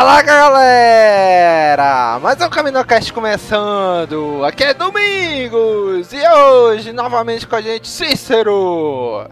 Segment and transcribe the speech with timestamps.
[0.00, 2.18] Fala galera!
[2.20, 4.42] Mais um CaminoCast começando!
[4.46, 6.10] Aqui é Domingos!
[6.14, 9.28] E hoje, novamente com a gente, Cícero!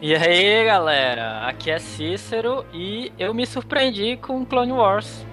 [0.00, 5.26] E aí galera, aqui é Cícero e eu me surpreendi com Clone Wars.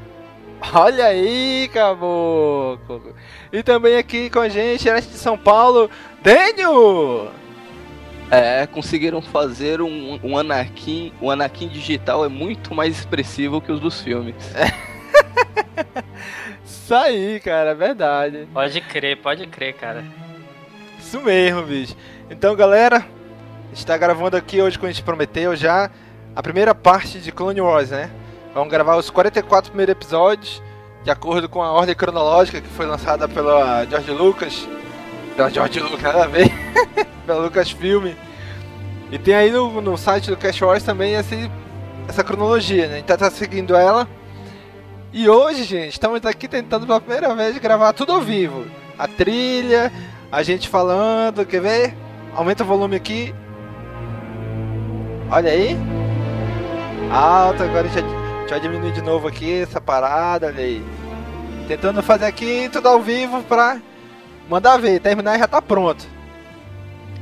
[0.74, 3.16] Olha aí, caboclo!
[3.54, 5.90] E também aqui com a gente, direto de São Paulo,
[6.22, 7.32] Daniel!
[8.32, 11.12] É, conseguiram fazer um, um Anakin.
[11.20, 14.36] O um Anakin digital é muito mais expressivo que os dos filmes.
[16.64, 18.48] Isso aí, cara, é verdade.
[18.54, 20.06] Pode crer, pode crer, cara.
[20.98, 21.94] Isso mesmo, bicho.
[22.30, 25.92] Então, galera, a gente tá gravando aqui hoje, como a gente prometeu já,
[26.34, 28.10] a primeira parte de Clone Wars, né?
[28.54, 30.64] Vamos gravar os 44 primeiros episódios,
[31.04, 34.68] de acordo com a ordem cronológica que foi lançada pela George Lucas.
[35.36, 36.52] Pela George Lucas, nada a ver.
[37.26, 38.14] pela Lucasfilm.
[39.12, 41.52] E tem aí no, no site do Cash Wars também esse,
[42.08, 42.94] essa cronologia, né?
[42.94, 44.08] A gente tá, tá seguindo ela.
[45.14, 48.66] E hoje, gente, estamos aqui tentando pela primeira vez gravar tudo ao vivo.
[48.98, 49.92] A trilha,
[50.32, 51.94] a gente falando, quer ver?
[52.34, 53.36] Aumenta o volume aqui.
[55.30, 55.78] Olha aí.
[57.12, 60.82] Alto, agora a gente vai diminuir de novo aqui essa parada, olha aí.
[61.68, 63.78] Tentando fazer aqui tudo ao vivo pra
[64.52, 66.06] mandar ver, terminar e já tá pronto.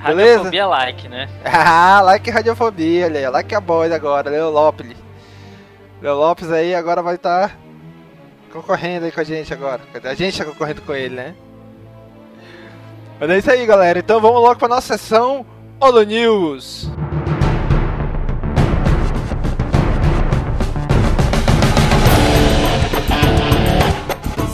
[0.03, 0.37] Beleza?
[0.37, 1.29] Radiofobia like, né?
[1.45, 3.29] ah, like radiofobia, olha aí.
[3.29, 4.95] Like a boys agora, Leo Lopes.
[6.01, 7.55] Leo Lopes aí agora vai estar tá
[8.51, 9.81] concorrendo aí com a gente agora.
[10.03, 11.35] A gente tá concorrendo com ele, né?
[13.19, 13.99] Mas é isso aí, galera.
[13.99, 15.45] Então vamos logo pra nossa sessão
[15.79, 16.89] Holo News.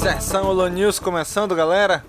[0.02, 2.04] Sessão Holo News começando, galera.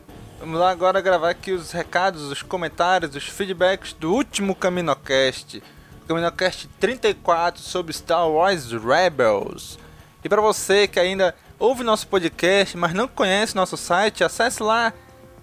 [0.47, 5.61] Vamos lá agora gravar aqui os recados, os comentários, os feedbacks do último CaminoCast.
[6.07, 9.77] CaminoCast 34 sobre Star Wars Rebels.
[10.23, 14.93] E para você que ainda ouve nosso podcast, mas não conhece nosso site, acesse lá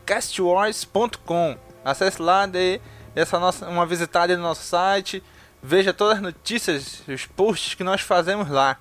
[0.05, 1.57] castwars.com.
[1.83, 2.79] Acesse lá, dê
[3.13, 5.21] essa nossa, uma visitada no nosso site,
[5.61, 8.77] veja todas as notícias, os posts que nós fazemos lá.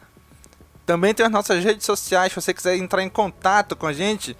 [0.87, 4.37] Também tem as nossas redes sociais, se você quiser entrar em contato com a gente,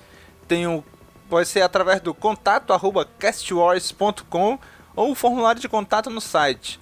[0.47, 0.85] tem o
[1.33, 4.59] pode ser através do contato arroba castwars.com
[4.95, 6.79] ou o formulário de contato no site.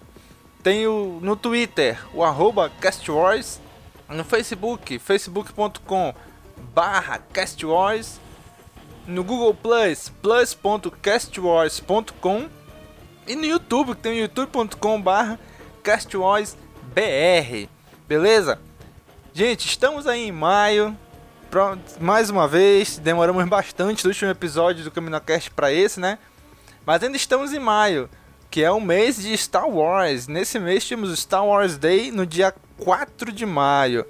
[0.60, 3.60] Tem o, no Twitter o arroba castwars,
[4.08, 6.12] no Facebook, facebook.com
[6.74, 8.18] barra castwars,
[9.06, 12.48] no Google Plus, plus.castwars.com
[13.28, 15.38] e no YouTube, que tem youtube.com barra
[15.80, 16.58] castwarsbr,
[18.08, 18.60] beleza?
[19.32, 20.98] Gente, estamos aí em maio,
[21.50, 26.16] Pronto, mais uma vez, demoramos bastante do último episódio do CaminoCast para esse, né?
[26.86, 28.08] Mas ainda estamos em maio,
[28.48, 30.28] que é o mês de Star Wars.
[30.28, 34.06] Nesse mês o Star Wars Day no dia 4 de maio.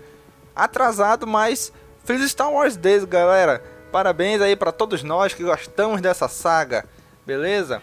[0.55, 1.73] Atrasado, mas
[2.05, 3.65] feliz Star Wars Day, galera.
[3.91, 6.85] Parabéns aí para todos nós que gostamos dessa saga,
[7.27, 7.81] beleza?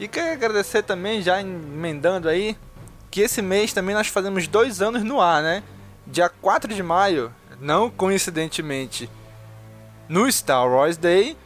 [0.00, 2.58] E quero agradecer também, já emendando aí,
[3.12, 5.62] que esse mês também nós fazemos dois anos no ar, né?
[6.04, 9.10] Dia 4 de maio não coincidentemente,
[10.08, 11.36] no Star Wars Day,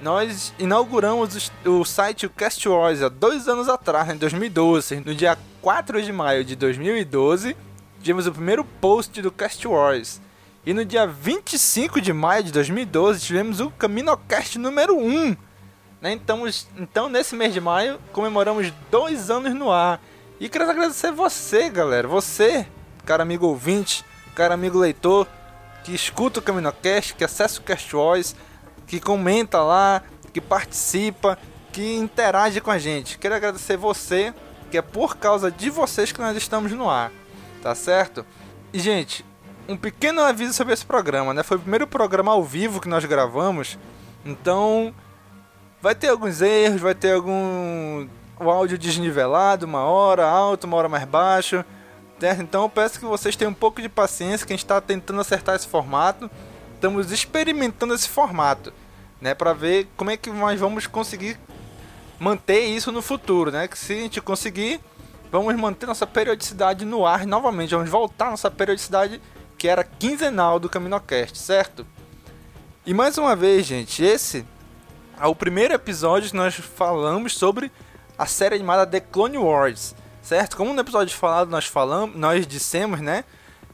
[0.00, 5.00] nós inauguramos o site Cast Wars há dois anos atrás, em 2012.
[5.00, 7.56] No dia 4 de maio de 2012,
[8.02, 10.20] tivemos o primeiro post do Cast Wars.
[10.66, 15.36] E no dia 25 de maio de 2012 tivemos o CaminoCast número 1.
[16.00, 16.12] Né?
[16.12, 16.42] Então,
[16.76, 20.00] então, nesse mês de maio, comemoramos dois anos no ar.
[20.38, 22.06] E quero agradecer você, galera.
[22.08, 22.66] Você,
[23.06, 24.04] cara amigo ouvinte,
[24.34, 25.26] cara amigo leitor,
[25.84, 28.34] que escuta o CaminoCast, que acessa o Cast Voice,
[28.86, 30.02] que comenta lá,
[30.32, 31.38] que participa,
[31.72, 33.18] que interage com a gente.
[33.18, 34.32] Quero agradecer você,
[34.70, 37.12] que é por causa de vocês que nós estamos no ar.
[37.62, 38.24] Tá certo?
[38.72, 39.24] E, gente,
[39.68, 41.42] um pequeno aviso sobre esse programa, né?
[41.42, 43.78] Foi o primeiro programa ao vivo que nós gravamos,
[44.24, 44.94] então
[45.80, 48.08] vai ter alguns erros, vai ter algum
[48.38, 51.64] o áudio desnivelado, uma hora alto, uma hora mais baixo,
[52.40, 55.20] Então eu peço que vocês tenham um pouco de paciência, que a gente está tentando
[55.20, 56.30] acertar esse formato,
[56.74, 58.72] estamos experimentando esse formato,
[59.20, 59.34] né?
[59.34, 61.38] Para ver como é que nós vamos conseguir
[62.18, 63.68] manter isso no futuro, né?
[63.68, 64.80] Que se a gente conseguir,
[65.30, 69.20] vamos manter nossa periodicidade no ar novamente, vamos voltar nossa periodicidade
[69.58, 71.86] que era quinzenal do CaminoCast, certo?
[72.86, 74.46] E mais uma vez, gente, esse
[75.18, 77.72] é o primeiro episódio que nós falamos sobre
[78.18, 79.94] a série animada The Clone Wars,
[80.24, 80.56] certo?
[80.56, 83.24] Como no episódio falado nós falamos, nós dissemos, né,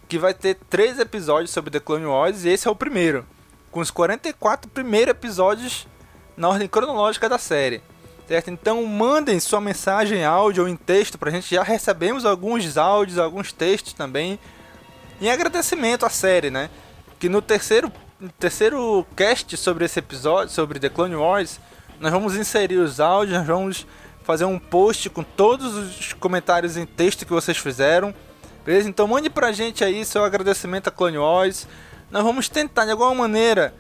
[0.09, 3.25] que vai ter três episódios sobre The Clone Wars e esse é o primeiro,
[3.71, 5.87] com os 44 primeiros episódios
[6.37, 7.81] na ordem cronológica da série.
[8.27, 8.51] Certo?
[8.51, 11.53] Então mandem sua mensagem áudio ou em texto pra gente.
[11.53, 14.39] Já recebemos alguns áudios, alguns textos também
[15.21, 16.71] em agradecimento à série, né?
[17.19, 17.93] Que no terceiro,
[18.39, 21.59] terceiro cast sobre esse episódio, sobre The Clone Wars,
[21.99, 23.87] nós vamos inserir os áudios, nós vamos
[24.23, 28.15] fazer um post com todos os comentários em texto que vocês fizeram.
[28.65, 28.89] Beleza?
[28.89, 31.67] Então mande pra gente aí seu agradecimento a Clone Wars.
[32.11, 33.75] Nós vamos tentar de alguma maneira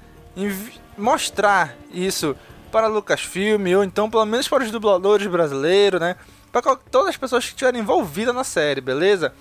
[0.96, 2.36] mostrar isso
[2.70, 6.16] para Lucasfilm ou então pelo menos para os dubladores brasileiros, né?
[6.52, 9.34] Para todas as pessoas que estiverem envolvidas na série, beleza?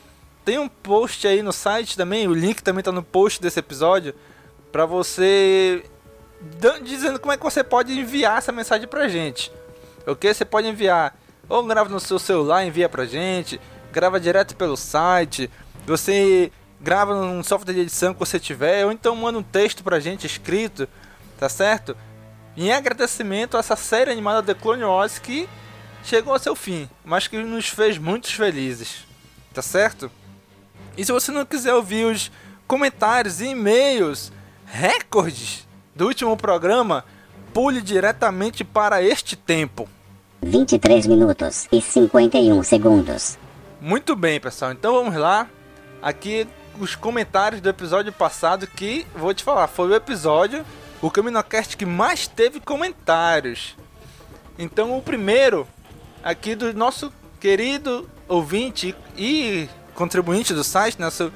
[0.44, 4.16] Tem um post aí no site também, o link também está no post desse episódio,
[4.72, 5.84] para você
[6.84, 9.52] dizendo como é que você pode enviar essa mensagem pra gente.
[10.06, 10.34] Ok?
[10.34, 11.16] Você pode enviar
[11.50, 13.60] ou grava no seu celular, envia pra gente,
[13.92, 15.50] grava direto pelo site,
[15.86, 20.00] você grava num software de edição que você tiver, ou então manda um texto pra
[20.00, 20.88] gente escrito,
[21.40, 21.98] tá certo?
[22.56, 25.50] Em agradecimento a essa série animada The Clone Wars que
[26.04, 29.06] chegou ao seu fim, mas que nos fez muito felizes,
[29.54, 30.12] tá certo?
[30.96, 32.32] E se você não quiser ouvir os
[32.68, 34.32] comentários e e-mails
[34.66, 37.04] recordes do último programa,
[37.54, 39.88] pule diretamente para este tempo.
[40.42, 43.38] 23 minutos e 51 segundos.
[43.82, 44.72] Muito bem, pessoal.
[44.72, 45.48] Então vamos lá.
[46.02, 46.48] Aqui
[46.80, 50.66] os comentários do episódio passado que vou te falar, foi o episódio
[51.02, 53.76] o CaminoCast que mais teve comentários.
[54.58, 55.68] Então o primeiro
[56.24, 61.32] aqui do nosso querido ouvinte e contribuinte do site, nosso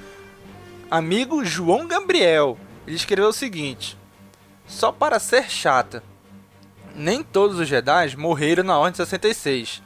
[0.91, 2.57] amigo João Gabriel.
[2.85, 3.97] Ele escreveu o seguinte:
[4.65, 6.03] Só para ser chata,
[6.95, 9.81] nem todos os Jedi morreram na Ordem 66.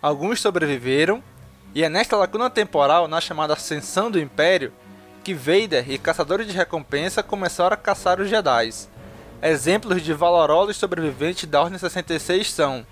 [0.00, 1.22] Alguns sobreviveram,
[1.74, 4.72] e é nesta lacuna temporal, na chamada Ascensão do Império,
[5.24, 8.70] que Vader e caçadores de recompensa começaram a caçar os Jedi.
[9.42, 12.86] Exemplos de valorosos sobreviventes da Ordem 66 são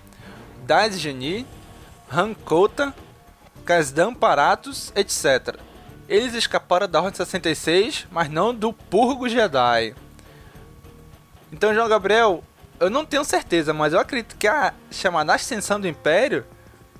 [0.65, 1.47] Daz Geni,
[2.11, 2.93] Han Kota
[3.65, 5.57] Kasdan Paratus, etc.
[6.07, 9.95] Eles escaparam da Ordem 66, mas não do Purgo Jedi.
[11.51, 12.43] Então, João Gabriel,
[12.79, 16.45] eu não tenho certeza, mas eu acredito que a chamada Ascensão do Império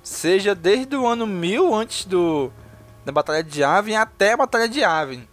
[0.02, 2.52] seja desde o ano 1000 antes do
[3.04, 5.28] da Batalha de Yavin até a Batalha de Yavin.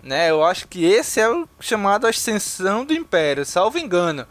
[0.00, 0.30] Né?
[0.30, 4.24] Eu acho que esse é o chamado Ascensão do Império, salvo engano.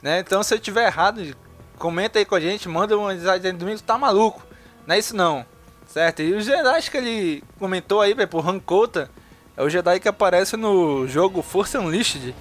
[0.00, 0.20] Né?
[0.20, 1.36] Então, se eu estiver errado,
[1.76, 4.46] comenta aí com a gente, manda uma mensagem no domingo, tá maluco.
[4.86, 5.44] Não é isso não.
[5.88, 6.22] Certo?
[6.22, 9.10] E os Jedi que ele comentou aí, velho, por Hankota,
[9.56, 12.32] é o Jedi que aparece no jogo Force Unleashed.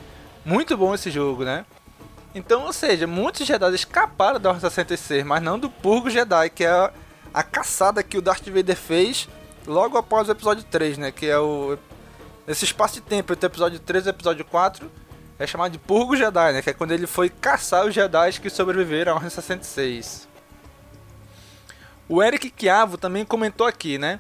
[0.46, 1.66] Muito bom esse jogo, né?
[2.36, 6.64] Então, ou seja, muitos Jedi escaparam da Ordem 66, mas não do Purgo Jedi, que
[6.64, 6.92] é a,
[7.34, 9.28] a caçada que o Darth Vader fez
[9.66, 11.12] logo após o episódio 3, né?
[11.12, 11.78] Que é o.
[12.48, 14.92] Esse espaço de tempo entre o episódio 3 e o episódio 4
[15.40, 16.62] é chamado de Purgo Jedi, né?
[16.62, 20.28] Que é quando ele foi caçar os Jedi que sobreviveram à Ordem 66.
[22.08, 24.20] O Eric Chiavo também comentou aqui, né?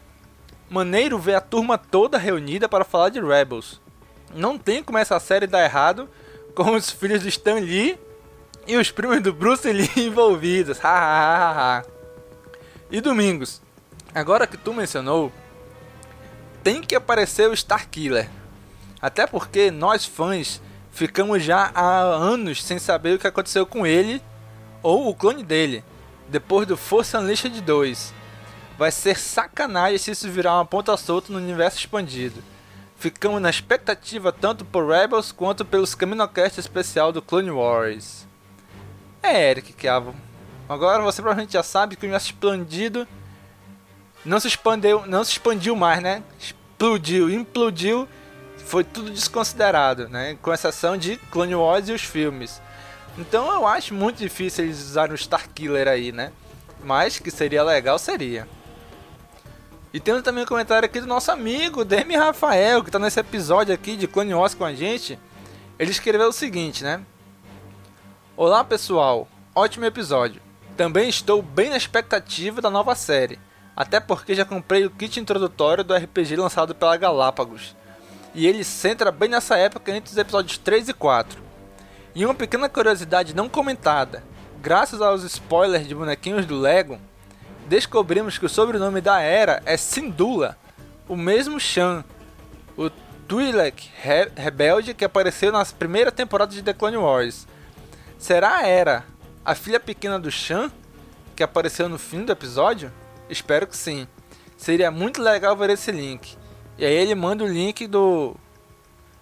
[0.70, 3.79] Maneiro ver a turma toda reunida para falar de Rebels.
[4.36, 6.10] Não tem como essa série dar errado
[6.54, 7.98] com os filhos de Stan Lee
[8.68, 10.77] e os primos do Bruce Lee envolvidos.
[12.92, 13.62] e Domingos,
[14.13, 15.32] agora que tu mencionou,
[16.62, 18.30] tem que aparecer o Starkiller.
[19.01, 20.62] Até porque nós fãs
[20.92, 24.22] ficamos já há anos sem saber o que aconteceu com ele
[24.84, 25.84] ou o clone dele
[26.27, 28.13] depois do Força Unleashed 2.
[28.77, 32.44] Vai ser sacanagem se isso virar uma ponta solta no universo expandido.
[32.96, 38.28] Ficamos na expectativa tanto por Rebels quanto pelos Caminocast especial do Clone Wars.
[39.22, 40.16] É, Eric Cavo.
[40.68, 43.08] Agora você provavelmente já sabe que o universo expandido
[44.24, 46.24] não se expandiu, não se expandiu mais, né?
[46.40, 48.08] Explodiu, implodiu,
[48.58, 50.38] foi tudo desconsiderado, né?
[50.42, 52.62] Com exceção de Clone Wars e os filmes.
[53.18, 56.32] Então eu acho muito difícil eles usarem o Starkiller aí, né?
[56.84, 58.48] Mas que seria legal, seria.
[59.96, 63.74] E temos também um comentário aqui do nosso amigo Demi Rafael, que está nesse episódio
[63.74, 65.18] aqui de Clone Wars com a gente.
[65.80, 67.00] Ele escreveu o seguinte, né?
[68.36, 69.25] Olá pessoal,
[69.56, 70.42] ótimo episódio.
[70.75, 73.40] Também estou bem na expectativa da nova série,
[73.74, 77.74] até porque já comprei o kit introdutório do RPG lançado pela Galápagos.
[78.34, 81.42] E ele centra bem nessa época entre os episódios 3 e 4.
[82.14, 84.22] E uma pequena curiosidade não comentada:
[84.62, 87.00] graças aos spoilers de bonequinhos do Lego,
[87.67, 90.57] descobrimos que o sobrenome da Era é Sindula,
[91.07, 92.03] o mesmo Shan,
[92.77, 92.89] o
[93.27, 97.48] Twi'lek re rebelde que apareceu nas primeiras temporadas de The Clone Wars.
[98.17, 99.03] Será a Era
[99.43, 100.72] a filha pequena do Shan
[101.36, 102.91] que apareceu no fim do episódio?
[103.29, 104.07] Espero que sim.
[104.57, 106.38] Seria muito legal ver esse link.
[106.77, 108.36] E aí ele manda o link do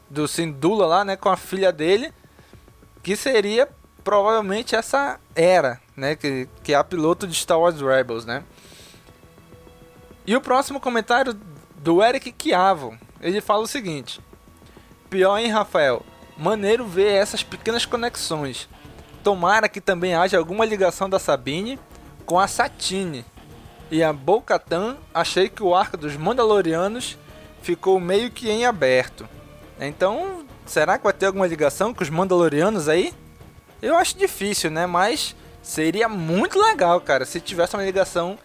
[0.09, 2.13] do Sindula lá, né, com a filha dele,
[3.01, 3.67] que seria
[4.03, 6.15] provavelmente essa Era, né?
[6.15, 8.43] Que, que é a piloto de Star Wars Rebels, né?
[10.25, 11.37] E o próximo comentário
[11.77, 12.97] do Eric Chiavo.
[13.21, 14.19] Ele fala o seguinte:
[15.09, 16.03] Pior, hein, Rafael?
[16.37, 18.67] Maneiro ver essas pequenas conexões.
[19.23, 21.79] Tomara que também haja alguma ligação da Sabine
[22.25, 23.25] com a Satine.
[23.91, 27.17] E a Bo-Katan, achei que o arco dos Mandalorianos
[27.61, 29.27] ficou meio que em aberto.
[29.79, 33.13] Então, será que vai ter alguma ligação com os Mandalorianos aí?
[33.83, 34.87] Eu acho difícil, né?
[34.87, 38.37] Mas Seria muito legal, cara, se tivesse uma ligação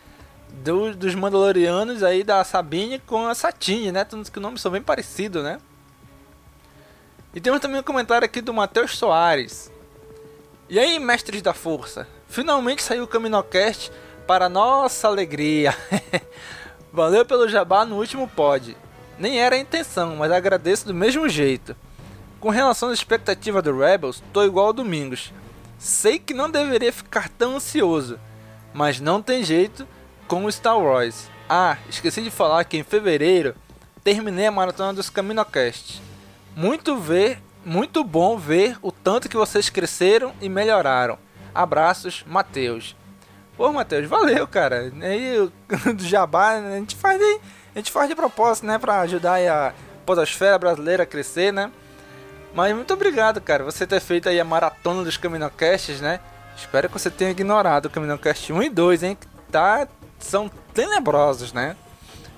[0.62, 4.04] do, dos Mandalorianos aí da Sabine com a Satine, né?
[4.04, 5.58] Tanto que os nomes são bem parecidos, né?
[7.34, 9.70] E temos também um comentário aqui do Matheus Soares.
[10.68, 12.06] E aí, mestres da força?
[12.28, 13.90] Finalmente saiu o Caminocast
[14.24, 15.76] para nossa alegria.
[16.92, 18.76] Valeu pelo jabá no último pod.
[19.18, 21.74] Nem era a intenção, mas agradeço do mesmo jeito.
[22.40, 25.32] Com relação à expectativa do Rebels, tô igual ao Domingos.
[25.76, 28.18] Sei que não deveria ficar tão ansioso,
[28.72, 29.88] mas não tem jeito
[30.28, 31.28] com o Star Wars.
[31.48, 33.56] Ah, esqueci de falar que em fevereiro
[34.04, 36.00] terminei a maratona dos Caminocast.
[36.54, 41.18] Muito ver, muito bom ver o tanto que vocês cresceram e melhoraram.
[41.52, 42.94] Abraços, Matheus.
[43.56, 44.92] Pô, Matheus, valeu, cara.
[45.02, 45.50] Aí
[45.92, 47.40] do Jabá, a gente faz de,
[47.74, 49.74] a gente faz de propósito, né, para ajudar a
[50.06, 51.72] podosfera brasileira a crescer, né?
[52.54, 56.20] Mas muito obrigado, cara, você ter feito aí a maratona dos Caminocasts, né?
[56.56, 59.18] Espero que você tenha ignorado o Caminocast 1 e 2, hein?
[59.20, 59.86] Que tá,
[60.18, 61.76] são tenebrosos, né?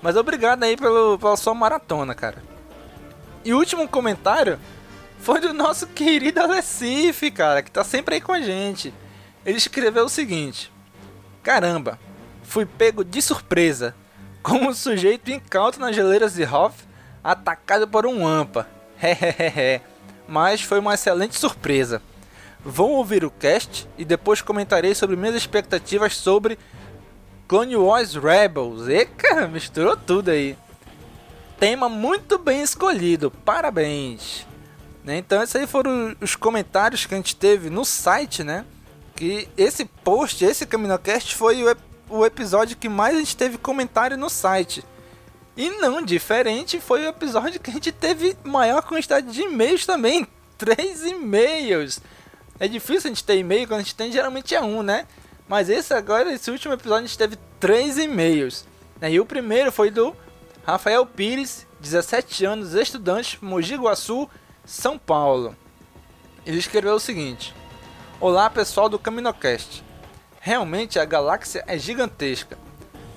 [0.01, 2.43] Mas obrigado aí pelo, pela sua maratona, cara.
[3.43, 4.59] E o último comentário
[5.19, 8.93] foi do nosso querido Alessif, cara, que tá sempre aí com a gente.
[9.43, 10.71] Ele escreveu o seguinte:
[11.41, 11.97] Caramba,
[12.43, 13.95] fui pego de surpresa,
[14.43, 16.75] como um sujeito incauto nas geleiras de Hoth,
[17.23, 18.67] atacado por um Ampa.
[19.01, 19.81] Hehehe
[20.31, 22.01] mas foi uma excelente surpresa.
[22.63, 26.57] Vão ouvir o cast e depois comentarei sobre minhas expectativas sobre
[27.49, 28.87] Clone Wars Rebels.
[28.87, 29.09] E
[29.51, 30.55] misturou tudo aí.
[31.59, 34.47] Tema muito bem escolhido, parabéns.
[35.03, 38.63] Né, então esses aí foram os comentários que a gente teve no site, né?
[39.17, 41.75] Que esse post, esse CaminoCast foi o,
[42.09, 44.81] o episódio que mais a gente teve comentário no site.
[45.55, 50.25] E não diferente foi o episódio que a gente teve maior quantidade de e-mails também.
[50.57, 51.99] Três e-mails.
[52.59, 55.07] É difícil a gente ter e-mail, quando a gente tem geralmente é um, né?
[55.47, 58.65] Mas esse agora, esse último episódio, a gente teve três e-mails.
[59.01, 60.15] E o primeiro foi do
[60.63, 64.29] Rafael Pires, 17 anos, estudante, Mogi Guaçu,
[64.63, 65.55] São Paulo.
[66.45, 67.53] Ele escreveu o seguinte:
[68.19, 69.83] Olá pessoal do Caminocast.
[70.39, 72.57] Realmente a galáxia é gigantesca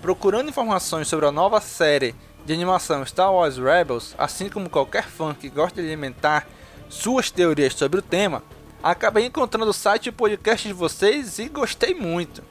[0.05, 5.33] Procurando informações sobre a nova série de animação Star Wars Rebels, assim como qualquer fã
[5.33, 6.47] que gosta de alimentar
[6.91, 8.43] suas teorias sobre o tema,
[8.83, 12.45] acabei encontrando o site e o podcast de vocês e gostei muito.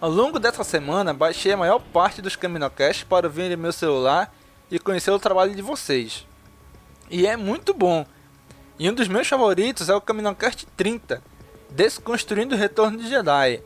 [0.00, 4.32] Ao longo dessa semana, baixei a maior parte dos Caminocasts para ouvir em meu celular
[4.70, 6.24] e conhecer o trabalho de vocês.
[7.10, 8.06] E é muito bom.
[8.78, 11.20] E um dos meus favoritos é o Caminocast 30,
[11.70, 13.60] Desconstruindo o Retorno de Jedi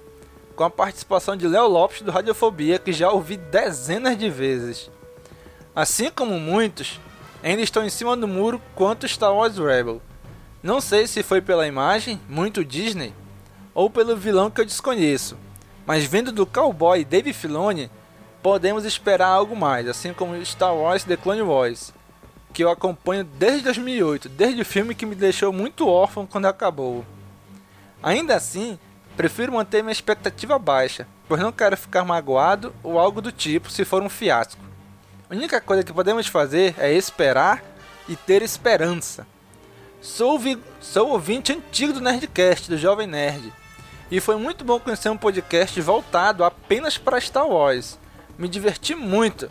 [0.57, 4.91] com a participação de Léo Lopes do Radiofobia, que já ouvi dezenas de vezes.
[5.75, 6.99] Assim como muitos,
[7.43, 10.01] ainda estou em cima do muro quanto Star Wars Rebel.
[10.63, 13.13] Não sei se foi pela imagem, muito Disney,
[13.75, 15.37] ou pelo vilão que eu desconheço,
[15.85, 17.91] mas vendo do cowboy Dave Filoni,
[18.43, 21.93] podemos esperar algo mais, assim como Star Wars The Clone Wars,
[22.55, 27.05] que eu acompanho desde 2008, desde o filme que me deixou muito órfão quando acabou.
[28.03, 28.79] Ainda assim,
[29.17, 33.85] prefiro manter minha expectativa baixa, pois não quero ficar magoado ou algo do tipo se
[33.85, 34.61] for um fiasco.
[35.29, 37.65] A única coisa que podemos fazer é esperar
[38.09, 39.27] e ter esperança.
[40.01, 40.39] Sou,
[40.81, 43.53] sou ouvinte antigo do Nerdcast, do Jovem Nerd,
[44.11, 47.99] e foi muito bom conhecer um podcast voltado apenas para Star Wars.
[48.39, 49.51] Me diverti muito,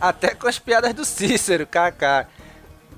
[0.00, 2.28] até com as piadas do Cícero, kkk.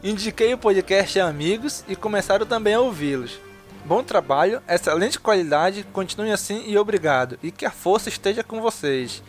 [0.02, 3.38] Indiquei o podcast a amigos e começaram também a ouvi-los.
[3.84, 7.38] Bom trabalho, excelente qualidade, continue assim e obrigado.
[7.42, 9.22] E que a força esteja com vocês.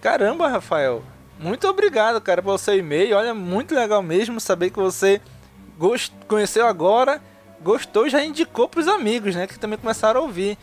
[0.00, 1.02] Caramba, Rafael,
[1.38, 3.16] muito obrigado, cara, pelo seu e-mail.
[3.16, 5.20] Olha, muito legal mesmo saber que você
[5.78, 6.12] gost...
[6.26, 7.20] conheceu agora,
[7.60, 10.56] gostou e já indicou para os amigos, né, que também começaram a ouvir.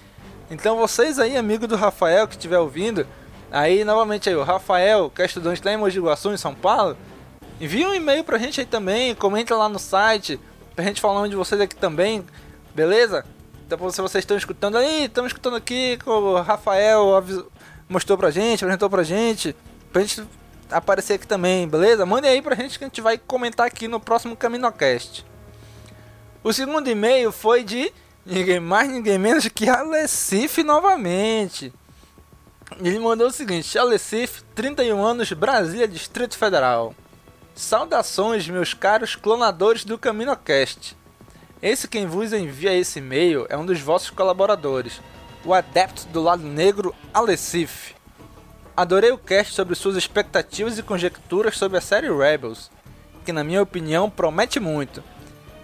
[0.50, 3.06] Então vocês aí, amigo do Rafael que estiver ouvindo,
[3.52, 6.98] Aí, novamente, aí, o Rafael, que é estudante lá em Mogi Guaçu, em São Paulo,
[7.62, 10.40] envia um e-mail pra gente aí também, comenta lá no site,
[10.76, 12.26] pra gente falar onde vocês aqui também,
[12.78, 13.26] beleza?
[13.66, 17.24] Então, se vocês estão escutando aí, estamos escutando aqui, que o Rafael
[17.90, 19.56] mostrou pra gente, apresentou pra gente,
[19.92, 20.24] pra gente
[20.70, 22.06] aparecer aqui também, beleza?
[22.06, 25.26] Mande aí pra gente que a gente vai comentar aqui no próximo CaminoCast.
[26.44, 27.92] O segundo e-mail foi de
[28.24, 31.74] ninguém mais, ninguém menos que Alessif novamente.
[32.80, 36.94] Ele mandou o seguinte: Alecif, 31 anos, Brasília, Distrito Federal.
[37.56, 40.97] Saudações, meus caros clonadores do CaminoCast.
[41.68, 45.02] Esse quem vos envia esse e-mail é um dos vossos colaboradores,
[45.44, 47.94] o adepto do lado negro Alecif.
[48.74, 52.72] Adorei o cast sobre suas expectativas e conjecturas sobre a série Rebels,
[53.26, 55.04] que na minha opinião promete muito.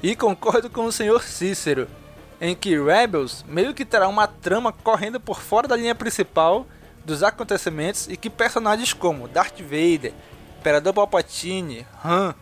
[0.02, 1.88] E concordo com o senhor Cícero,
[2.42, 6.68] em que Rebels meio que terá uma trama correndo por fora da linha principal
[7.06, 10.14] dos acontecimentos e que personagens como Darth Vader,
[10.60, 12.36] Imperador Palpatine, Han,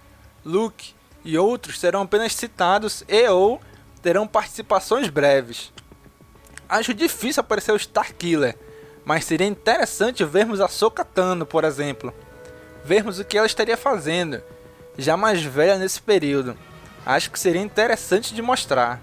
[0.44, 3.62] Luke e outros serão apenas citados e ou
[4.02, 5.72] terão participações breves.
[6.68, 8.58] Acho difícil aparecer o Starkiller,
[9.06, 12.14] mas seria interessante vermos a Sokatano, por exemplo.
[12.84, 14.42] Vermos o que ela estaria fazendo,
[14.98, 16.58] já mais velha nesse período.
[17.06, 19.02] Acho que seria interessante de mostrar.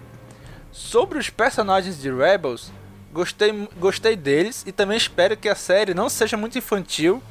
[0.73, 2.73] Sobre os personagens de Rebels,
[3.12, 7.23] Gostei, gostei deles e também espero que a série não seja muito infantil,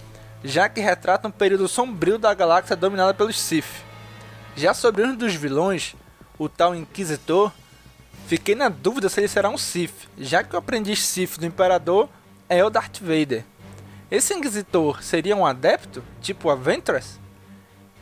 [0.44, 3.87] já que retrata um período sombrio da galáxia dominada pelos Sith.
[4.58, 5.96] Já sobre um dos vilões,
[6.36, 7.52] o tal Inquisitor,
[8.26, 12.10] fiquei na dúvida se ele será um Sith, já que o aprendiz Sith do Imperador
[12.50, 13.46] é o Darth Vader.
[14.10, 17.20] Esse Inquisitor seria um adepto, tipo a Ventress?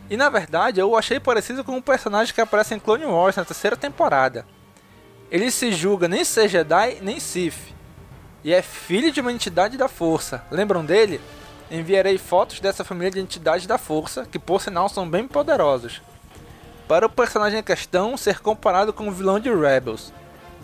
[0.10, 3.36] E na verdade eu o achei parecido com um personagem que aparece em Clone Wars
[3.36, 4.48] na terceira temporada.
[5.30, 7.76] Ele se julga nem ser Jedi nem Sith,
[8.46, 10.42] e é filho de uma entidade da força.
[10.50, 11.20] Lembram dele?
[11.70, 16.02] Enviarei fotos dessa família de entidades da força, que por sinal são bem poderosos.
[16.88, 20.14] Para o personagem em questão ser comparado com o vilão de Rebels.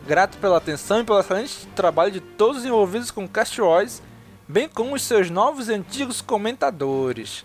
[0.07, 4.01] Grato pela atenção e pelo excelente trabalho de todos os envolvidos com Cast Wars,
[4.47, 7.43] bem como os seus novos e antigos comentadores.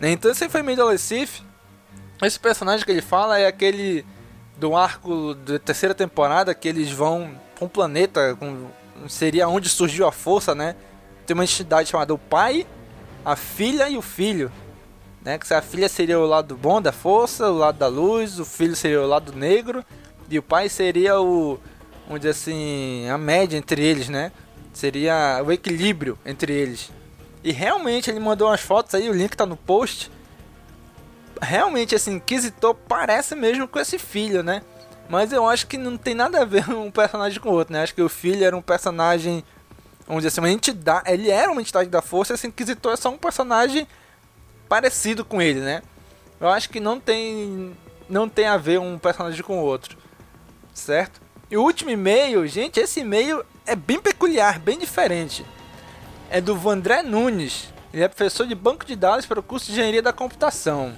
[0.00, 1.42] Então esse foi meio do Sith.
[2.22, 4.04] Esse personagem que ele fala é aquele
[4.56, 8.66] do arco da terceira temporada que eles vão para um planeta com
[9.08, 10.76] seria onde surgiu a força, né?
[11.26, 12.66] Tem uma entidade chamada o pai,
[13.24, 14.50] a filha e o filho,
[15.24, 15.38] né?
[15.38, 18.76] Que a filha seria o lado bom da força, o lado da luz, o filho
[18.76, 19.84] seria o lado negro
[20.28, 21.58] e o pai seria o,
[22.16, 24.32] dizer assim, a média entre eles, né?
[24.72, 26.90] Seria o equilíbrio entre eles.
[27.42, 30.10] E realmente ele mandou umas fotos aí, o link tá no post
[31.40, 34.62] realmente, assim, Inquisitor parece mesmo com esse filho, né?
[35.08, 37.82] Mas eu acho que não tem nada a ver um personagem com o outro, né?
[37.82, 39.42] Acho que o filho era um personagem,
[40.06, 41.10] vamos dizer assim, uma entidade.
[41.10, 43.86] Ele era uma entidade da força, esse Inquisitor é só um personagem
[44.70, 45.82] parecido com ele, né?
[46.40, 47.76] Eu acho que não tem,
[48.08, 49.98] não tem a ver um personagem com o outro,
[50.72, 51.20] certo?
[51.50, 55.44] E o último e-mail, gente, esse e-mail é bem peculiar, bem diferente.
[56.30, 57.74] É do Vandré Nunes.
[57.92, 60.96] Ele é professor de banco de dados para o curso de engenharia da computação.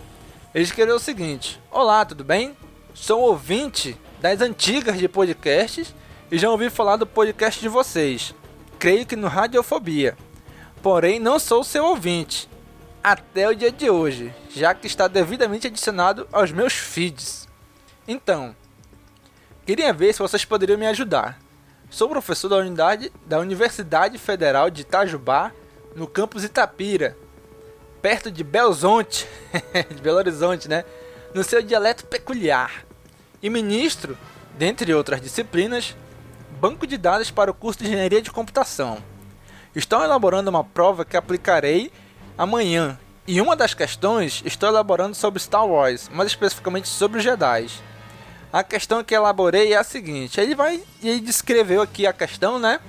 [0.54, 2.54] Ele escreveu o seguinte: Olá, tudo bem?
[2.92, 5.94] Sou ouvinte das antigas de podcasts
[6.30, 8.34] e já ouvi falar do podcast de vocês.
[8.78, 10.14] Creio que no Radiofobia.
[10.82, 12.51] Porém, não sou seu ouvinte
[13.02, 17.48] até o dia de hoje, já que está devidamente adicionado aos meus feeds.
[18.06, 18.54] Então,
[19.66, 21.38] queria ver se vocês poderiam me ajudar.
[21.90, 25.52] Sou professor da, unidade, da Universidade Federal de Itajubá,
[25.94, 27.16] no campus Itapira,
[28.00, 29.28] perto de Belzonte,
[29.94, 30.84] de Belo Horizonte, né?
[31.34, 32.84] No seu dialeto peculiar.
[33.42, 34.16] E ministro,
[34.56, 35.96] dentre outras disciplinas,
[36.60, 39.02] banco de dados para o curso de Engenharia de Computação.
[39.74, 41.90] Estão elaborando uma prova que aplicarei
[42.36, 47.68] amanhã E uma das questões estou elaborando sobre Star Wars, mais especificamente sobre os Jedi.
[48.52, 52.80] A questão que elaborei é a seguinte: ele vai ele descreveu aqui a questão, né?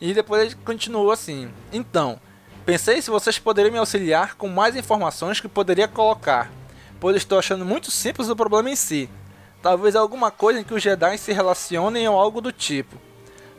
[0.00, 2.20] E depois ele continuou assim: Então,
[2.66, 6.50] pensei se vocês poderiam me auxiliar com mais informações que poderia colocar,
[7.00, 9.08] pois estou achando muito simples o problema em si.
[9.62, 12.96] Talvez alguma coisa em que os Jedi se relacionem ou algo do tipo.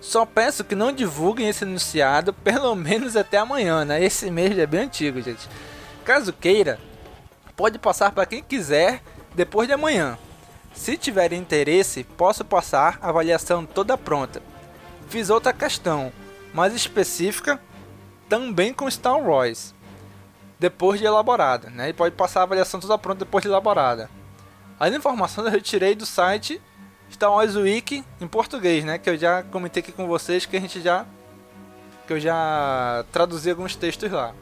[0.04, 4.04] Só peço que não divulguem esse enunciado, pelo menos até amanhã, né?
[4.04, 5.48] Esse mês é bem antigo, gente.
[6.04, 6.78] Caso queira,
[7.56, 9.02] pode passar para quem quiser
[9.34, 10.20] depois de amanhã.
[10.74, 14.42] Se tiver interesse, posso passar a avaliação toda pronta.
[15.08, 16.12] Fiz outra questão,
[16.54, 17.58] mais específica,
[18.28, 19.74] também com Star Wars,
[20.60, 21.90] depois de elaborada, né?
[21.90, 24.10] E pode passar a avaliação toda pronta depois de elaborada.
[24.78, 26.62] As informações eu retirei do site
[27.14, 28.98] Star Wars Wiki em português, né?
[28.98, 31.06] Que eu já comentei aqui com vocês que a gente já
[32.06, 34.34] que eu já traduzi alguns textos lá.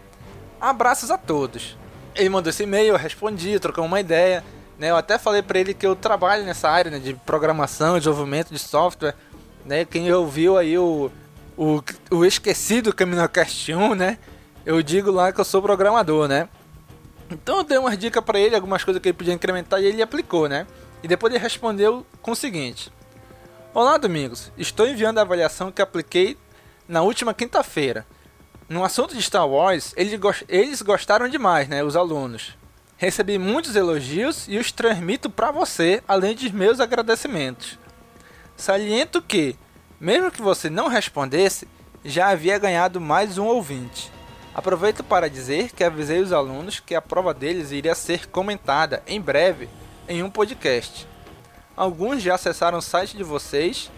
[0.59, 1.77] Abraços a todos.
[2.15, 4.43] Ele mandou esse e-mail, eu respondi, trocamos uma ideia.
[4.79, 4.89] Né?
[4.89, 8.59] Eu até falei para ele que eu trabalho nessa área né, de programação, desenvolvimento de
[8.59, 9.15] software.
[9.65, 9.85] Né?
[9.85, 11.11] Quem ouviu aí o,
[11.55, 14.17] o, o esquecido CaminoCast 1, né?
[14.65, 16.47] Eu digo lá que eu sou programador, né?
[17.29, 20.01] Então eu dei umas dicas para ele, algumas coisas que ele podia incrementar e ele
[20.01, 20.67] aplicou, né?
[21.03, 22.91] E depois ele respondeu com o seguinte:
[23.73, 24.51] Olá, Domingos.
[24.57, 26.37] Estou enviando a avaliação que apliquei
[26.87, 28.05] na última quinta-feira.
[28.69, 32.57] No assunto de Star Wars, eles gostaram demais, né, os alunos.
[32.97, 37.79] Recebi muitos elogios e os transmito para você, além de meus agradecimentos.
[38.55, 39.55] Saliento que,
[39.99, 41.67] mesmo que você não respondesse,
[42.05, 44.11] já havia ganhado mais um ouvinte.
[44.53, 49.19] Aproveito para dizer que avisei os alunos que a prova deles iria ser comentada em
[49.19, 49.67] breve
[50.07, 51.07] em um podcast.
[51.75, 53.89] Alguns já acessaram o site de vocês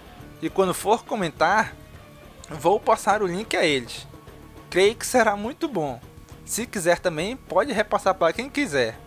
[0.42, 1.76] e quando for comentar,
[2.50, 4.08] vou passar o link a eles
[4.74, 6.02] creio que será muito bom.
[6.44, 8.98] Se quiser também, pode repassar para quem quiser.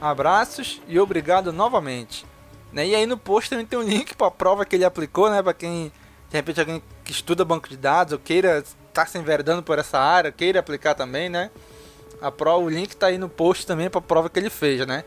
[0.00, 2.24] Abraços e obrigado novamente.
[2.72, 2.86] Né?
[2.86, 5.42] E aí no post também tem um link para a prova que ele aplicou, né?
[5.42, 5.92] Para quem,
[6.30, 9.78] de repente, alguém que estuda banco de dados ou queira estar tá se enveredando por
[9.78, 11.50] essa área, queira aplicar também, né?
[12.18, 14.86] A prova, o link está aí no post também para a prova que ele fez,
[14.86, 15.04] né?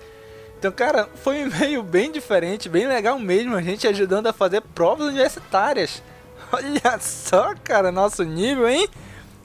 [0.66, 4.62] Então, cara, foi um e-mail bem diferente, bem legal mesmo, a gente ajudando a fazer
[4.62, 6.02] provas universitárias.
[6.52, 8.90] Olha só, cara, nosso nível, hein?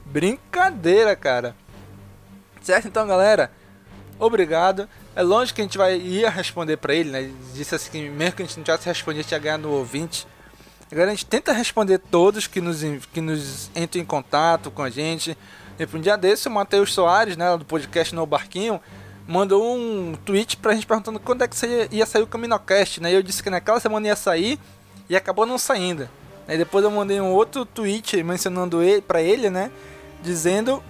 [0.07, 1.55] Brincadeira, cara.
[2.63, 2.89] Certo?
[2.89, 3.53] Então, galera,
[4.19, 4.89] obrigado.
[5.15, 7.21] É lógico que a gente vai ia responder para ele, né?
[7.21, 10.27] Ele disse assim que mesmo que a gente não tivesse respondido, tinha ganhado no ouvinte.
[10.91, 14.89] Agora a gente tenta responder todos que nos, que nos entram em contato com a
[14.89, 15.37] gente.
[15.79, 18.81] E um dia desse, o Matheus Soares, né, do podcast No Barquinho,
[19.31, 21.57] mandou um tweet pra gente perguntando quando é que
[21.93, 23.13] ia, sair o Caminocast, né?
[23.13, 24.59] E eu disse que naquela semana ia sair
[25.09, 26.09] e acabou não saindo.
[26.49, 29.71] Aí depois eu mandei um outro tweet mencionando ele para ele, né?
[30.23, 30.83] dizendo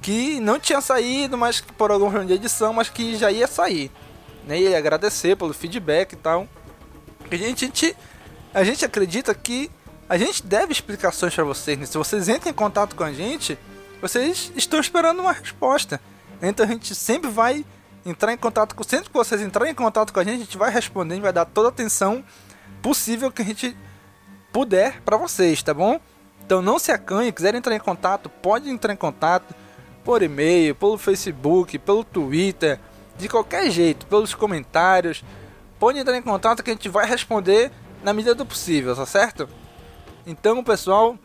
[0.00, 3.46] que não tinha saído, mas que por algum problema de edição, mas que já ia
[3.46, 3.90] sair.
[4.46, 4.60] Né?
[4.60, 6.48] E agradecer pelo feedback e tal.
[7.30, 7.96] A gente, a gente,
[8.54, 9.70] a gente acredita que
[10.08, 11.78] a gente deve explicações para vocês.
[11.78, 11.86] Né?
[11.86, 13.58] Se vocês entram em contato com a gente,
[14.00, 16.00] vocês estão esperando uma resposta.
[16.40, 17.64] Então a gente sempre vai
[18.04, 18.82] entrar em contato com.
[18.82, 21.22] Sempre que vocês entrarem em contato com a gente, a gente vai responder, a gente
[21.22, 22.24] vai dar toda a atenção
[22.82, 23.76] possível que a gente
[24.52, 26.00] puder para vocês, tá bom?
[26.44, 29.54] Então não se acanhe, quiser entrar em contato, pode entrar em contato
[30.04, 32.80] por e-mail, pelo Facebook, pelo Twitter,
[33.16, 35.22] de qualquer jeito, pelos comentários.
[35.78, 37.70] Pode entrar em contato que a gente vai responder
[38.02, 39.48] na medida do possível, tá certo?
[40.26, 41.16] Então, pessoal,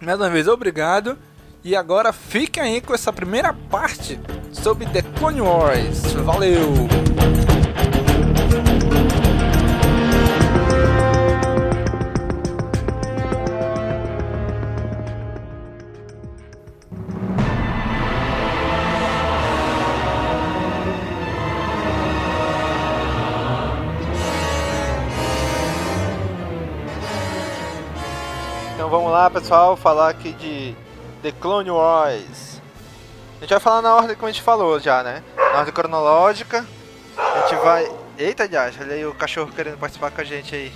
[0.00, 1.18] mais uma vez obrigado.
[1.62, 4.18] E agora fiquem aí com essa primeira parte
[4.50, 6.12] sobre The Clone Wars.
[6.24, 6.88] Valeu!
[28.90, 30.74] vamos lá, pessoal, falar aqui de
[31.22, 32.60] The Clone Wars.
[33.36, 35.22] A gente vai falar na ordem como a gente falou já, né?
[35.36, 36.66] Na ordem cronológica.
[37.16, 37.90] A gente vai.
[38.18, 40.72] Eita, Dias, olha aí o cachorro querendo participar com a gente aí.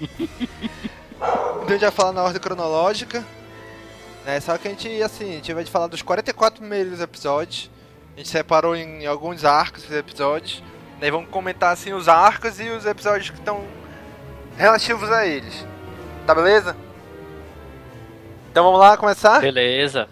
[0.00, 3.24] então a gente vai falar na ordem cronológica.
[4.24, 4.40] Né?
[4.40, 7.70] Só que a gente, assim, a gente vai falar dos 44 primeiros episódios.
[8.14, 10.62] A gente separou em alguns arcos esses episódios.
[11.00, 11.10] Né?
[11.10, 13.64] vamos comentar assim os arcos e os episódios que estão
[14.56, 15.66] relativos a eles.
[16.26, 16.76] Tá beleza?
[18.54, 19.40] Então vamos lá começar?
[19.40, 20.08] Beleza.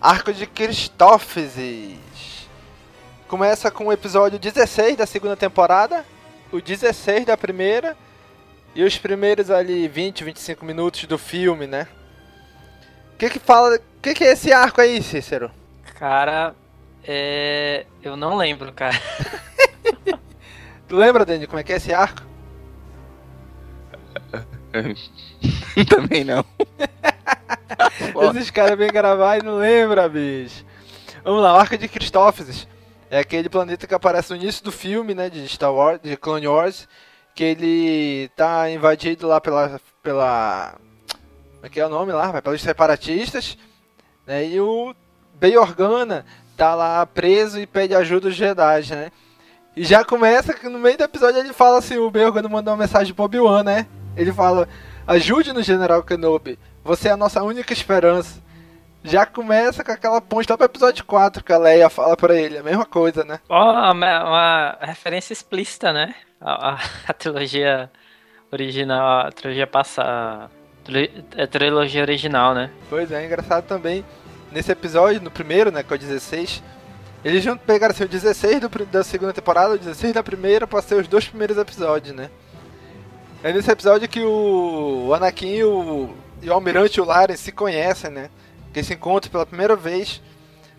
[0.00, 1.98] Arco de Cristófeses.
[3.26, 6.04] Começa com o episódio 16 da segunda temporada,
[6.52, 7.96] o 16 da primeira
[8.72, 11.88] e os primeiros ali 20, 25 minutos do filme, né?
[13.14, 15.50] O que que fala, o que que é esse arco aí, Cícero?
[15.98, 16.54] Cara,
[17.02, 17.84] É.
[18.00, 18.94] Eu não lembro, cara.
[20.86, 22.22] tu lembra, Danny, como é que é esse arco?
[25.90, 26.44] Também não.
[28.36, 30.64] Esses caras vêm gravar e não lembra, bicho.
[31.24, 32.66] Vamos lá, o arco de Christophsis.
[33.10, 36.48] É aquele planeta que aparece no início do filme, né, de Star Wars, de Clone
[36.48, 36.88] Wars,
[37.34, 40.74] que ele tá invadido lá pela pela
[41.54, 43.56] como é que é o nome lá, pelos separatistas,
[44.26, 44.44] né?
[44.46, 44.92] E o
[45.34, 49.12] Bey Organa tá lá preso e pede ajuda dos Jedi, né?
[49.76, 52.72] E já começa que no meio do episódio ele fala assim, o Bey Organa mandou
[52.74, 53.86] uma mensagem pro Obi-Wan, né?
[54.16, 54.68] Ele fala:
[55.06, 56.58] "Ajude-nos, General Kenobi.
[56.84, 58.42] Você é a nossa única esperança."
[59.04, 62.58] já começa com aquela ponte lá pro episódio 4 que a Leia fala pra ele,
[62.58, 63.40] a mesma coisa, né?
[63.48, 66.14] Ó, oh, uma, uma, referência explícita, né?
[66.40, 67.90] A, a, a, trilogia
[68.50, 70.50] original, a trilogia passada.
[71.36, 72.70] A trilogia original, né?
[72.88, 74.04] Pois é, é engraçado também.
[74.50, 76.62] Nesse episódio, no primeiro, né, que é o 16,
[77.24, 80.82] eles junto pegaram assim, o 16 do, da segunda temporada, o 16 da primeira, pra
[80.82, 82.28] ser os dois primeiros episódios, né?
[83.42, 87.52] É nesse episódio que o Anakin e o, e o Almirante e o Laren se
[87.52, 88.28] conhecem, né?
[88.72, 90.20] que se encontra pela primeira vez.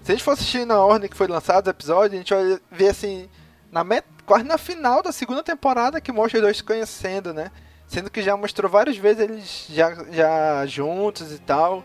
[0.01, 2.59] Se a gente for assistir na ordem que foi lançado o episódio, a gente vai
[2.71, 3.29] ver assim,
[3.71, 4.05] na met...
[4.25, 7.51] quase na final da segunda temporada que mostra os dois se conhecendo, né?
[7.87, 11.83] Sendo que já mostrou várias vezes eles já, já juntos e tal.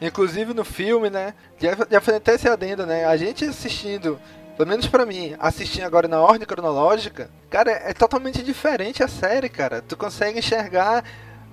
[0.00, 1.34] Inclusive no filme, né?
[1.58, 3.04] Já, já foi até esse adendo, né?
[3.04, 4.18] A gente assistindo,
[4.56, 9.50] pelo menos para mim, assistindo agora na ordem cronológica, cara, é totalmente diferente a série,
[9.50, 9.82] cara.
[9.82, 11.04] Tu consegue enxergar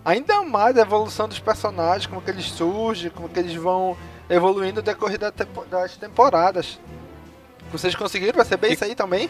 [0.08, 3.98] ainda mais a evolução dos personagens, como que eles surgem, como que eles vão
[4.30, 6.80] evoluindo no decorrer das temporadas.
[7.70, 9.30] Vocês conseguiram perceber isso aí também?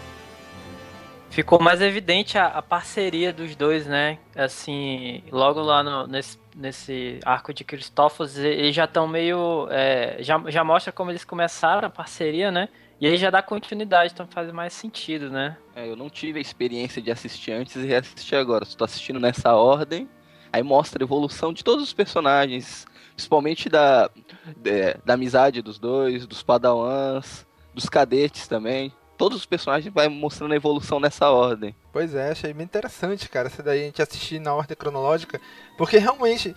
[1.32, 4.20] Ficou mais evidente a, a, parceria dos dois, né?
[4.36, 9.68] Assim, logo lá no, nesse, nesse arco de Christophos, eles já estão meio.
[9.72, 12.70] É, já, já mostra como eles começaram a parceria, né?
[13.02, 15.58] E aí já dá continuidade, então faz mais sentido, né?
[15.76, 18.64] É, eu não tive a experiência de assistir antes e reassistir agora.
[18.64, 20.08] Estou assistindo nessa ordem
[20.52, 24.10] Aí mostra a evolução de todos os personagens, principalmente da,
[24.56, 28.92] de, da amizade dos dois, dos padawans, dos cadetes também.
[29.18, 31.76] Todos os personagens vai mostrando a evolução nessa ordem.
[31.92, 35.42] Pois é, achei bem interessante, cara, essa daí a gente assistir na ordem cronológica,
[35.78, 36.56] porque realmente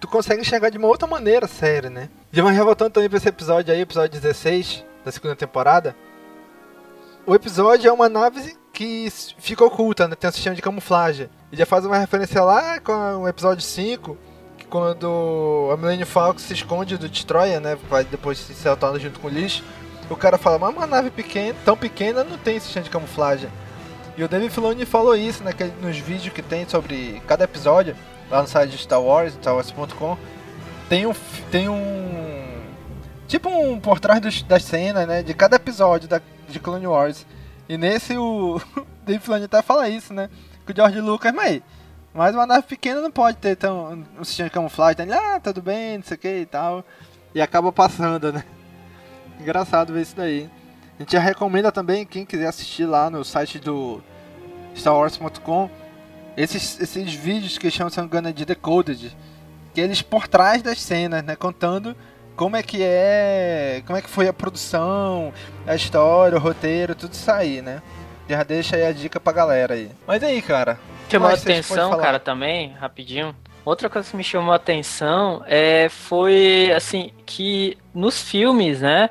[0.00, 2.10] tu consegue enxergar de uma outra maneira a série, né?
[2.32, 5.94] E mas voltando também pra esse episódio aí, episódio 16 da segunda temporada,
[7.24, 10.16] o episódio é uma nave que fica oculta, né?
[10.16, 11.30] Tem um sistema de camuflagem.
[11.52, 14.16] E já faz uma referência lá com o episódio 5,
[14.56, 17.76] que quando a Millennium Falcon se esconde do Destroyer, né?
[17.90, 19.62] Vai depois se saltando junto com o lixo.
[20.08, 23.50] O cara fala, mas uma nave pequena, tão pequena não tem sistema de camuflagem.
[24.16, 27.94] E o David Filoni falou isso né, nos vídeos que tem sobre cada episódio,
[28.30, 30.16] lá no site de Star Wars, StarWars.com.
[30.88, 31.12] Tem um.
[31.50, 32.62] Tem um.
[33.28, 35.22] Tipo um por trás dos, das cenas, né?
[35.22, 37.26] De cada episódio da, de Clone Wars.
[37.68, 38.58] E nesse o
[39.04, 40.30] Dave Filoni até fala isso, né?
[40.66, 41.60] Que o George Lucas, mas,
[42.14, 45.02] mas uma nave pequena não pode ter tão, um sistema de camuflagem.
[45.02, 46.84] Ele, ah, tudo bem, não sei o que e tal.
[47.34, 48.44] E acaba passando, né?
[49.40, 50.48] Engraçado ver isso daí.
[50.98, 54.00] A gente recomenda também, quem quiser assistir lá no site do
[54.74, 55.68] StarWars.com,
[56.36, 59.16] esses, esses vídeos que chamam, engano, de Decoded.
[59.74, 61.34] Que eles por trás das cenas, né?
[61.34, 61.96] Contando
[62.36, 65.32] como é que é, como é que foi a produção,
[65.66, 67.82] a história, o roteiro, tudo isso aí, né?
[68.32, 69.90] Já deixa aí a dica pra galera aí.
[70.06, 70.80] Mas aí, cara.
[71.10, 73.36] Chamou a atenção, cara, também, rapidinho.
[73.62, 79.10] Outra coisa que me chamou a atenção é, foi, assim, que nos filmes, né?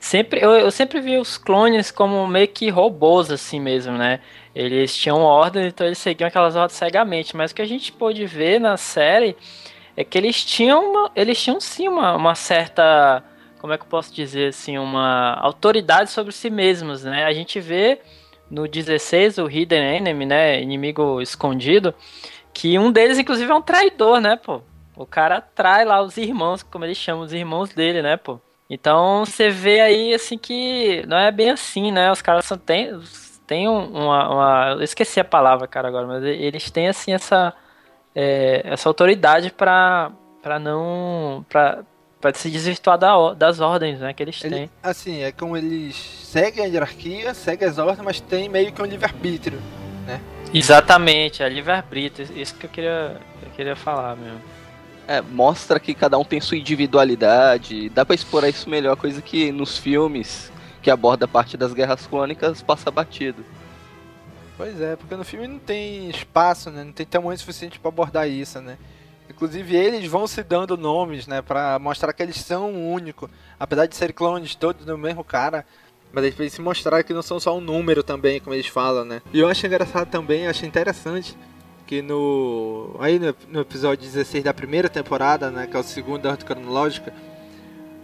[0.00, 4.20] Sempre, eu, eu sempre vi os clones como meio que robôs, assim mesmo, né?
[4.54, 7.36] Eles tinham ordens, então eles seguiam aquelas ordens cegamente.
[7.36, 9.36] Mas o que a gente pôde ver na série
[9.94, 13.22] é que eles tinham, uma, eles tinham sim uma, uma certa,
[13.60, 17.26] como é que eu posso dizer assim, uma autoridade sobre si mesmos, né?
[17.26, 18.00] A gente vê
[18.54, 21.92] no 16 o Hidden Enemy, né, inimigo escondido,
[22.52, 24.62] que um deles inclusive é um traidor, né, pô?
[24.96, 28.40] O cara trai lá os irmãos, como eles chamam, os irmãos dele, né, pô?
[28.70, 32.10] Então você vê aí assim que não é bem assim, né?
[32.10, 32.98] Os caras são, tem,
[33.46, 37.52] tem uma, uma, Eu esqueci a palavra, cara, agora, mas eles têm assim essa
[38.14, 40.12] é, essa autoridade para
[40.42, 41.44] para não
[42.24, 44.70] para se desvirtuar da, das ordens né, que eles Ele, têm.
[44.82, 48.86] Assim, é como eles seguem a hierarquia, seguem as ordens, mas tem meio que um
[48.86, 49.60] livre-arbítrio,
[50.06, 50.18] né?
[50.54, 54.40] Exatamente, é livre-arbítrio, isso que eu queria, eu queria falar mesmo.
[55.06, 59.52] É, mostra que cada um tem sua individualidade, dá para explorar isso melhor, coisa que
[59.52, 63.44] nos filmes que aborda a parte das guerras clônicas passa batido.
[64.56, 66.84] Pois é, porque no filme não tem espaço, né?
[66.84, 68.78] Não tem tamanho suficiente para abordar isso, né?
[69.28, 73.96] Inclusive eles vão se dando nomes, né, para mostrar que eles são únicos, apesar de
[73.96, 75.64] serem clones todos do mesmo cara.
[76.12, 79.20] Mas eles se mostrar que não são só um número também, como eles falam, né?
[79.32, 81.36] E eu acho engraçado também, acho interessante
[81.86, 86.22] que no aí no, no, episódio 16 da primeira temporada, né, que é o segundo
[86.22, 87.12] da ordem cronológica,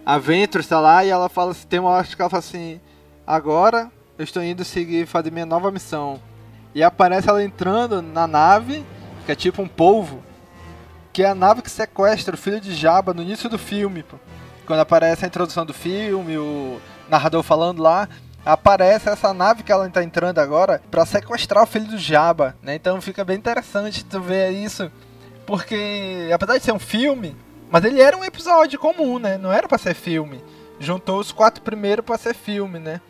[0.05, 2.79] a Ventress está lá e ela fala, tem uma hora que ela fala assim:
[3.25, 6.19] "Agora eu estou indo seguir fazer minha nova missão".
[6.73, 8.85] E aparece ela entrando na nave,
[9.25, 10.23] que é tipo um polvo,
[11.13, 14.17] que é a nave que sequestra o filho de Jabba no início do filme, pô.
[14.65, 18.07] Quando aparece a introdução do filme, o narrador falando lá,
[18.45, 22.75] aparece essa nave que ela está entrando agora para sequestrar o filho do Jabba, né?
[22.75, 24.91] Então fica bem interessante tu ver isso,
[25.45, 27.35] porque apesar de ser um filme,
[27.69, 29.37] mas ele era um episódio comum, né?
[29.37, 30.43] Não era para ser filme.
[30.79, 33.01] Juntou os quatro primeiros para ser filme, né?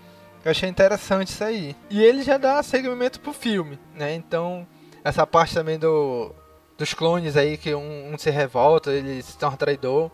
[0.44, 1.76] Eu achei interessante isso aí.
[1.90, 4.14] E ele já dá segmento pro filme, né?
[4.14, 4.68] Então,
[5.04, 6.34] essa parte também do
[6.82, 10.10] dos clones aí que um, um se revolta, ele se torna traidor.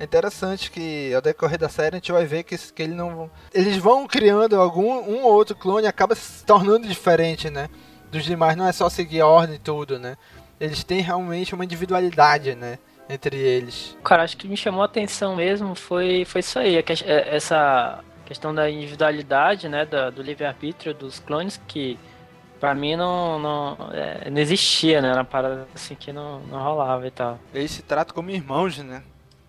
[0.00, 3.30] É interessante que ao decorrer da série a gente vai ver que, que ele não,
[3.54, 7.68] eles vão criando algum um ou outro clone acaba se tornando diferente, né?
[8.10, 10.16] Dos demais não é só seguir a ordem e tudo, né?
[10.60, 12.78] Eles têm realmente uma individualidade, né?
[13.08, 13.96] Entre eles.
[14.02, 18.52] Cara, acho que me chamou a atenção mesmo foi, foi isso aí, é, essa questão
[18.52, 19.86] da individualidade, né?
[19.86, 21.96] Da, do livre-arbítrio dos clones que
[22.62, 25.08] pra mim não, não, é, não existia, né?
[25.08, 27.36] Era uma parada assim que não, não rolava e tal.
[27.52, 29.02] Eles se tratam como irmãos, né?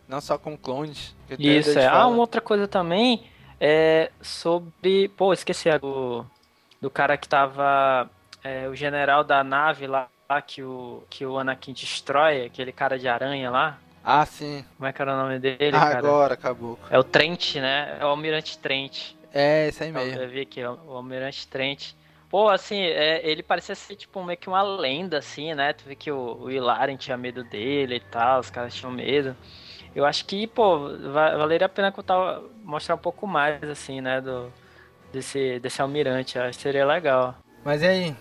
[0.08, 1.15] Não só como clones.
[1.38, 1.86] Isso, é.
[1.86, 3.23] Ah, uma outra coisa também
[3.62, 5.10] é sobre.
[5.10, 6.26] Pô, esqueci do,
[6.82, 8.10] do cara que tava.
[8.43, 10.10] É, o general da nave lá,
[10.47, 13.78] que o, que o Anakin destrói, aquele cara de aranha lá.
[14.04, 14.65] Ah, sim.
[14.76, 15.97] Como é que era o nome dele, ah?
[15.97, 16.80] Agora, acabou.
[16.89, 17.95] É o Trent, né?
[18.02, 19.12] É o Almirante Trent.
[19.32, 20.19] É, esse aí mesmo.
[20.19, 21.93] Eu vi aqui, o Almirante Trent.
[22.34, 25.72] Pô, assim, é, ele parecia ser tipo meio que uma lenda, assim, né?
[25.72, 29.38] Tu vê que o, o Hilarion tinha medo dele e tal, os caras tinham medo.
[29.93, 34.52] Eu acho que, pô, valeria a pena contar, mostrar um pouco mais, assim, né, do,
[35.12, 36.39] desse, desse almirante.
[36.39, 37.36] Acho que seria legal.
[37.63, 38.15] Mas e aí?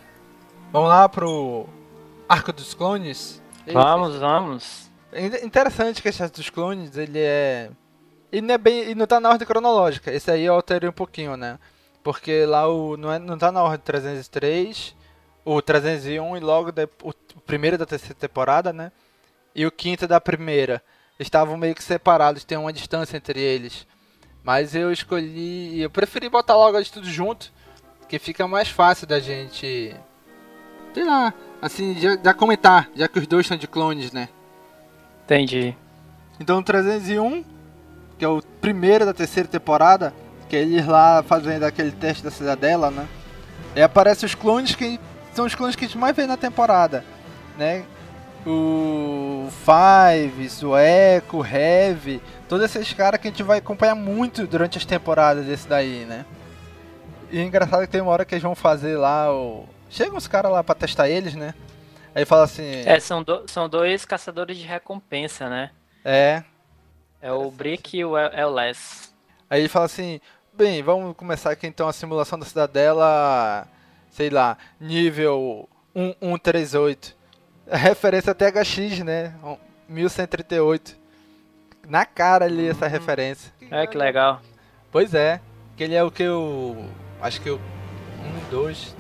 [0.70, 1.66] Vamos lá pro
[2.29, 3.42] Arco dos Clones?
[3.66, 4.90] Vamos, vamos.
[5.11, 7.70] É interessante que esse Arco dos Clones, ele é...
[8.31, 8.79] Ele não é bem...
[8.81, 10.12] Ele não tá na ordem cronológica.
[10.12, 11.59] Esse aí eu alterei um pouquinho, né?
[12.02, 14.94] Porque lá o, não, é, não tá na ordem 303,
[15.44, 18.90] o 301 e logo de, o, o primeiro da terceira temporada, né?
[19.54, 20.82] E o quinto da primeira.
[21.18, 23.86] Estavam meio que separados, tem uma distância entre eles.
[24.42, 25.80] Mas eu escolhi.
[25.80, 27.52] Eu preferi botar logo eles tudo junto.
[28.08, 29.94] Que fica mais fácil da gente.
[30.92, 34.28] Sei lá, assim, já, já comentar, já que os dois são de clones, né?
[35.24, 35.74] Entendi.
[36.38, 37.44] Então o 301,
[38.18, 40.12] que é o primeiro da terceira temporada,
[40.52, 43.08] que eles lá fazendo aquele teste da cidadela, né?
[43.74, 45.00] E aparecem os clones que
[45.32, 47.02] são os clones que a gente mais vê na temporada,
[47.56, 47.86] né?
[48.46, 54.46] O Fives, o Echo, o Heavy, todos esses caras que a gente vai acompanhar muito
[54.46, 56.26] durante as temporadas desse daí, né?
[57.30, 59.66] E é engraçado que tem uma hora que eles vão fazer lá o.
[59.88, 61.54] Chegam os caras lá pra testar eles, né?
[62.14, 62.82] Aí fala assim.
[62.84, 63.44] É, são, do...
[63.46, 65.70] são dois caçadores de recompensa, né?
[66.04, 66.44] É.
[67.22, 68.14] É o Brick e o
[68.54, 69.14] Les.
[69.48, 70.20] Aí ele fala assim:
[70.54, 73.66] Bem, vamos começar aqui então a simulação da cidadela,
[74.10, 77.16] sei lá, nível 1138.
[77.66, 79.34] Referência até HX, né?
[79.88, 80.94] 1138.
[81.88, 83.50] Na cara ali essa referência.
[83.70, 84.42] É, que legal.
[84.90, 85.40] Pois é.
[85.74, 86.84] Que ele é o que eu.
[87.22, 87.58] Acho que eu.
[88.48, 88.94] 1, 2,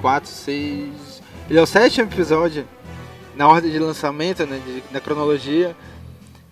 [0.00, 1.22] 4, 6.
[1.50, 2.66] Ele é o sétimo episódio
[3.36, 4.58] na ordem de lançamento, né?
[4.64, 5.76] De, na cronologia.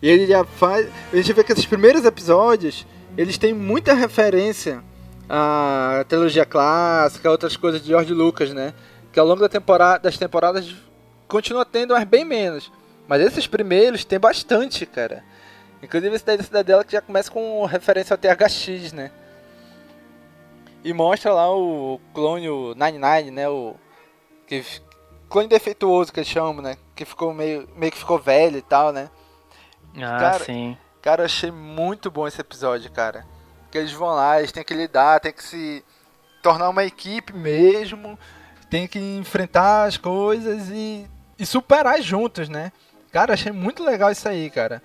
[0.02, 0.86] E ele já faz.
[1.10, 2.86] A gente vê que esses primeiros episódios
[3.20, 4.82] eles têm muita referência
[5.28, 8.72] à trilogia clássica, outras coisas de George Lucas, né?
[9.12, 10.74] Que ao longo da temporada, das temporadas
[11.28, 12.72] continua tendo, mas bem menos.
[13.06, 15.22] Mas esses primeiros tem bastante, cara.
[15.82, 19.10] Inclusive esse daí da Cidadela que já começa com referência ao THX, né?
[20.82, 23.50] E mostra lá o clone, o 99, né?
[23.50, 23.74] O
[24.46, 24.64] que,
[25.28, 26.78] clone defeituoso que eles chamam, né?
[26.96, 29.10] Que ficou meio, meio que ficou velho e tal, né?
[29.96, 30.74] Ah, cara, sim.
[31.02, 33.24] Cara, eu achei muito bom esse episódio, cara.
[33.70, 35.84] Que eles vão lá, eles têm que lidar, têm que se
[36.42, 38.18] tornar uma equipe mesmo,
[38.68, 42.72] tem que enfrentar as coisas e, e superar juntos, né?
[43.12, 44.82] Cara, achei muito legal isso aí, cara.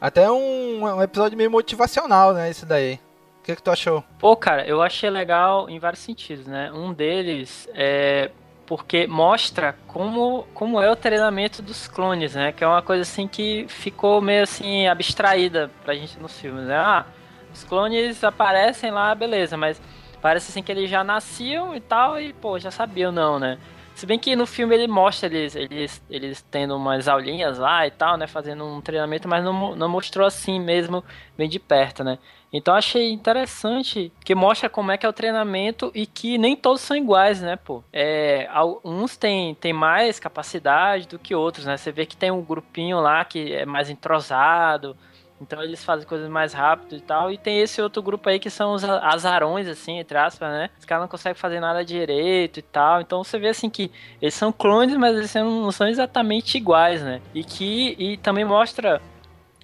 [0.00, 2.50] Até um, um episódio meio motivacional, né?
[2.50, 3.00] Esse daí.
[3.40, 4.02] O que, que tu achou?
[4.18, 6.72] Pô, cara, eu achei legal em vários sentidos, né?
[6.72, 8.30] Um deles é
[8.66, 12.52] porque mostra como, como é o treinamento dos clones, né?
[12.52, 16.76] Que é uma coisa assim que ficou meio assim abstraída pra gente nos filmes, né?
[16.76, 17.04] Ah,
[17.52, 19.80] os clones aparecem lá, beleza, mas
[20.20, 23.58] parece assim que eles já nasciam e tal e pô, já sabiam não, né?
[23.94, 27.90] Se bem que no filme ele mostra eles, eles, eles tendo umas aulinhas lá e
[27.92, 28.26] tal, né?
[28.26, 31.04] Fazendo um treinamento, mas não, não mostrou assim mesmo,
[31.38, 32.18] bem de perto, né?
[32.52, 36.80] Então achei interessante que mostra como é que é o treinamento e que nem todos
[36.80, 37.82] são iguais, né, pô?
[37.92, 38.48] É,
[38.84, 41.76] uns têm tem mais capacidade do que outros, né?
[41.76, 44.96] Você vê que tem um grupinho lá que é mais entrosado,
[45.40, 47.30] então eles fazem coisas mais rápido e tal.
[47.30, 50.70] E tem esse outro grupo aí que são os azarões, assim, entre aspas, né?
[50.78, 53.00] Os caras não conseguem fazer nada direito e tal.
[53.00, 53.90] Então você vê assim que
[54.22, 57.20] eles são clones, mas eles não são exatamente iguais, né?
[57.34, 59.02] E que e também mostra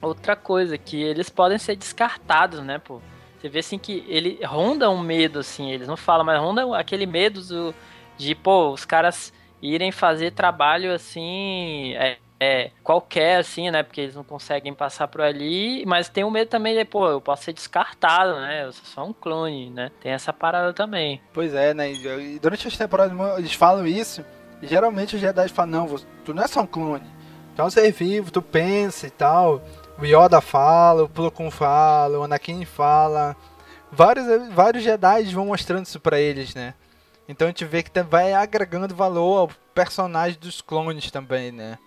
[0.02, 3.00] outra coisa, que eles podem ser descartados, né, pô?
[3.38, 7.06] Você vê assim que ele ronda um medo, assim, eles não falam, mas ronda aquele
[7.06, 7.74] medo do,
[8.18, 11.94] de, pô, os caras irem fazer trabalho assim.
[11.94, 13.82] É, é, qualquer, assim, né?
[13.82, 15.84] Porque eles não conseguem passar por ali.
[15.84, 18.64] Mas tem o medo também de, pô, eu posso ser descartado, né?
[18.64, 19.90] Eu sou só um clone, né?
[20.00, 21.20] Tem essa parada também.
[21.34, 21.92] Pois é, né?
[21.92, 24.24] E durante as temporadas eles falam isso.
[24.62, 27.04] E geralmente os Jedi falam, não, tu não é só um clone.
[27.54, 29.62] Tu é um ser vivo, tu pensa e tal.
[29.98, 33.36] O Yoda fala, o Plo Koon fala, o Anakin fala.
[33.92, 36.72] Vários, vários Jedi vão mostrando isso pra eles, né?
[37.28, 41.78] Então a gente vê que vai agregando valor ao personagem dos clones também, né?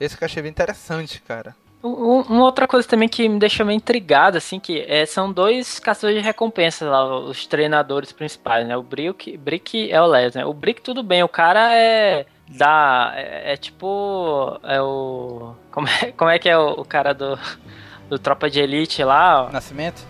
[0.00, 1.54] Esse que eu achei bem interessante, cara.
[1.82, 6.20] Uma outra coisa também que me deixou meio intrigado, assim, que é, são dois caçadores
[6.20, 8.76] de recompensa lá, os treinadores principais, né?
[8.76, 10.44] O Brick, Brick é o Les, né?
[10.44, 12.26] O Brick, tudo bem, o cara é.
[12.48, 13.12] Da.
[13.14, 14.60] É, é tipo.
[14.62, 15.54] É o.
[15.70, 17.38] Como é, como é que é o, o cara do.
[18.10, 19.44] Do Tropa de Elite lá?
[19.44, 19.52] Ó.
[19.52, 20.02] Nascimento?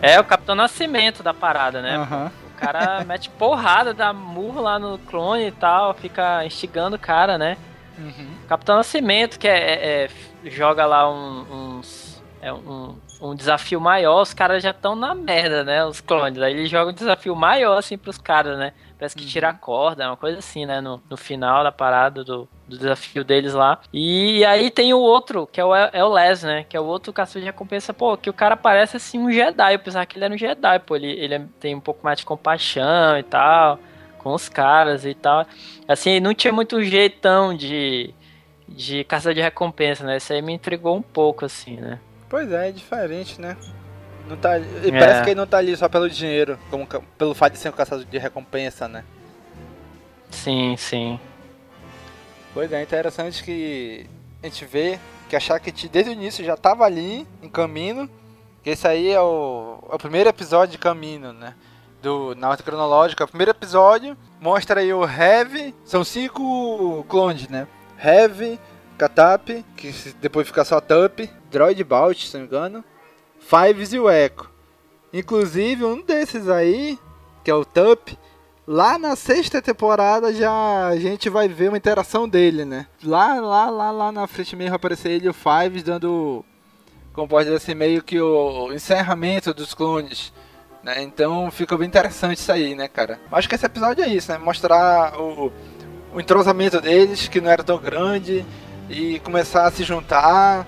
[0.00, 1.98] É, o Capitão Nascimento da parada, né?
[1.98, 2.26] Uhum.
[2.26, 7.36] O cara mete porrada, dá murro lá no clone e tal, fica instigando o cara,
[7.36, 7.58] né?
[7.98, 8.26] Uhum.
[8.48, 12.22] Capitão Nascimento, que é, é, é joga lá um, uns.
[12.40, 15.82] É um, um desafio maior, os caras já estão na merda, né?
[15.86, 16.42] Os clones.
[16.42, 18.74] Aí ele joga um desafio maior, assim, pros caras, né?
[18.98, 19.28] Parece que uhum.
[19.28, 20.78] tira a corda, é uma coisa assim, né?
[20.80, 23.80] No, no final da parada do, do desafio deles lá.
[23.92, 26.66] E aí tem o outro, que é o, é o Les, né?
[26.68, 29.72] Que é o outro caçador de recompensa, pô, que o cara parece assim um Jedi.
[29.72, 30.96] Eu pensava que ele era um Jedi, pô.
[30.96, 33.78] Ele, ele tem um pouco mais de compaixão e tal
[34.24, 35.46] com os caras e tal.
[35.86, 38.14] Assim, não tinha muito jeitão de,
[38.66, 40.16] de caça de recompensa, né?
[40.16, 42.00] Isso aí me intrigou um pouco, assim, né?
[42.28, 43.54] Pois é, é diferente, né?
[44.26, 44.98] Não tá, e é.
[44.98, 46.86] parece que ele não tá ali só pelo dinheiro, como,
[47.18, 49.04] pelo fato de ser um caçador de recompensa, né?
[50.30, 51.20] Sim, sim.
[52.54, 54.06] Pois é, interessante que
[54.42, 54.98] a gente vê
[55.28, 58.08] que a Shakti desde o início já tava ali, em caminho.
[58.62, 61.54] Que esse aí é o, é o primeiro episódio de caminho, né?
[62.04, 63.24] Do, na ordem cronológica.
[63.24, 65.74] O primeiro episódio mostra aí o Heavy.
[65.84, 67.66] São cinco clones, né?
[68.02, 68.60] Heavy,
[68.98, 72.84] Katap, que depois fica só Tup, Droid Bout, se não me engano,
[73.40, 74.50] Fives e o Echo.
[75.12, 76.98] Inclusive, um desses aí,
[77.42, 78.18] que é o Tup,
[78.66, 82.86] lá na sexta temporada já a gente vai ver uma interação dele, né?
[83.02, 86.44] Lá, lá, lá, lá na frente mesmo aparecer ele o Fives dando,
[87.12, 90.32] como pode dizer assim, meio que o encerramento dos clones
[90.84, 91.02] né?
[91.02, 93.18] Então fica bem interessante isso aí, né, cara?
[93.32, 94.36] Acho que esse episódio é isso, né?
[94.36, 95.50] Mostrar o,
[96.12, 98.44] o entrosamento deles, que não era tão grande,
[98.90, 100.66] e começar a se juntar,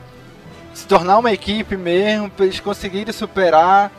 [0.72, 3.92] se tornar uma equipe mesmo, para eles conseguirem superar,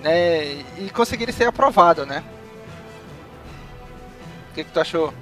[0.00, 0.44] né?
[0.78, 2.22] E conseguirem ser aprovados, né?
[4.50, 5.12] O que, que tu achou?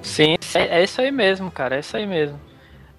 [0.00, 2.40] Sim, é, é isso aí mesmo, cara, é isso aí mesmo.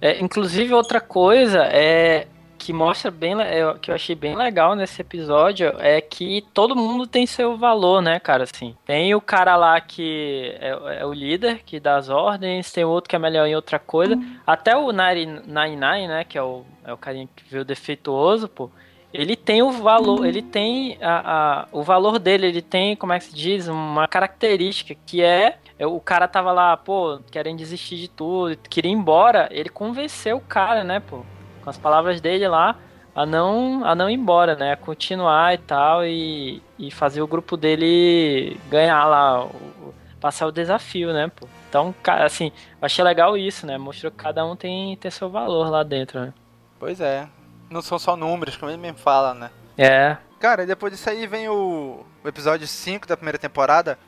[0.02, 2.28] É, inclusive, outra coisa é
[2.60, 3.36] que mostra bem,
[3.82, 8.20] que eu achei bem legal nesse episódio é que todo mundo tem seu valor, né,
[8.20, 8.76] cara, assim.
[8.86, 13.10] Tem o cara lá que é, é o líder, que dá as ordens, tem outro
[13.10, 14.36] que é melhor em outra coisa, uhum.
[14.46, 18.70] até o Nine Nine, né, que é o, é o carinha que viu defeituoso, pô,
[19.14, 23.20] ele tem o valor, ele tem a, a, o valor dele, ele tem, como é
[23.20, 27.96] que se diz, uma característica que é, é o cara tava lá, pô, querendo desistir
[27.96, 31.24] de tudo, queria ir embora, ele convenceu o cara, né, pô
[31.64, 32.76] com as palavras dele lá,
[33.16, 34.74] a não, a não ir embora, né?
[34.74, 40.52] A continuar e tal, e, e fazer o grupo dele ganhar lá, o, passar o
[40.52, 41.48] desafio, né, pô?
[41.70, 42.52] Então, assim,
[42.82, 43.78] achei legal isso, né?
[43.78, 46.34] Mostrou que cada um tem, tem seu valor lá dentro, né?
[46.80, 47.28] Pois é.
[47.70, 49.52] Não são só números, como ele mesmo fala, né?
[49.78, 50.18] É.
[50.40, 54.00] Cara, depois disso aí vem o, o episódio 5 da primeira temporada,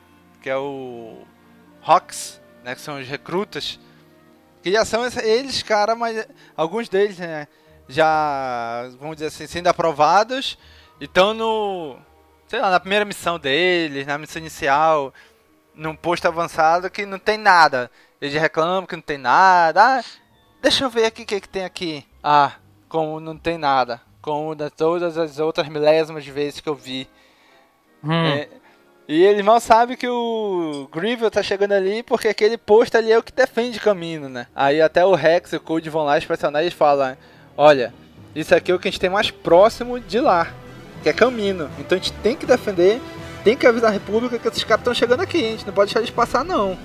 [0.42, 1.22] que é o
[1.84, 2.74] Hawks, né?
[2.74, 3.78] Que são os recrutas
[4.62, 7.48] que já são eles, cara, mas alguns deles né,
[7.88, 10.58] já, vamos dizer assim, sendo aprovados
[11.00, 11.96] e estão no.
[12.46, 15.12] Sei lá, na primeira missão deles, na missão inicial,
[15.74, 17.90] num posto avançado que não tem nada.
[18.20, 19.98] Eles reclamam que não tem nada.
[19.98, 20.04] Ah,
[20.60, 22.06] deixa eu ver aqui o que, que tem aqui.
[22.22, 22.52] Ah,
[22.88, 24.00] como não tem nada.
[24.20, 27.08] Como de todas as outras milésimas vezes que eu vi.
[28.04, 28.12] Hum.
[28.12, 28.48] É,
[29.12, 33.18] E ele mal sabe que o Grievous tá chegando ali porque aquele posto ali é
[33.18, 34.46] o que defende caminho, né?
[34.56, 37.14] Aí até o Rex e o Code vão lá pressionar e falam:
[37.54, 37.92] Olha,
[38.34, 40.50] isso aqui é o que a gente tem mais próximo de lá,
[41.02, 41.70] que é caminho.
[41.78, 43.02] Então a gente tem que defender,
[43.44, 45.88] tem que avisar a República que esses caras estão chegando aqui, a gente não pode
[45.88, 46.78] deixar eles passar não.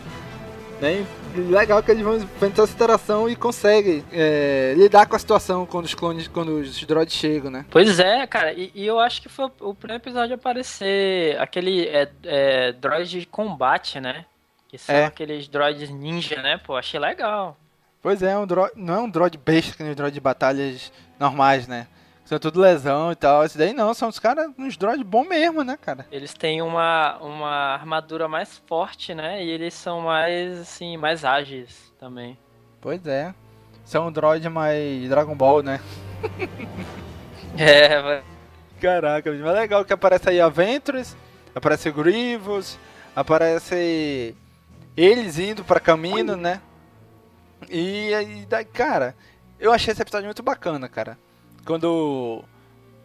[0.82, 1.06] Né?
[1.42, 5.86] Legal que eles vão enfrentar essa interação e conseguem é, lidar com a situação quando
[5.86, 7.66] os clones, quando os droids chegam, né?
[7.70, 11.88] Pois é, cara, e, e eu acho que foi o primeiro episódio a aparecer aquele
[11.88, 14.26] é, é, droid de combate, né?
[14.68, 15.06] Que são É.
[15.06, 16.60] aqueles droids ninja, né?
[16.66, 17.58] Pô, achei legal.
[18.02, 20.92] Pois é, um droid, não é um droid besta que nem os droids de batalhas
[21.20, 21.88] normais, né?
[22.28, 23.46] São tudo lesão e tal.
[23.46, 26.06] Esse daí não, são os caras, uns droids bons mesmo, né, cara?
[26.12, 29.42] Eles têm uma, uma armadura mais forte, né?
[29.42, 32.38] E eles são mais, assim, mais ágeis também.
[32.82, 33.34] Pois é.
[33.86, 35.80] São um droid mais Dragon Ball, né?
[37.58, 38.24] É, vai.
[38.80, 41.18] Caraca, mas é legal que aparece aí a Ventress,
[41.56, 42.78] aparece Grievous,
[43.16, 44.36] aparece
[44.96, 46.62] eles indo pra caminho, né?
[47.68, 49.16] E aí, daí, cara,
[49.60, 51.18] eu achei esse episódio muito bacana, cara.
[51.68, 52.46] Quando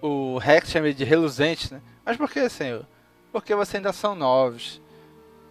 [0.01, 1.83] o, Rex chama ele de reluzente, né?
[2.05, 2.87] Mas por que, senhor?
[3.33, 4.81] Porque vocês ainda são novos.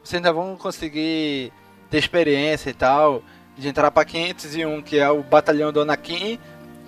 [0.02, 1.52] Vocês ainda vão conseguir
[1.90, 3.22] ter experiência e tal,
[3.58, 6.40] de entrar pra 501, que é o batalhão do Anakin,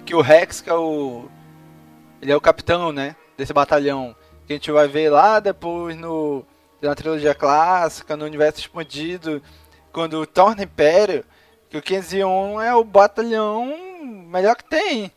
[0.05, 1.25] que o Rex, que é o
[2.21, 3.17] ele é o capitão, né?
[3.37, 4.15] Desse batalhão.
[4.47, 6.45] Que a gente vai ver lá depois no,
[6.81, 9.43] na trilogia clássica, no universo expandido,
[9.91, 11.25] quando torna Império,
[11.69, 15.11] que o 501 é o batalhão melhor que tem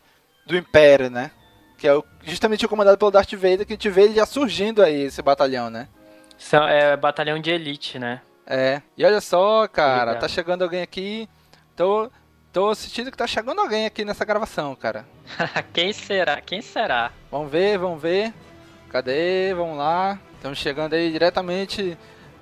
[0.47, 1.31] do Império, né?
[1.77, 4.25] Que é o, justamente o comandado pelo Darth Vader, que a gente vê ele já
[4.25, 5.87] surgindo aí, esse batalhão, né?
[6.37, 8.21] São, é batalhão de elite, né?
[8.45, 8.81] É.
[8.97, 10.21] E olha só, cara, Obrigado.
[10.21, 11.29] tá chegando alguém aqui.
[11.75, 12.09] Tô,
[12.51, 15.05] tô sentindo que tá chegando alguém aqui nessa gravação, cara.
[15.73, 16.39] Quem será?
[16.41, 17.11] Quem será?
[17.29, 18.33] Vamos ver, vamos ver.
[18.89, 19.53] Cadê?
[19.53, 20.17] Vamos lá.
[20.35, 21.97] Estamos chegando aí diretamente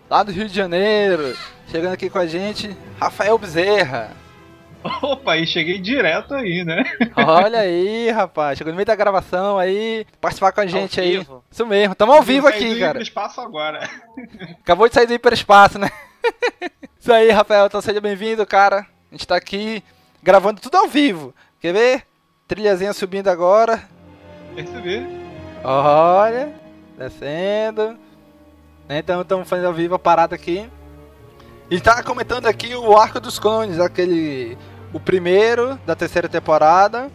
[0.09, 1.35] lá do Rio de Janeiro.
[1.69, 4.11] Chegando aqui com a gente, Rafael Bezerra.
[5.01, 6.83] Opa, e cheguei direto aí, né?
[7.15, 8.57] Olha aí, rapaz.
[8.57, 10.05] Chegou no meio da gravação aí.
[10.21, 11.17] Participar com a gente aí.
[11.17, 11.43] vivo.
[11.49, 13.01] Isso mesmo, tamo ao vivo aqui, do cara.
[13.01, 13.89] espaço agora.
[14.61, 15.89] Acabou de sair do hiperespaço, né?
[16.99, 17.65] Isso aí, Rafael.
[17.65, 18.85] Então seja bem-vindo, cara.
[19.11, 19.83] A gente tá aqui
[20.21, 21.33] gravando tudo ao vivo.
[21.59, 22.03] Quer ver?
[22.47, 23.83] Trilhazinha subindo agora.
[24.55, 25.05] Percebi.
[25.63, 26.53] Olha,
[26.97, 27.97] descendo.
[28.87, 30.69] Né, Então estamos fazendo ao vivo a parada aqui.
[31.69, 34.55] E tá comentando aqui o Arco dos Clones, aquele.
[34.95, 37.11] O primeiro da terceira temporada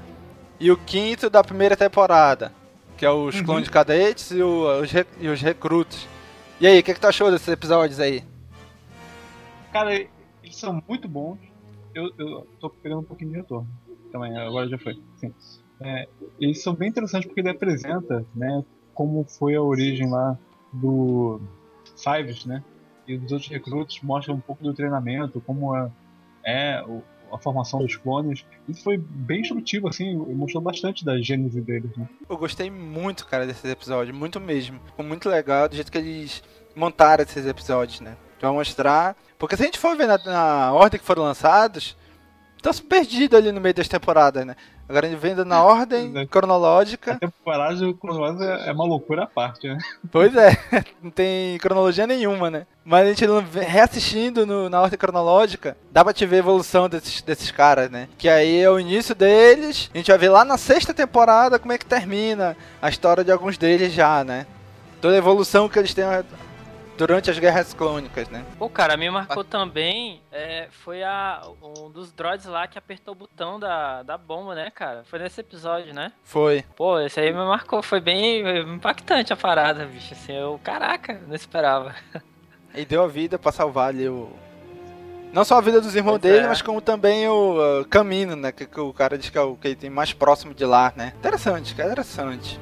[0.60, 2.52] e o quinto da primeira temporada.
[2.98, 3.44] Que é os Uhum.
[3.44, 6.06] clones cadetes e, o- os, e os recrutos.
[6.60, 8.22] E aí, o que, que tu achou desses episódios aí?
[9.72, 11.38] Cara, eles são muito bons.
[11.94, 13.66] Eu, eu tô pegando um pouquinho de retorno.
[14.12, 15.00] Também, agora já foi.
[15.16, 15.32] Sim.
[15.80, 16.06] É,
[16.38, 18.62] eles são bem interessantes porque ele apresenta, né,
[18.92, 20.36] como foi a origem lá
[20.70, 21.40] do
[21.96, 22.62] Fives, né?
[23.08, 25.90] E dos outros recrutos mostra um pouco do treinamento, como é,
[26.44, 27.02] é o-
[27.32, 28.44] a formação dos clones.
[28.68, 32.08] Isso foi bem instrutivo, assim, mostrou bastante da gênese deles, né?
[32.28, 34.80] Eu gostei muito, cara, desses episódios, muito mesmo.
[34.86, 36.42] Ficou muito legal do jeito que eles
[36.74, 38.16] montaram esses episódios, né?
[38.38, 39.16] Pra mostrar.
[39.38, 41.96] Porque se a gente for ver na, na ordem que foram lançados,
[42.62, 44.56] tá perdido ali no meio das temporadas, né?
[44.90, 47.12] Agora a gente vendo na ordem cronológica.
[47.12, 49.78] A temporada Wars é é uma loucura à parte, né?
[50.10, 50.50] Pois é,
[51.00, 52.66] não tem cronologia nenhuma, né?
[52.84, 53.24] Mas a gente
[53.60, 58.08] reassistindo no- na ordem cronológica, dá pra te ver a evolução desses, desses caras, né?
[58.18, 61.72] Que aí é o início deles, a gente vai ver lá na sexta temporada como
[61.72, 64.44] é que termina a história de alguns deles já, né?
[65.00, 66.04] Toda a evolução que eles têm
[67.00, 68.44] durante as guerras clônicas, né?
[68.58, 73.16] Pô, cara, me marcou também é, foi a, um dos droids lá que apertou o
[73.16, 75.02] botão da, da bomba, né, cara?
[75.04, 76.12] Foi nesse episódio, né?
[76.22, 76.62] Foi.
[76.76, 78.42] Pô, esse aí me marcou, foi bem
[78.74, 80.12] impactante a parada, bicho.
[80.12, 81.94] Assim, eu, caraca, não esperava.
[82.72, 84.30] E deu a vida pra salvar ali o.
[85.32, 86.48] Não só a vida dos irmãos Pois dele, é.
[86.48, 88.52] mas como também o uh, caminho, né?
[88.52, 90.92] Que, que o cara diz que é o que ele tem mais próximo de lá,
[90.94, 91.12] né?
[91.18, 92.60] Interessante, cara, interessante.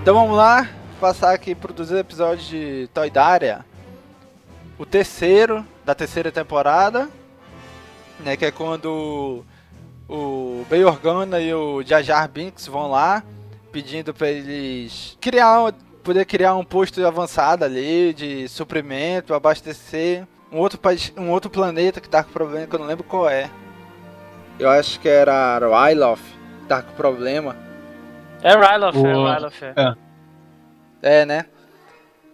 [0.00, 0.66] Então vamos lá,
[1.00, 3.64] passar aqui pro dos episódios de Toidaria.
[4.78, 7.08] O terceiro da terceira temporada,
[8.20, 8.36] né?
[8.36, 9.44] Que é quando
[10.08, 13.22] o Bail Organa e o Jar Jar Binks vão lá
[13.72, 15.72] pedindo pra eles criar um-
[16.02, 22.00] poder criar um posto avançado ali de suprimento, abastecer um outro país, um outro planeta
[22.00, 23.48] que tá com problema que eu não lembro qual é.
[24.58, 26.18] Eu acho que era Ryloth
[26.62, 27.54] que tá com problema.
[28.42, 29.62] É Ryloth, é Ryloth.
[29.76, 30.09] É.
[31.02, 31.24] É.
[31.24, 31.46] Né?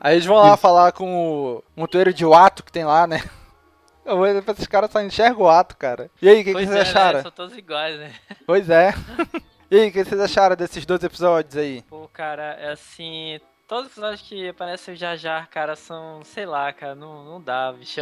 [0.00, 3.22] Aí eles vão lá falar com o montoeiro de Wato que tem lá, né?
[4.04, 6.08] Eu olho pra esses caras só enxergo o Wato, cara.
[6.22, 7.18] E aí, o que, que vocês é, acharam?
[7.18, 7.22] né?
[7.22, 8.14] São todos iguais, né?
[8.46, 8.94] Pois é.
[9.68, 11.82] e aí, o que vocês acharam desses dois episódios aí?
[11.82, 13.40] Pô, cara, é assim.
[13.66, 17.42] Todos os episódios que aparece o Jar Jar, cara, são, sei lá, cara, não, não
[17.42, 18.00] dá, bicho.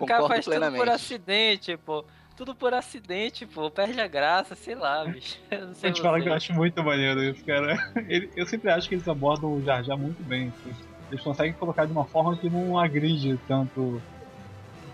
[0.00, 2.06] o cara faz tudo por acidente, pô.
[2.36, 3.70] Tudo por acidente, pô.
[3.70, 5.38] Perde a graça, sei lá, bicho.
[5.50, 7.92] Eu não sei Vou te falar que eu acho muito maneiro isso, cara.
[8.08, 10.48] Ele, eu sempre acho que eles abordam o Jar Jar muito bem.
[10.48, 10.74] Assim.
[11.10, 14.02] Eles conseguem colocar de uma forma que não agride tanto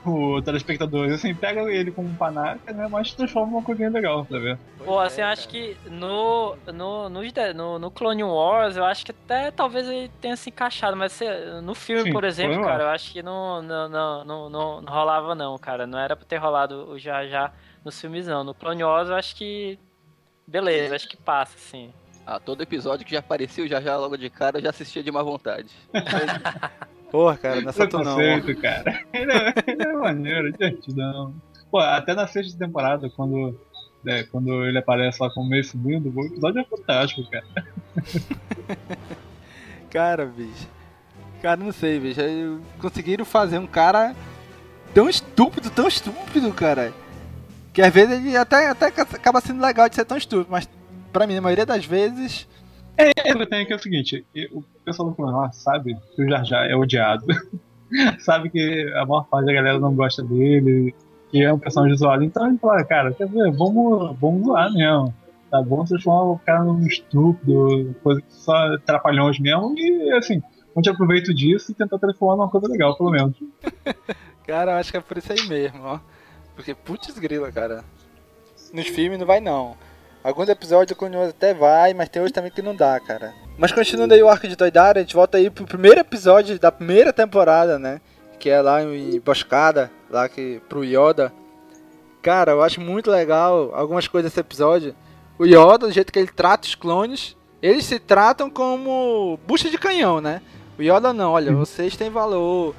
[0.04, 1.10] o telespectador.
[1.10, 2.88] Assim, pega ele como um panaca, né?
[2.88, 4.58] Mas transforma uma coisinha legal, tá vendo?
[4.84, 7.22] Pô, assim, eu acho que no, no, no,
[7.54, 11.20] no, no Clone Wars, eu acho que até talvez ele tenha se encaixado, mas
[11.62, 14.92] no filme, Sim, por exemplo, cara, eu acho que não, não, não, não, não, não
[14.92, 15.86] rolava não, cara.
[15.86, 17.52] Não era pra ter rolado o já já
[17.84, 18.44] nos filmes não.
[18.44, 19.78] No Clone Wars eu acho que.
[20.46, 21.92] Beleza, acho que passa, assim.
[22.26, 25.10] Ah, todo episódio que já apareceu já já logo de cara eu já assistia de
[25.10, 25.70] má vontade.
[27.10, 28.54] Porra, cara, não é tu não.
[28.60, 29.00] cara.
[29.12, 31.34] Ele é, ele é maneiro, divertidão.
[31.70, 33.58] Pô, até na sexta temporada, quando,
[34.06, 37.44] é, quando ele aparece lá com o meio subindo, o episódio é fantástico, cara.
[39.90, 40.68] cara, bicho.
[41.42, 42.20] Cara, não sei, bicho.
[42.80, 44.14] Conseguiram fazer um cara
[44.94, 46.92] tão estúpido, tão estúpido, cara.
[47.72, 50.68] Que às vezes ele até, até acaba sendo legal de ser tão estúpido, mas
[51.12, 52.48] pra mim, a maioria das vezes
[53.00, 56.44] é, eu tenho que é o seguinte, o pessoal do Clone sabe que o Jar
[56.44, 57.24] Jar é odiado.
[58.20, 60.94] sabe que a maior parte da galera não gosta dele,
[61.30, 62.24] que é um personagem zoado.
[62.24, 65.14] Então ele fala, cara, quer ver, vamos, vamos zoar mesmo.
[65.50, 65.84] Tá bom?
[65.84, 70.40] Transformar o cara num estúpido, coisa que só trapalhões mesmo, e assim,
[70.76, 73.34] a gente aproveita disso e tentar transformar numa coisa legal, pelo menos.
[74.46, 75.98] cara, eu acho que é por isso aí mesmo, ó.
[76.54, 77.84] Porque putz grila, cara.
[78.72, 79.76] Nos filmes não vai não.
[80.22, 83.32] Alguns episódios o Clone até vai, mas tem outros também que não dá, cara.
[83.56, 86.70] Mas continuando aí o arco de Doidara, a gente volta aí pro primeiro episódio da
[86.70, 88.00] primeira temporada, né?
[88.38, 91.32] Que é lá em Emboscada, lá que, pro Yoda.
[92.22, 94.94] Cara, eu acho muito legal algumas coisas desse episódio.
[95.38, 99.78] O Yoda, do jeito que ele trata os clones, eles se tratam como bucha de
[99.78, 100.42] canhão, né?
[100.78, 102.74] O Yoda não, olha, vocês têm valor.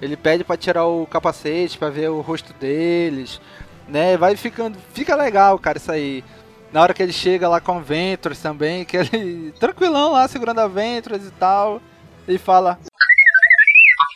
[0.00, 3.40] Ele pede para tirar o capacete para ver o rosto deles,
[3.88, 4.16] né?
[4.16, 6.24] Vai ficando, fica legal, cara, isso aí.
[6.72, 10.68] Na hora que ele chega lá com Ventures também, que ele tranquilão lá segurando a
[10.68, 11.80] Ventures e tal,
[12.26, 12.78] ele fala: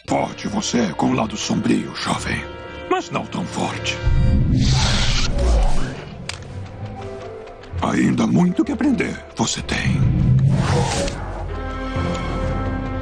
[0.08, 2.44] Forte você é com o lado sombrio, jovem,
[2.90, 3.96] mas não tão forte.
[7.82, 10.00] Ainda muito que aprender você tem.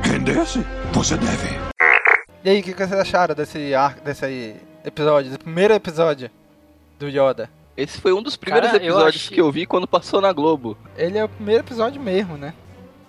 [0.03, 1.49] Render-se você deve.
[2.43, 6.31] E aí, o que, que vocês acharam desse arco, desse episódio, desse primeiro episódio
[6.99, 7.51] do Yoda?
[7.81, 10.77] Esse foi um dos primeiros Cara, episódios eu que eu vi quando passou na Globo.
[10.99, 12.53] Ele é o primeiro episódio mesmo, né?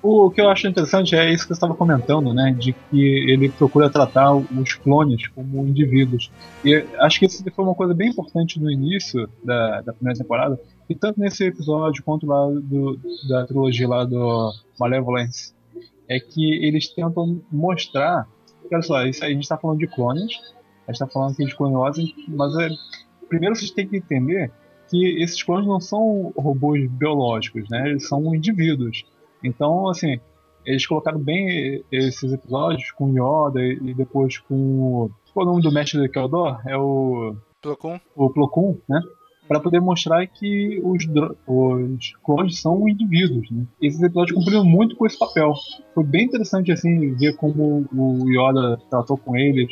[0.02, 2.56] O que eu acho interessante é isso que você estava comentando, né?
[2.58, 6.32] De que ele procura tratar os clones como indivíduos.
[6.64, 10.58] E acho que isso foi uma coisa bem importante no início da, da primeira temporada.
[10.90, 12.98] E tanto nesse episódio quanto lá do,
[13.28, 15.54] da trilogia lá do Malevolence.
[16.08, 18.26] É que eles tentam mostrar.
[18.72, 20.40] Olha só, isso aí a gente está falando de clones.
[20.88, 22.70] A gente está falando aqui de clonose, mas é,
[23.32, 24.52] primeiro vocês têm que entender
[24.90, 27.90] que esses clones não são robôs biológicos, né?
[27.90, 29.06] Eles são indivíduos.
[29.42, 30.20] Então, assim,
[30.66, 35.10] eles colocaram bem esses episódios com Yoda e depois com.
[35.34, 36.60] Qual é o nome do mestre de Keldor?
[36.68, 37.34] É o.
[37.62, 38.00] Plo Koon.
[38.16, 39.00] O Plo Koon, né?
[39.48, 41.06] Para poder mostrar que os,
[41.48, 43.50] os clones são indivíduos.
[43.50, 43.66] Né?
[43.82, 45.54] Esses episódios cumpriram muito com esse papel.
[45.94, 49.68] Foi bem interessante assim ver como o Yoda tratou com eles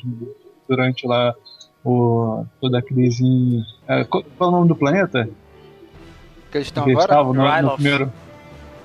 [0.67, 1.33] durante lá
[1.83, 3.63] o, toda a crise em.
[3.87, 5.29] É, qual é o nome do planeta?
[6.51, 7.01] Que eles estão agora?
[7.01, 8.13] Estavam no, no, primeiro.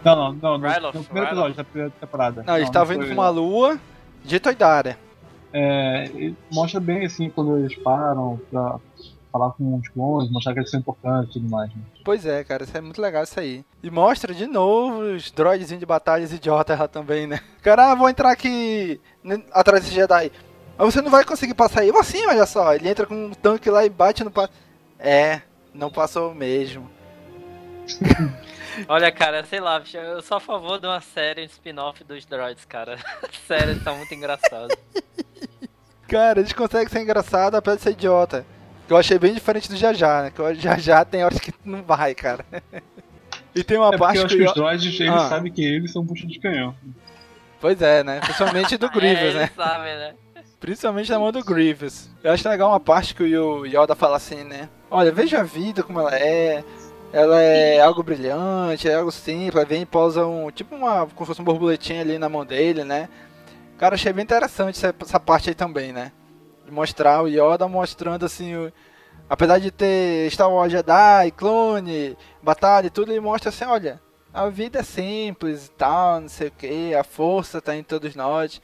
[0.05, 0.59] Não, não, não.
[0.59, 2.45] No, no primeiro episódio da primeira temporada.
[2.47, 3.78] Não, eles estavam indo pra uma lua
[4.24, 4.99] de Toidara.
[5.53, 8.78] É, mostra bem assim quando eles param pra
[9.34, 11.68] falar com os clones, mostrar que eles são importantes e tudo mais.
[11.74, 11.80] Né?
[12.05, 13.64] Pois é, cara, isso é muito legal isso aí.
[13.82, 17.40] E mostra de novo os droids de batalhas idiotas lá também, né?
[17.61, 19.01] Cara, ah, vou entrar aqui
[19.53, 20.30] atrás desse Jedi.
[20.77, 21.91] Mas você não vai conseguir passar aí.
[21.91, 24.31] Assim, olha só, ele entra com um tanque lá e bate no.
[24.31, 24.49] Pa...
[24.99, 25.41] É,
[25.72, 26.91] não passou mesmo.
[28.89, 32.99] Olha, cara, sei lá, eu sou a favor de uma série spin-off dos droids, cara.
[33.47, 34.77] Sério, tá muito engraçado.
[36.09, 38.45] cara, eles conseguem ser engraçado apesar de ser idiota.
[38.87, 40.31] Que eu achei bem diferente do Jajá, né?
[40.31, 42.45] Que o Jajá tem horas que não vai, cara.
[43.55, 45.29] e tem uma é parte eu acho que, que os droids, eles ah.
[45.29, 46.75] sabem que eles são bucha de canhão.
[47.61, 48.20] Pois é, né?
[48.20, 49.51] Principalmente do Grievous, é, né?
[49.57, 50.14] Sabe, né?
[50.65, 52.09] Principalmente na mão do Grievous.
[52.23, 54.71] Eu acho legal uma parte que o Yoda fala assim, né?
[54.91, 56.65] Olha, veja a vida como ela é.
[57.12, 59.69] Ela é algo brilhante, é algo simples.
[59.69, 60.51] Vem e pousa um.
[60.51, 61.01] Tipo uma.
[61.01, 63.11] como se fosse um borboletinha ali na mão dele, né?
[63.77, 66.12] Cara, achei bem interessante essa, essa parte aí também, né?
[66.65, 68.57] De mostrar o Yoda mostrando assim.
[68.57, 68.73] O,
[69.29, 74.01] apesar de ter Star Wars Jedi, clone, batalha e tudo, ele mostra assim: olha,
[74.33, 78.17] a vida é simples e tal, não sei o que, a força tá em todos
[78.17, 78.62] nós.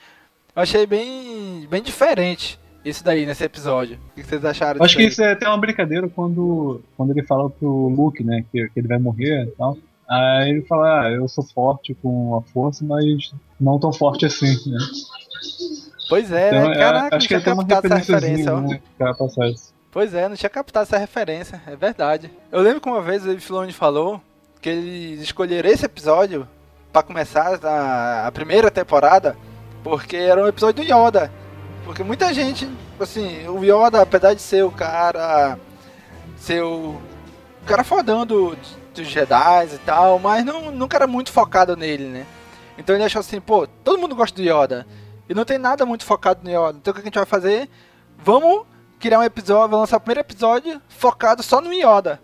[0.54, 3.98] Eu achei bem, bem diferente isso daí nesse episódio.
[4.12, 7.50] O que vocês acharam Acho que isso é até uma brincadeira quando, quando ele fala
[7.50, 9.76] pro Luke, né, que, que ele vai morrer e tal.
[10.08, 14.56] Aí ele fala, ah, eu sou forte com a força, mas não tão forte assim,
[14.68, 14.78] né?
[16.08, 16.74] Pois é, Então, né?
[16.74, 18.60] Caraca, acho não que tinha captado essa referência, ó.
[18.60, 19.72] né, passar isso.
[19.92, 22.30] Pois é, não tinha captado essa referência, é verdade.
[22.50, 24.20] Eu lembro que uma vez o Filoni falou
[24.60, 26.46] que eles escolheram esse episódio
[26.92, 29.36] pra começar a, a primeira temporada
[29.82, 31.32] porque era um episódio do Yoda.
[31.84, 32.68] Porque muita gente,
[32.98, 35.58] assim, o Yoda, apesar de ser o cara.
[36.36, 37.00] ser o
[37.66, 38.56] cara fodão do,
[38.94, 42.26] dos Jedi e tal, mas não, nunca era muito focado nele, né?
[42.78, 44.86] Então ele achou assim, pô, todo mundo gosta do Yoda.
[45.28, 46.78] E não tem nada muito focado no Yoda.
[46.78, 47.68] Então o que a gente vai fazer?
[48.18, 48.66] Vamos
[48.98, 52.20] criar um episódio, vamos lançar o primeiro episódio focado só no Yoda.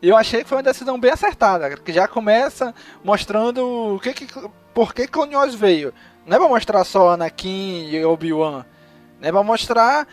[0.00, 2.74] E eu achei que foi uma decisão bem acertada, que já começa
[3.04, 4.26] mostrando o que que,
[4.74, 5.94] por que Clone Wars veio.
[6.26, 8.64] Não é pra mostrar só Anakin e Obi-Wan, né?
[9.28, 10.06] É pra mostrar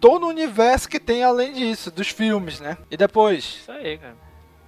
[0.00, 2.76] todo o universo que tem além disso, dos filmes, né?
[2.90, 4.14] E depois, Isso aí, cara.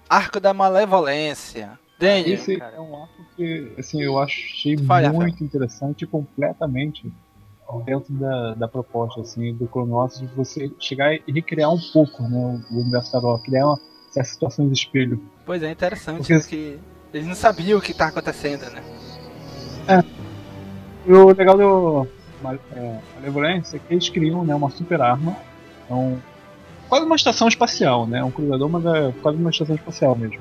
[0.09, 1.79] Arco da Malevolência.
[1.99, 2.77] Daniel, Esse cara.
[2.77, 7.13] é um arco que, assim, eu achei Fala, muito interessante e completamente
[7.85, 12.23] dentro da, da proposta, assim, do Clone Wars, de você chegar e recriar um pouco,
[12.25, 13.79] né, o universo Star Wars, criar uma,
[14.09, 15.23] essas situações de espelho.
[15.47, 16.79] Pois é, interessante, Porque- porque
[17.15, 18.83] eles não sabiam o que tá acontecendo, né?
[21.07, 22.07] E o legal do
[22.77, 25.37] é, Malevolência é que eles criam, né, uma super arma,
[25.85, 26.21] então,
[26.89, 30.41] quase uma estação espacial, né, um cruzador, mas é quase uma estação espacial mesmo.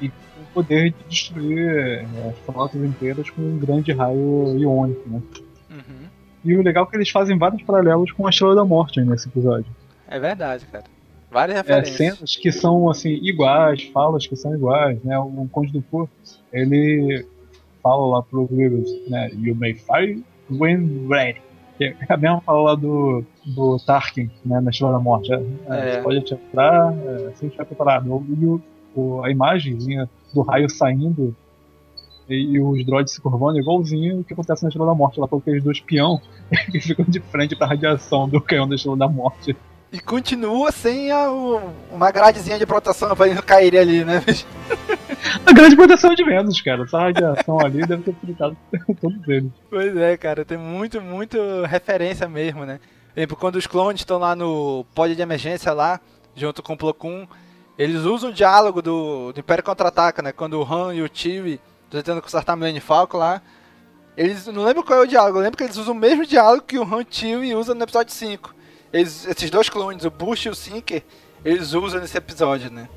[0.00, 5.20] E com o poder de destruir é, frotas inteiras com um grande raio iônico, né.
[5.70, 6.08] Uhum.
[6.44, 9.28] E o legal é que eles fazem vários paralelos com a Estrela da Morte nesse
[9.28, 9.66] episódio.
[10.08, 10.84] É verdade, cara.
[11.30, 11.96] Várias É, referências.
[11.96, 15.18] cenas que são assim iguais, falas que são iguais, né?
[15.18, 16.08] O Conde do Fu,
[16.50, 17.26] ele
[17.82, 19.30] fala lá pro Grievous, né?
[19.34, 21.40] You may fire when ready.
[21.80, 24.60] É a mesma fala lá do, do Tarkin, né?
[24.60, 25.32] Na Estrela da Morte.
[25.32, 25.36] É,
[25.68, 25.92] É.
[25.96, 28.24] Você pode atirar é, estiver preparado.
[28.28, 28.46] E
[28.98, 31.34] o, a imagenzinha do raio saindo
[32.28, 35.20] e, os droids se curvando igualzinho o que acontece na Estrela da Morte.
[35.20, 36.20] Lá com aqueles dois peão
[36.70, 39.56] que ficam de frente pra radiação do canhão da Estrela da Morte.
[39.92, 41.30] E continua sem a-
[41.92, 44.20] uma gradezinha de proteção pra eles não caírem ali, né?
[44.26, 44.44] bicho?
[45.44, 46.82] A grande proteção de Vênus, cara.
[46.82, 48.56] Essa radiação ali deve ter fritado
[49.00, 49.50] todos eles.
[49.68, 52.80] Pois é, cara, tem muito, muito referência mesmo, né?
[53.16, 56.00] Exemplo, quando os clones estão lá no pod de emergência lá,
[56.36, 57.26] junto com o Plo Koon,
[57.76, 60.32] eles usam o diálogo do, do Império Contra-Ataca, né?
[60.32, 63.42] Quando o Han e o Chewie estão tentando consertar a Millennium Falcon lá,
[64.16, 66.64] eles, não lembro qual é o diálogo, eu lembro que eles usam o mesmo diálogo
[66.64, 68.54] que o Han e o Chewie usam no episódio 5.
[68.92, 71.02] Eles, esses dois clones, o Bush e o Sinker,
[71.44, 72.88] eles usam nesse episódio, né?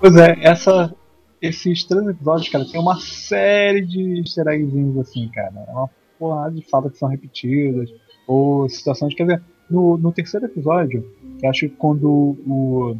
[0.00, 0.94] Pois é, essa,
[1.40, 5.64] esses três episódios, cara, tem uma série de easter eggzinhos assim, cara.
[5.66, 7.90] É uma porrada de falas que são repetidas,
[8.26, 9.14] ou situações.
[9.14, 11.04] Quer dizer, no, no terceiro episódio,
[11.38, 12.96] que acho que quando o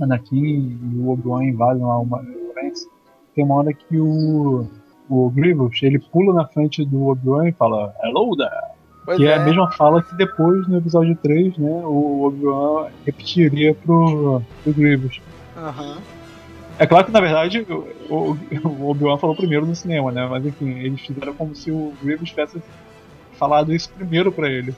[0.00, 2.22] Anakin e o Obi-Wan invadem lá uma
[3.34, 4.66] tem uma hora que o,
[5.08, 8.50] o Grievous ele pula na frente do Obi-Wan e fala Hello there!
[9.04, 9.30] Pois que é.
[9.30, 9.34] é.
[9.36, 15.20] a mesma fala que depois, no episódio 3, né, o Obi-Wan repetiria pro, pro Grievous.
[15.56, 15.98] Aham.
[16.78, 20.26] É claro que, na verdade, o, o, Obi-Wan falou primeiro no cinema, né?
[20.26, 22.62] Mas enfim, eles fizeram como se o Grievous tivesse
[23.32, 24.74] falado isso primeiro pra ele.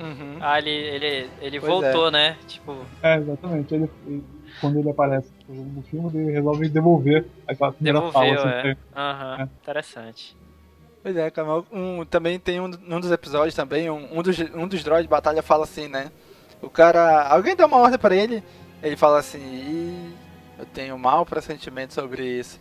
[0.00, 0.38] Uhum.
[0.40, 2.36] Ah, ele, ele, ele Pois voltou, né?
[2.48, 3.74] Tipo, É, exatamente.
[3.74, 4.24] Ele, ele-
[4.60, 8.58] quando ele aparece no filme, ele resolve devolver aquela primeira devolveu, fala.
[8.60, 8.76] assim, é.
[8.96, 9.42] Aham, É.
[9.62, 10.36] interessante.
[11.02, 14.66] Pois é, cara, um, também tem um, um dos episódios também, um, um dos, um
[14.66, 16.10] dos droids de batalha fala assim, né?
[16.62, 17.28] O cara.
[17.28, 18.42] Alguém dá uma ordem pra ele,
[18.82, 20.14] ele fala assim, Ih,
[20.64, 22.58] eu tenho mau pressentimento sobre isso.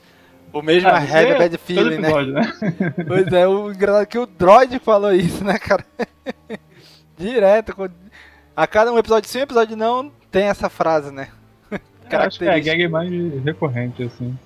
[0.52, 2.10] O mesmo Ah, é é Bad Feeling, né?
[2.26, 2.54] né?
[3.08, 5.84] Pois é, o engraçado é que o droid falou isso, né, cara?
[7.18, 7.76] Direto.
[7.76, 7.90] com-
[8.56, 11.30] A cada um episódio sim, um episódio não, tem essa frase, né?
[12.12, 13.10] Eu acho que é a gag mais
[13.44, 14.38] recorrente, assim.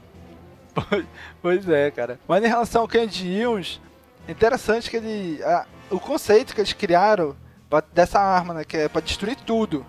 [1.41, 2.20] Pois é, cara.
[2.28, 3.82] Mas em relação ao Candy Hills,
[4.28, 5.41] é interessante que ele.
[5.43, 7.36] a- o conceito que eles criaram
[7.70, 8.64] pra- dessa arma, né?
[8.64, 9.86] Que é pra destruir tudo.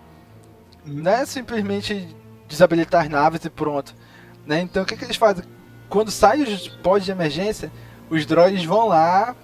[0.85, 2.13] Não é simplesmente
[2.49, 3.95] desabilitar as naves e pronto.
[4.45, 4.59] Né?
[4.61, 5.45] Então o que, que eles fazem?
[5.87, 7.71] Quando saem os pods de emergência,
[8.09, 9.35] os droids vão lá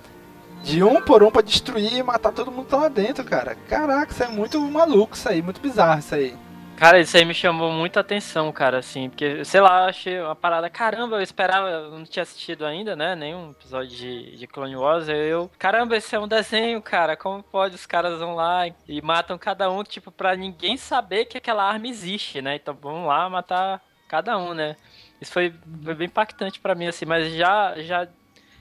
[0.64, 3.56] de um por um pra destruir e matar todo mundo que tá lá dentro, cara.
[3.70, 6.36] Caraca, isso é muito maluco isso aí, muito bizarro isso aí.
[6.78, 10.70] Cara, isso aí me chamou muita atenção, cara, assim, porque, sei lá, achei uma parada,
[10.70, 15.08] caramba, eu esperava, eu não tinha assistido ainda, né, nenhum episódio de, de Clone Wars,
[15.08, 19.02] eu, caramba, esse é um desenho, cara, como pode os caras vão lá e, e
[19.02, 23.30] matam cada um, tipo, pra ninguém saber que aquela arma existe, né, então vamos lá
[23.30, 24.76] matar cada um, né.
[25.22, 28.06] Isso foi, foi bem impactante para mim, assim, mas já, já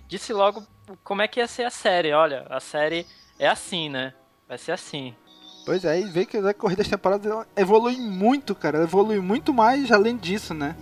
[0.06, 0.64] disse logo
[1.02, 2.12] como é que ia ser a série.
[2.12, 3.06] Olha, a série
[3.38, 4.14] é assim, né?
[4.48, 5.14] Vai ser assim.
[5.64, 8.78] Pois é, e vê que a corrida das temporadas evolui muito, cara.
[8.78, 10.76] Ela evolui muito mais além disso, né?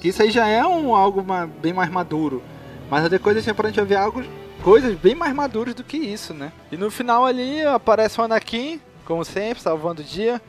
[0.00, 2.42] Que isso aí já é um, algo uma, bem mais maduro.
[2.90, 4.24] Mas depois da temporada a gente vai ver algo,
[4.64, 6.50] coisas bem mais maduras do que isso, né?
[6.72, 10.42] E no final ali aparece o Anakin, como sempre, salvando o dia,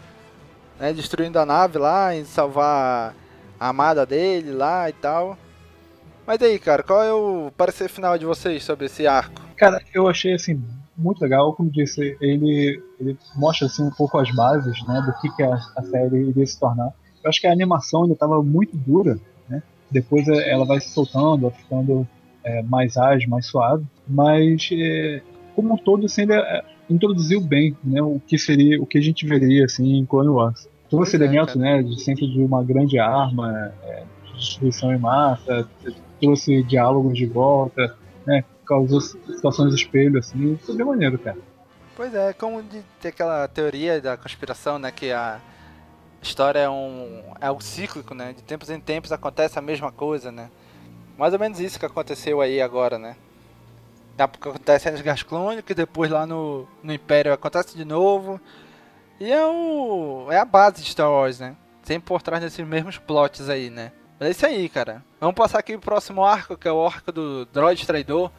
[0.79, 0.91] né?
[0.91, 3.13] Destruindo a nave lá, e salvar
[3.59, 5.37] a amada dele lá e tal.
[6.25, 9.39] Mas aí, cara, qual é o parecer final de vocês sobre esse arco?
[9.55, 10.59] Cara, eu achei assim
[11.01, 15.35] muito legal, como disse, ele, ele mostra assim um pouco as bases, né, do que,
[15.35, 16.93] que a, a série iria se tornar.
[17.23, 19.61] Eu acho que a animação ainda estava muito dura, né?
[19.89, 22.07] Depois ela vai se soltando, vai ficando
[22.43, 25.21] é, mais ágil, mais suave, mas é,
[25.55, 29.01] como um todo assim, ele é, introduziu bem, né, o que seria, o que a
[29.01, 30.67] gente veria assim em Clone Wars.
[30.89, 34.03] Todo esse elemento, né, de sempre de uma grande arma, é,
[34.35, 35.67] destruição em massa,
[36.19, 37.95] trouxe diálogos de volta,
[38.25, 41.37] né, causou situações de espelho, assim, foi bem maneiro, cara.
[41.93, 45.41] Pois é, como de ter aquela teoria da conspiração, né, que a
[46.21, 50.31] história é um é algo cíclico, né, de tempos em tempos acontece a mesma coisa,
[50.31, 50.49] né.
[51.17, 53.17] Mais ou menos isso que aconteceu aí agora, né.
[54.17, 58.39] Acontece nas Guerras Clônicas, depois lá no, no Império acontece de novo.
[59.19, 61.55] E é o é a base de Star Wars, né?
[61.81, 63.91] Sempre por trás desses mesmos plots aí, né?
[64.19, 65.03] Mas é isso aí, cara.
[65.19, 68.31] Vamos passar aqui pro próximo arco, que é o arco do Droid Traidor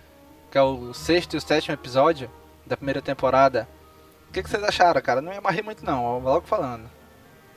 [0.52, 2.30] que é o sexto e o sétimo episódio
[2.66, 3.66] da primeira temporada.
[4.28, 5.22] O que, que vocês acharam, cara?
[5.22, 6.84] Não me amarrei muito não, logo falando.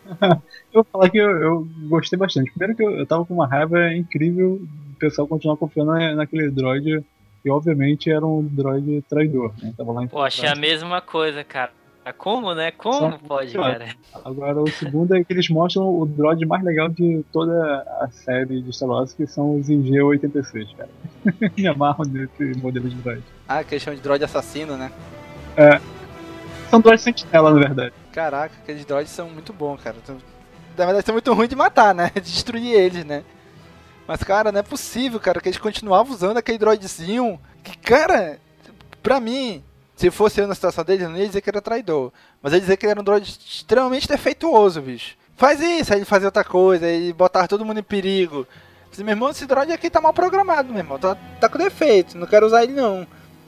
[0.22, 0.40] eu
[0.74, 2.52] vou falar que eu, eu, gostei bastante.
[2.52, 4.62] Primeiro que eu, eu tava com uma raiva incrível
[4.94, 7.04] o pessoal continuar confiando naquele droid,
[7.44, 9.74] que obviamente era um droid traidor, né?
[9.76, 11.74] Tava lá em Pô, achei a mesma coisa, cara.
[12.14, 12.72] Como, né?
[12.72, 13.88] Como Só pode, cara?
[14.24, 18.62] Agora, o segundo é que eles mostram o droid mais legal de toda a série
[18.62, 20.90] de Star Wars, que são os IG-86, cara.
[21.58, 23.24] Me amarro nesse modelo de droid.
[23.48, 24.92] Ah, que eles chamam de droid assassino, né?
[25.58, 25.82] É.
[26.70, 27.94] São droids sentinela, na verdade.
[28.12, 29.96] Caraca, aqueles droids são muito bons, cara.
[30.78, 32.12] Na verdade, são muito ruins de matar, né?
[32.14, 33.24] De destruir eles, né?
[34.08, 37.40] Mas, cara, não é possível, cara, que eles continuavam usando aquele droidzinho.
[37.64, 38.40] Que, cara,
[39.02, 39.64] pra mim,
[39.96, 42.12] se fosse eu na situação dele, eu não ia dizer que era traidor.
[42.42, 45.16] Mas ia dizer que ele era um droid extremamente defeituoso, bicho.
[45.38, 48.46] Faz isso, aí ele fazia outra coisa, aí botar todo mundo em perigo.
[48.90, 51.00] Disse, meu irmão, esse droid aqui tá mal programado, meu irmão.
[51.00, 53.08] Tá, tá com defeito, não quero usar ele não.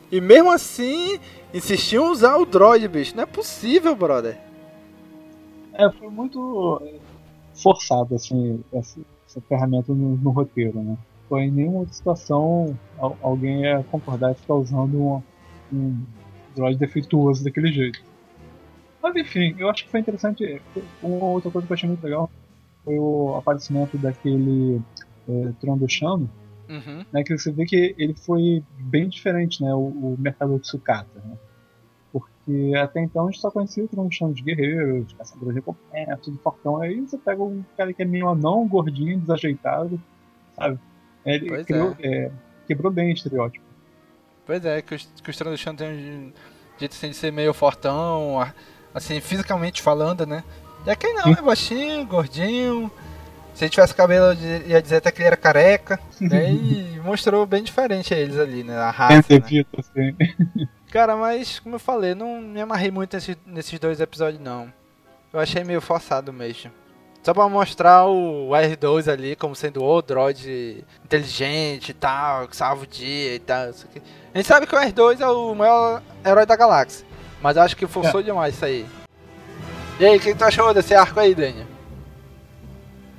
[0.09, 1.19] E mesmo assim,
[1.53, 3.15] insistiam em usar o droid, bicho.
[3.15, 4.37] Não é possível, brother.
[5.73, 6.95] É, foi muito é,
[7.53, 10.97] forçado, assim, essa, essa ferramenta no, no, roteiro, né?
[11.27, 12.77] Foi em nenhuma outra situação
[13.21, 15.21] alguém ia concordar e ficar usando um,
[15.71, 16.03] um
[16.58, 18.01] droid defeituoso daquele jeito.
[19.01, 20.62] Mas enfim, eu acho que foi interessante.
[21.01, 22.30] Uma outra coisa que eu achei muito legal
[22.84, 24.82] foi o aparecimento daquele
[25.28, 26.28] é, Trondoshan,
[26.70, 27.05] uhum.
[27.12, 31.22] né, que você vê que ele foi bem diferente, né, o, o mercado de sucata,
[31.24, 31.38] né?
[32.12, 36.38] Porque até então a gente só conhecia o Trondoshan de guerreiros, caçadores de recompensa, tudo
[36.39, 36.82] fortão.
[36.82, 40.01] Aí você pega um cara que é meio anão, gordinho, desajeitado,
[40.55, 40.80] sabe?
[41.26, 42.08] Ele criou, é.
[42.08, 42.32] É,
[42.66, 43.66] quebrou bem o estereótipo.
[44.47, 46.33] Pois é, que os, que os Trondoshan tem um
[46.79, 48.39] jeito assim, de ser meio fortão,
[48.95, 50.43] assim, fisicamente falando, né?
[50.85, 52.89] E aqui não, é baixinho, gordinho.
[53.53, 55.99] Se ele tivesse cabelo, ia dizer até que ele era careca.
[56.21, 56.53] né?
[56.53, 58.77] E mostrou bem diferente a eles ali, né?
[58.77, 59.33] A raça.
[59.33, 59.65] Né?
[59.77, 60.15] Assim.
[60.91, 64.71] Cara, mas como eu falei, não me amarrei muito nesses dois episódios, não.
[65.33, 66.71] Eu achei meio forçado mesmo.
[67.28, 72.84] Só pra mostrar o R2 ali como sendo o droid inteligente e tal, que salva
[72.84, 73.63] o dia e tal.
[74.34, 77.05] A gente sabe que o R2 é o maior herói da galáxia.
[77.41, 78.23] Mas eu acho que forçou é.
[78.23, 78.86] demais isso aí.
[79.99, 81.67] E aí, o que, que tu achou desse arco aí, Daniel?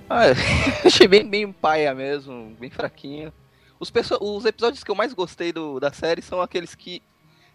[0.08, 0.22] Ah,
[0.86, 3.30] achei bem, bem paia mesmo, bem fraquinho.
[3.78, 3.92] Os,
[4.22, 7.02] os episódios que eu mais gostei do, da série são aqueles que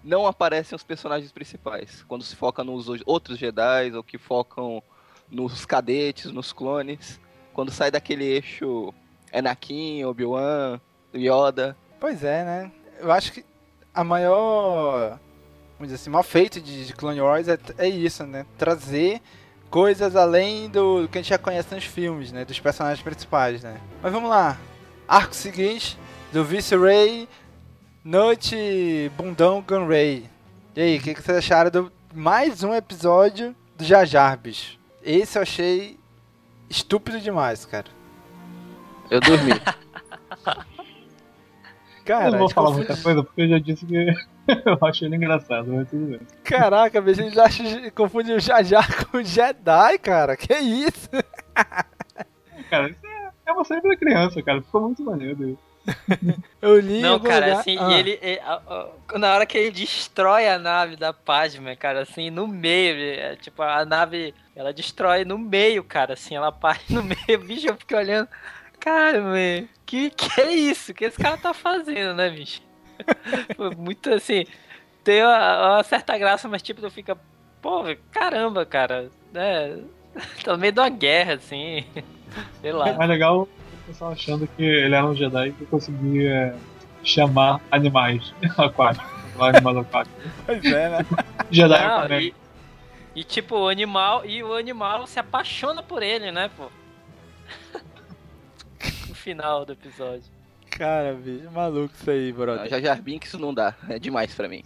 [0.04, 2.06] não aparecem os personagens principais.
[2.08, 4.84] Quando se foca nos outros Jedi ou que focam
[5.34, 7.20] nos cadetes, nos clones,
[7.54, 8.94] quando sai daquele eixo
[9.34, 10.80] Anakin, Obi-Wan,
[11.14, 11.76] Yoda.
[12.00, 12.72] Pois é, né?
[13.00, 13.44] Eu acho que
[13.94, 15.20] a maior,
[15.78, 18.46] vamos dizer assim, mal feito de, Clone Wars é, é isso, né?
[18.58, 19.22] Trazer
[19.70, 22.46] coisas além do, do, que a gente já conhece nos filmes, né?
[22.46, 23.80] Dos personagens principais, né?
[24.02, 24.58] Mas vamos lá.
[25.08, 25.98] Arco seguinte
[26.32, 27.28] do Vice-Ray,
[28.04, 30.30] Noite Bundão Gunray.
[30.76, 34.83] E aí, o que, que vocês acharam do mais um episódio do Jajar, bicho?
[35.04, 36.00] Esse eu achei
[36.70, 37.88] estúpido demais, cara.
[39.10, 39.52] Eu dormi.
[42.06, 42.88] cara, eu não vou falar confunde...
[42.88, 43.96] muita coisa porque eu já disse que
[44.66, 46.20] eu acho ele engraçado, mas tudo bem.
[46.44, 50.38] Caraca, a gente já acha, confunde o Jajar com o Jedi, cara.
[50.38, 51.10] Que isso?
[52.70, 54.62] cara, isso é, é Eu mostrei pra criança, cara.
[54.62, 55.58] Ficou muito maneiro.
[56.62, 57.60] eu li Não, cara, lugar...
[57.60, 57.92] assim, ah.
[57.92, 58.42] e ele, ele,
[59.20, 63.62] Na hora que ele destrói a nave da Padme, cara, assim, no meio, é, tipo,
[63.62, 67.98] a nave, ela destrói no meio, cara, assim, ela parte no meio, bicho, eu fiquei
[67.98, 68.28] olhando.
[68.80, 70.94] Cara, mano, que que é isso?
[70.94, 72.62] que esse cara tá fazendo, né, bicho?
[73.56, 74.46] Foi muito assim.
[75.04, 77.18] Tem uma, uma, certa graça, mas tipo, tu fica.
[77.62, 79.10] Pô, caramba, cara.
[79.34, 79.78] É,
[80.44, 81.86] tá no meio de uma guerra, assim.
[82.62, 82.90] Sei lá.
[82.90, 83.48] É mais legal
[83.84, 86.56] o pessoal achando que ele era um Jedi que conseguia
[87.04, 89.12] chamar animais aquáticos.
[89.40, 90.24] Animais aquáticos.
[90.46, 91.06] Pois é, né?
[91.52, 92.34] Jedi Não, também.
[93.16, 94.26] E, e tipo, o animal.
[94.26, 96.70] E o animal se apaixona por ele, né, pô?
[99.14, 100.32] final do episódio.
[100.70, 102.68] Cara, bicho, maluco isso aí, brother.
[102.70, 104.64] Já já que isso não dá, é demais pra mim.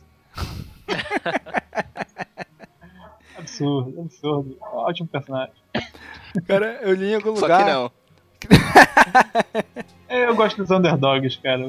[3.38, 4.57] absurdo, absurdo.
[4.61, 5.53] Ótimo personagem.
[6.47, 7.49] Cara, eu li em algum lugar.
[7.49, 7.91] Só que não.
[10.07, 11.67] é, eu gosto dos underdogs, cara.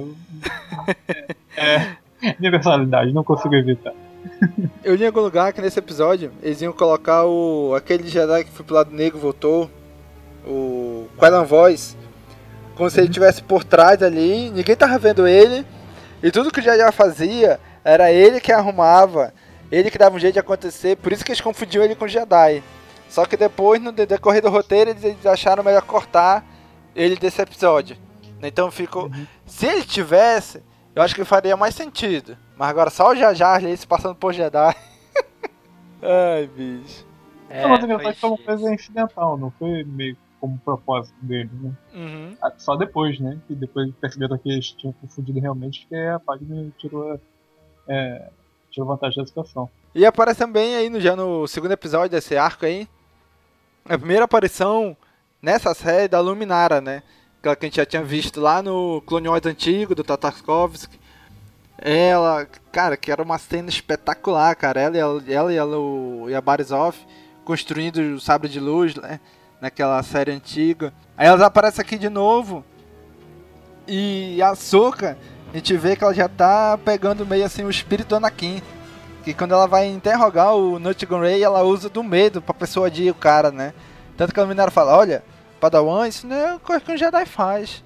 [1.07, 1.97] É, é,
[2.39, 3.93] minha personalidade, não consigo evitar.
[4.85, 8.51] Eu li em algum lugar que nesse episódio eles iam colocar o aquele Jedi que
[8.51, 9.71] foi pro lado negro voltou,
[10.47, 11.97] o Quellan Voice,
[12.77, 15.65] como se ele estivesse por trás ali, ninguém tava vendo ele,
[16.23, 19.33] e tudo que o Jedi fazia era ele que arrumava,
[19.71, 22.09] ele que dava um jeito de acontecer, por isso que eles confundiam ele com o
[22.09, 22.63] Jedi.
[23.09, 26.45] Só que depois, no decorrer do roteiro, eles acharam melhor cortar
[26.99, 27.97] ele desse episódio.
[28.43, 29.05] Então ficou.
[29.05, 29.27] Uhum.
[29.47, 30.63] Se ele tivesse,
[30.95, 32.37] eu acho que faria mais sentido.
[32.57, 34.75] Mas agora só o Jar Jar ali se passando por Jedi.
[36.03, 37.07] Ai, bicho.
[37.49, 41.73] É, mas que foi uma coisa incidental, não foi meio como propósito dele, né?
[41.95, 42.37] Uhum.
[42.43, 43.39] Ah, só depois, né?
[43.47, 47.19] Que depois perceberam que eles tinham confundido realmente, que a Padme tirou,
[47.89, 48.29] é,
[48.71, 49.69] tirou vantagem da situação.
[49.95, 52.87] E aparece também aí no, já no segundo episódio desse arco aí,
[53.89, 54.97] a primeira aparição
[55.43, 57.03] nessa série da Luminara, né?
[57.41, 60.99] Aquela que a gente já tinha visto lá no Clone Wars antigo, do Tatarskovsky.
[61.79, 64.81] Ela, cara, que era uma cena espetacular, cara.
[64.81, 65.77] Ela, ela, ela
[66.31, 66.97] e, a Barisov
[67.45, 69.21] construindo o sabre de luz, né?
[69.61, 70.93] naquela série antiga.
[71.17, 72.65] Aí elas aparecem aqui de novo.
[73.87, 75.17] E a Soka,
[75.53, 78.63] a gente vê que ela já tá pegando meio assim o espírito do Anakin.
[79.25, 83.15] Que quando ela vai interrogar o Nutgun Ray, ela usa do medo pra persuadir o
[83.15, 83.75] cara, né?
[84.19, 85.23] Tanto que a menina fala, olha,
[85.61, 87.85] Padawan, isso não é coisa que um Jedi faz.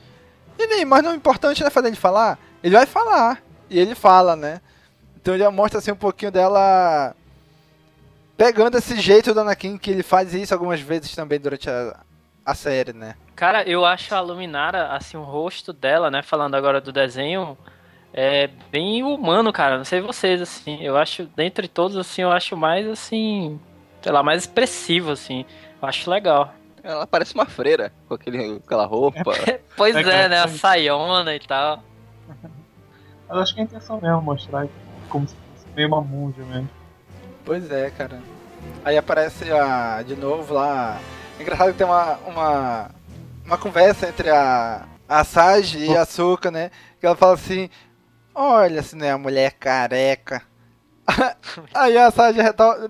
[0.58, 2.38] E nem, mas não é importante né, fazer ele falar.
[2.64, 3.42] Ele vai falar.
[3.68, 4.62] E ele fala, né?
[5.14, 7.14] Então já mostra assim um pouquinho dela
[8.34, 12.00] pegando esse jeito do Anakin, que ele faz isso algumas vezes também durante a,
[12.46, 13.14] a série, né?
[13.36, 17.58] Cara, eu acho a Luminara, assim, o rosto dela, né, falando agora do desenho,
[18.12, 19.76] é bem humano, cara.
[19.76, 20.82] Não sei vocês, assim.
[20.82, 23.60] Eu acho, dentre todos, assim, eu acho mais, assim,
[24.00, 25.44] sei lá, mais expressivo, assim.
[25.82, 26.54] Acho legal.
[26.82, 29.32] Ela parece uma freira, com aquele, aquela roupa.
[29.76, 31.82] pois é, é né, a saiona e tal.
[33.28, 34.68] Eu acho que é a intenção mesmo, mostrar
[35.08, 36.68] como se fosse meio uma monja mesmo.
[37.44, 38.20] Pois é, cara.
[38.84, 40.98] Aí aparece a, de novo lá.
[41.38, 42.90] É engraçado que tem uma, uma,
[43.44, 46.70] uma conversa entre a, a Sage e a Suka, né?
[47.00, 47.70] Que ela fala assim:
[48.34, 50.42] Olha, se não é a mulher careca.
[51.74, 52.38] Aí a Sage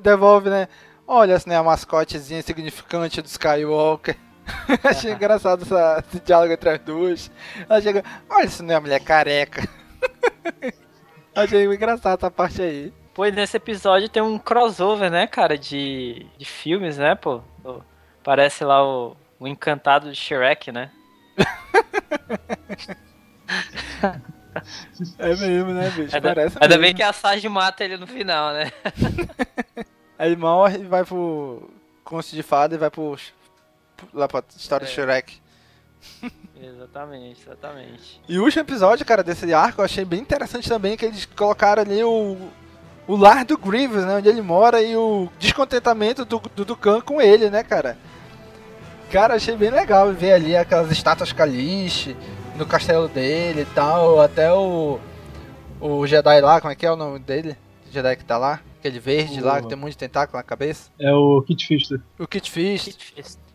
[0.03, 0.69] devolve, né?
[1.15, 4.17] Olha, se não é a mascotezinha significante do Skywalker.
[4.83, 7.31] Achei engraçado essa, esse diálogo entre as duas.
[7.69, 9.69] Ela chega: Olha, se não é a mulher careca.
[11.37, 12.95] Achei engraçado essa parte aí.
[13.13, 17.43] Pois nesse episódio tem um crossover, né, cara, de, de filmes, né, pô?
[18.25, 20.91] Parece lá o, o encantado de Shrek, né?
[25.19, 26.17] é mesmo, né, bicho?
[26.17, 28.73] Ainda, Parece ainda bem que a Sage mata ele no final, né?
[30.23, 31.69] Aí morre e vai pro
[32.05, 33.17] Conto de Fada e vai pro,
[34.15, 34.87] lá pra história é.
[34.87, 35.43] de Shrek.
[36.63, 38.21] Exatamente, exatamente.
[38.29, 41.83] E o último episódio, cara, desse arco, eu achei bem interessante também, que eles colocaram
[41.83, 42.37] ali o,
[43.09, 44.15] o lar do Grievous, né?
[44.19, 47.99] Onde ele mora e o descontentamento do, do Dukan com ele, né, cara?
[49.11, 52.17] Cara, achei bem legal ver ali aquelas estátuas Kalish
[52.57, 54.21] no castelo dele e tal.
[54.21, 55.01] Até o.
[55.81, 57.57] O Jedi lá, como é que é o nome dele?
[57.89, 58.61] O Jedi que tá lá?
[58.83, 59.45] Aquele verde o...
[59.45, 60.91] lá que tem um monte de tentáculo na cabeça.
[60.99, 62.01] É o Kit Fister.
[62.19, 62.95] O Kit Fister.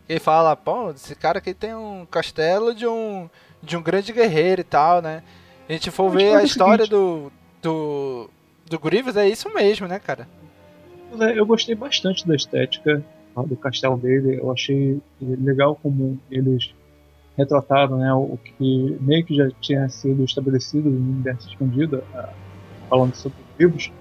[0.08, 3.28] Ele fala, pô, esse cara aqui tem um castelo de um.
[3.62, 5.22] de um grande guerreiro e tal, né?
[5.68, 7.30] A gente for ver a história do.
[7.60, 8.30] do
[8.70, 10.28] do Grievous é isso mesmo, né, cara?
[11.20, 13.02] É, eu gostei bastante da estética
[13.46, 14.38] do castelo dele.
[14.40, 16.74] Eu achei legal como eles
[17.36, 22.02] retrataram né, o que meio que já tinha sido estabelecido no universo expandido,
[22.88, 23.92] falando sobre vivos.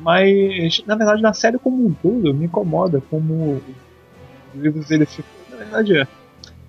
[0.00, 3.62] Mas, na verdade, na série como um todo, me incomoda como o
[4.54, 5.30] Grievous ele ficou.
[5.50, 6.06] Na verdade, é.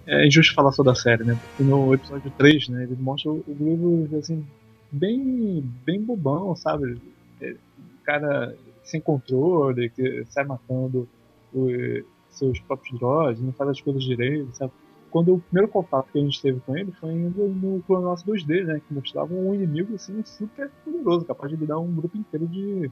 [0.08, 1.40] é injusto falar só da série, né?
[1.42, 4.46] Porque no episódio 3, né, ele mostra o Grievous, assim,
[4.92, 7.02] bem, bem bobão, sabe?
[7.40, 11.08] É, o cara sem controle, que sai matando
[11.54, 14.74] os seus próprios droids, não faz as coisas direito, sabe?
[15.10, 18.66] Quando o primeiro contato que a gente teve com ele foi indo no Clonoss 2D,
[18.66, 18.82] né?
[18.86, 22.90] Que mostrava um inimigo, assim, super poderoso, capaz de lidar um grupo inteiro de,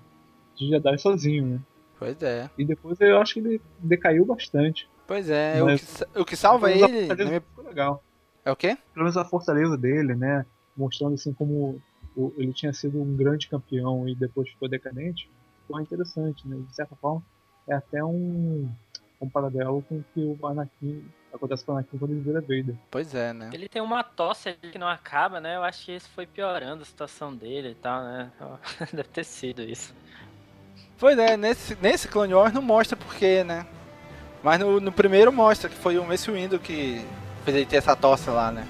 [0.59, 1.59] de Jedi sozinho, né?
[1.97, 2.49] Pois é.
[2.57, 4.89] E depois eu acho que ele decaiu bastante.
[5.07, 7.13] Pois é, o que, o que salva ele.
[7.15, 7.41] Minha...
[7.41, 8.03] Ficou legal.
[8.45, 8.77] É o quê?
[8.93, 10.45] Pelo menos a fortaleza dele, né?
[10.77, 11.81] Mostrando assim como
[12.15, 15.29] o, ele tinha sido um grande campeão e depois ficou decadente.
[15.67, 16.57] Foi interessante, né?
[16.67, 17.23] De certa forma,
[17.67, 18.69] é até um,
[19.19, 22.75] um paralelo com o que o Anakin acontece com o Anakin quando ele vira Vader.
[22.89, 23.49] Pois é, né?
[23.53, 25.57] Ele tem uma tosse que não acaba, né?
[25.57, 28.31] Eu acho que isso foi piorando a situação dele e tal, né?
[28.93, 29.93] Deve ter sido isso.
[30.99, 33.65] Pois é, nesse, nesse Clone Wars não mostra porquê, né?
[34.43, 37.05] Mas no, no primeiro mostra que foi o Mace Windu que
[37.45, 38.67] fez ele ter essa tosse lá, né?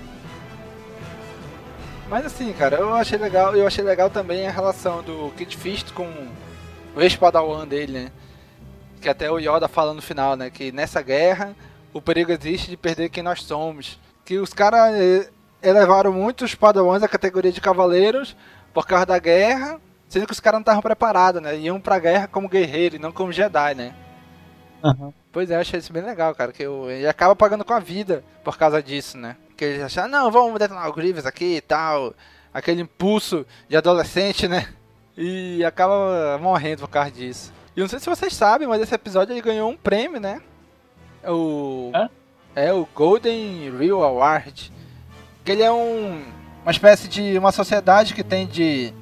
[2.07, 5.91] Mas assim, cara, eu achei legal, eu achei legal também a relação do Kid Fist
[5.91, 6.07] com
[6.95, 8.11] o ex-padawan dele, né?
[9.01, 10.51] Que até o Yoda fala no final, né?
[10.51, 11.55] Que nessa guerra
[11.91, 13.99] o perigo existe de perder quem nós somos.
[14.23, 15.29] Que os caras eh,
[15.63, 18.35] elevaram muitos padawans à categoria de cavaleiros
[18.73, 21.55] por causa da guerra, sendo que os caras não estavam preparados, né?
[21.55, 23.93] Iam pra guerra como guerreiro e não como Jedi, né?
[24.83, 25.13] Uhum.
[25.31, 26.51] Pois é, eu achei isso bem legal, cara.
[26.51, 29.37] Que eu, ele acaba pagando com a vida por causa disso, né?
[29.55, 32.13] Que ele acha, não, vamos detonar o Grievous aqui e tal.
[32.51, 34.67] Aquele impulso de adolescente, né?
[35.15, 37.53] E acaba morrendo por causa disso.
[37.75, 40.41] E não sei se vocês sabem, mas esse episódio ele ganhou um prêmio, né?
[41.23, 41.91] O.
[42.55, 44.71] É, é o Golden Real Award.
[45.45, 46.23] Que ele é um.
[46.63, 47.37] Uma espécie de.
[47.37, 48.93] uma sociedade que tem de,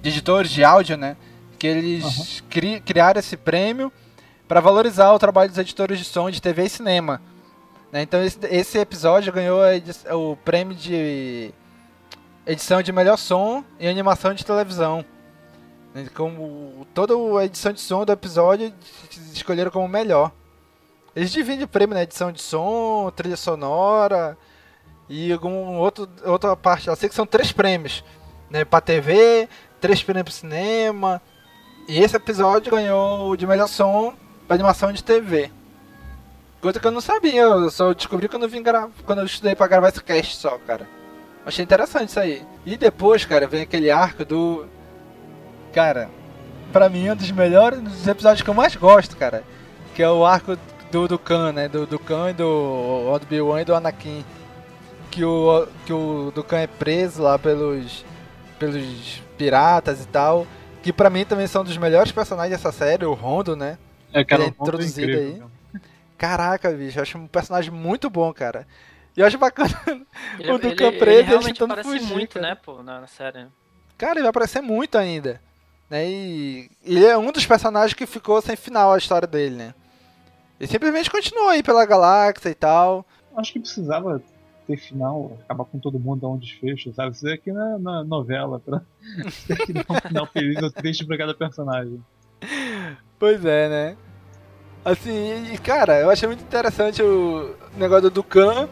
[0.00, 1.16] de editores de áudio, né?
[1.58, 2.46] Que eles uhum.
[2.48, 3.92] cri, criaram esse prêmio
[4.46, 7.20] para valorizar o trabalho dos editores de som de TV e cinema.
[7.92, 8.02] Né?
[8.02, 9.60] Então esse, esse, episódio ganhou
[10.12, 11.52] o prêmio de
[12.46, 15.04] edição de melhor som e animação de televisão.
[15.94, 16.06] Né?
[16.14, 18.72] Como toda a edição de som do episódio
[19.32, 20.32] escolheram como melhor.
[21.14, 22.02] Eles dividem o prêmio na né?
[22.04, 24.36] edição de som, trilha sonora
[25.08, 26.88] e algum outro outra parte.
[26.88, 28.04] Eu sei que são três prêmios,
[28.50, 29.48] né, para TV,
[29.80, 31.22] três prêmios para cinema.
[31.88, 34.14] E esse episódio ganhou de melhor som
[34.46, 35.50] pra animação de TV.
[36.60, 38.62] Coisa que eu não sabia, eu só descobri quando eu vim
[39.06, 40.88] quando eu estudei pra gravar esse cast só, cara.
[41.46, 42.42] Achei interessante isso aí.
[42.66, 44.66] E depois, cara, vem aquele arco do.
[45.72, 46.10] Cara,
[46.72, 49.44] pra mim é um dos melhores dos episódios que eu mais gosto, cara.
[49.94, 50.58] Que é o arco
[50.90, 51.68] do, do Khan, né?
[51.68, 54.24] Do, do Khan e do Obi-Wan e do Anakin.
[55.10, 58.04] Que o, que o Dukan é preso lá pelos,
[58.58, 60.46] pelos piratas e tal.
[60.82, 63.78] Que pra mim também são dos melhores personagens dessa série, o Rondo, né?
[64.12, 65.42] É, cara, ele é introduzido aí.
[66.16, 68.66] Caraca, bicho, eu acho um personagem muito bom, cara.
[69.16, 69.70] E eu acho bacana
[70.38, 72.48] ele, o do Campresa ele, tentando parece fugir, muito, cara.
[72.48, 73.46] né, pô, na, na, série.
[73.96, 75.40] Cara, ele vai aparecer muito ainda.
[75.88, 76.08] Né?
[76.08, 79.74] E ele é um dos personagens que ficou sem final a história dele, né?
[80.58, 83.06] Ele simplesmente continuou aí pela galáxia e tal.
[83.36, 84.20] Acho que precisava
[84.68, 87.16] ter final, acabar com todo mundo, dar um desfecho, sabe?
[87.16, 88.82] Isso aqui não é na novela, pra...
[89.26, 91.98] Isso aqui dar um final feliz ou triste pra cada personagem.
[93.18, 93.96] Pois é, né?
[94.84, 98.68] Assim, e cara, eu achei muito interessante o negócio do Khan,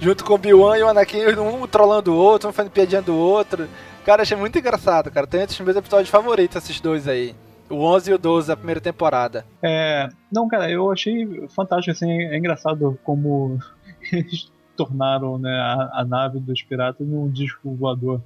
[0.00, 3.14] junto com o Obi-Wan e o Anakin, um trollando o outro, um fazendo piadinha do
[3.14, 3.68] outro.
[4.04, 5.26] Cara, achei muito engraçado, cara.
[5.26, 7.34] Tem entre os meus episódios favoritos esses dois aí.
[7.68, 9.44] O 11 e o 12 da primeira temporada.
[9.62, 10.08] É.
[10.32, 12.10] Não, cara, eu achei fantástico, assim.
[12.10, 13.58] É engraçado como
[14.10, 18.22] eles tornaram né, a, a nave dos piratas num disco voador.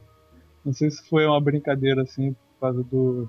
[0.62, 3.28] Não sei se foi uma brincadeira, assim, por causa do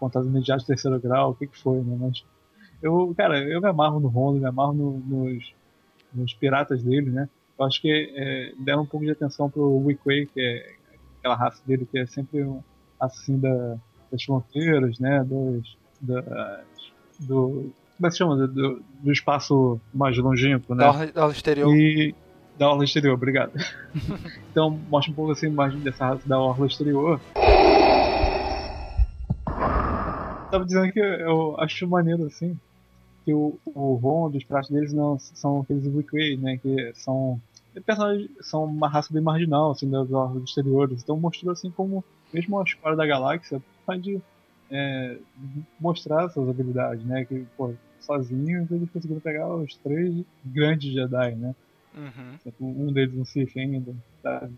[0.00, 1.96] contato imediato de terceiro grau, o que que foi, né?
[2.00, 2.24] Mas
[2.82, 5.54] eu, cara, eu me amarro no Rondo, me amarro no, nos,
[6.12, 7.28] nos piratas dele, né?
[7.58, 10.74] Eu acho que é, deram um pouco de atenção pro Wickway, que é
[11.18, 12.60] aquela raça dele que é sempre um,
[12.98, 13.76] assim da,
[14.10, 15.22] das fronteiras, né?
[15.22, 16.24] Dos, das,
[17.20, 18.48] do, como é que se chama?
[18.48, 20.84] Do, do espaço mais longínquo, né?
[20.84, 21.76] Da da orla exterior.
[21.76, 22.14] E,
[22.56, 23.52] da orla exterior, obrigado.
[24.50, 27.20] então mostra um pouco assim mais dessa raça da orla exterior
[30.52, 32.58] tava dizendo que eu acho maneiro, assim,
[33.24, 36.58] que o, o Ron dos pratos deles não são aqueles Wickway, né?
[36.58, 37.40] Que são
[37.86, 41.02] personagens, são uma raça bem marginal, assim, das órgãos exteriores.
[41.02, 44.20] Então mostrou assim como, mesmo a história da galáxia, pode
[44.70, 45.16] é,
[45.80, 47.24] mostrar suas habilidades, né?
[47.24, 51.54] Que, pô, sozinhos eles conseguiram pegar os três grandes Jedi, né?
[51.94, 52.86] Uhum.
[52.88, 53.94] Um deles um Sith ainda.
[54.22, 54.48] Tá?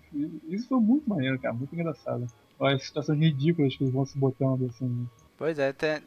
[0.48, 2.26] Isso foi muito maneiro, cara, muito engraçado.
[2.60, 5.08] As situações ridículas que eles vão se botando, assim.
[5.36, 6.00] Pois é, tem,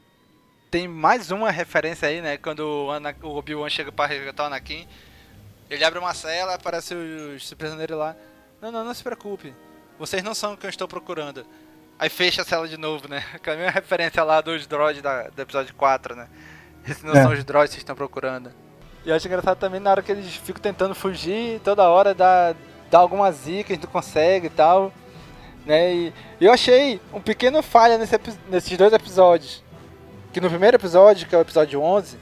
[0.72, 2.38] tem mais uma referência aí, né?
[2.38, 4.88] Quando o, o Obi-Wan chega pra resgatar o Anakin.
[5.70, 8.16] Ele abre uma cela, aparece os prisioneiros lá.
[8.62, 9.54] Não, não, não se preocupe.
[10.00, 11.46] Vocês não são o que eu estou procurando.
[12.00, 13.24] Aí fecha a cela de novo, né?
[13.34, 16.30] Aquela mesma referência lá dos droids da, do episódio 4, né?
[16.88, 17.22] Esses não é.
[17.22, 18.52] são os droids que vocês estão procurando.
[19.08, 22.54] E eu acho engraçado também na hora que eles ficam tentando fugir, toda hora dá,
[22.92, 24.92] dá alguma zica, a gente consegue e tal.
[25.66, 25.94] Né?
[25.94, 28.20] E eu achei um pequeno falha nesse,
[28.50, 29.64] nesses dois episódios.
[30.34, 32.18] Que no primeiro episódio, que é o episódio 11,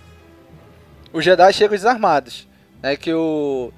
[1.11, 2.47] os Jedi chegam desarmados.
[2.83, 2.95] Né?
[2.95, 3.73] Que o,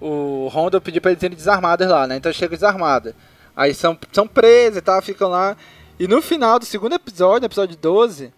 [0.00, 2.16] o Honda pediu pra eles serem desarmados lá, né?
[2.16, 3.12] Então chegam desarmados.
[3.54, 5.54] Aí são, são presos e tal, ficam lá.
[6.00, 8.32] E no final do segundo episódio, no episódio 12,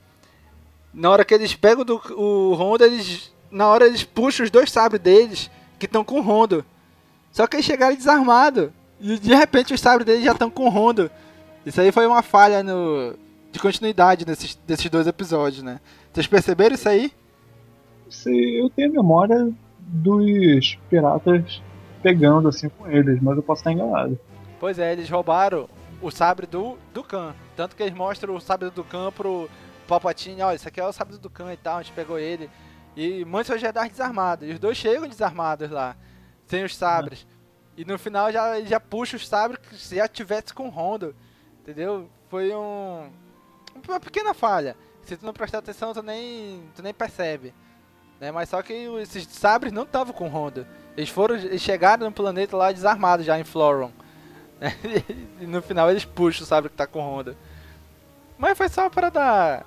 [0.92, 3.32] na hora que eles pegam do, o Honda, eles.
[3.50, 6.64] Na hora eles puxam os dois sabres deles, que estão com o Honda.
[7.32, 8.70] Só que eles chegaram desarmados.
[9.00, 11.10] E de repente os sabres deles já estão com o Honda.
[11.64, 13.14] Isso aí foi uma falha no,
[13.50, 15.80] de continuidade nesses, desses dois episódios, né?
[16.12, 17.12] Vocês perceberam isso aí?
[18.26, 21.62] Eu tenho memória dos piratas
[22.02, 24.18] pegando assim com eles, mas eu posso estar enganado.
[24.58, 25.68] Pois é, eles roubaram
[26.00, 27.34] o sabre do, do Khan.
[27.56, 29.48] Tanto que eles mostram o sabre do Khan pro
[29.86, 32.48] Palpatine, olha, isso aqui é o sabre do Khan e tal, a gente pegou ele.
[32.96, 34.48] E muitos Jedi desarmados.
[34.48, 35.96] E os dois chegam desarmados lá,
[36.46, 37.26] sem os sabres.
[37.76, 41.14] E no final já, já puxa os sabres que se já tivesse com Rondo.
[41.60, 42.10] Entendeu?
[42.28, 43.10] Foi um.
[43.88, 44.76] Uma pequena falha.
[45.02, 47.54] Se tu não prestar atenção, tu nem, tu nem percebe.
[48.20, 48.30] Né?
[48.30, 50.68] Mas só que esses sabres não estavam com Honda.
[50.96, 51.36] Eles foram.
[51.36, 53.90] Eles chegaram no planeta lá desarmados já em Floron.
[55.40, 57.34] E no final eles puxam o sabre que tá com Honda.
[58.36, 59.66] Mas foi só para dar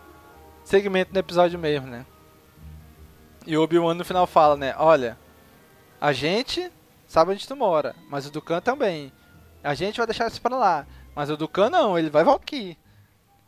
[0.63, 2.05] segmento no episódio mesmo, né?
[3.45, 4.73] E o Obi-Wan no final fala, né?
[4.77, 5.17] Olha,
[5.99, 6.71] a gente
[7.07, 9.11] sabe onde tu mora, mas o Dukan também.
[9.63, 10.87] A gente vai deixar isso pra lá.
[11.15, 12.77] Mas o Dukan não, ele vai voltar aqui.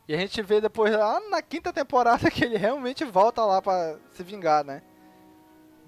[0.08, 3.96] E a gente vê depois lá na quinta temporada que ele realmente volta lá pra
[4.12, 4.82] se vingar, né?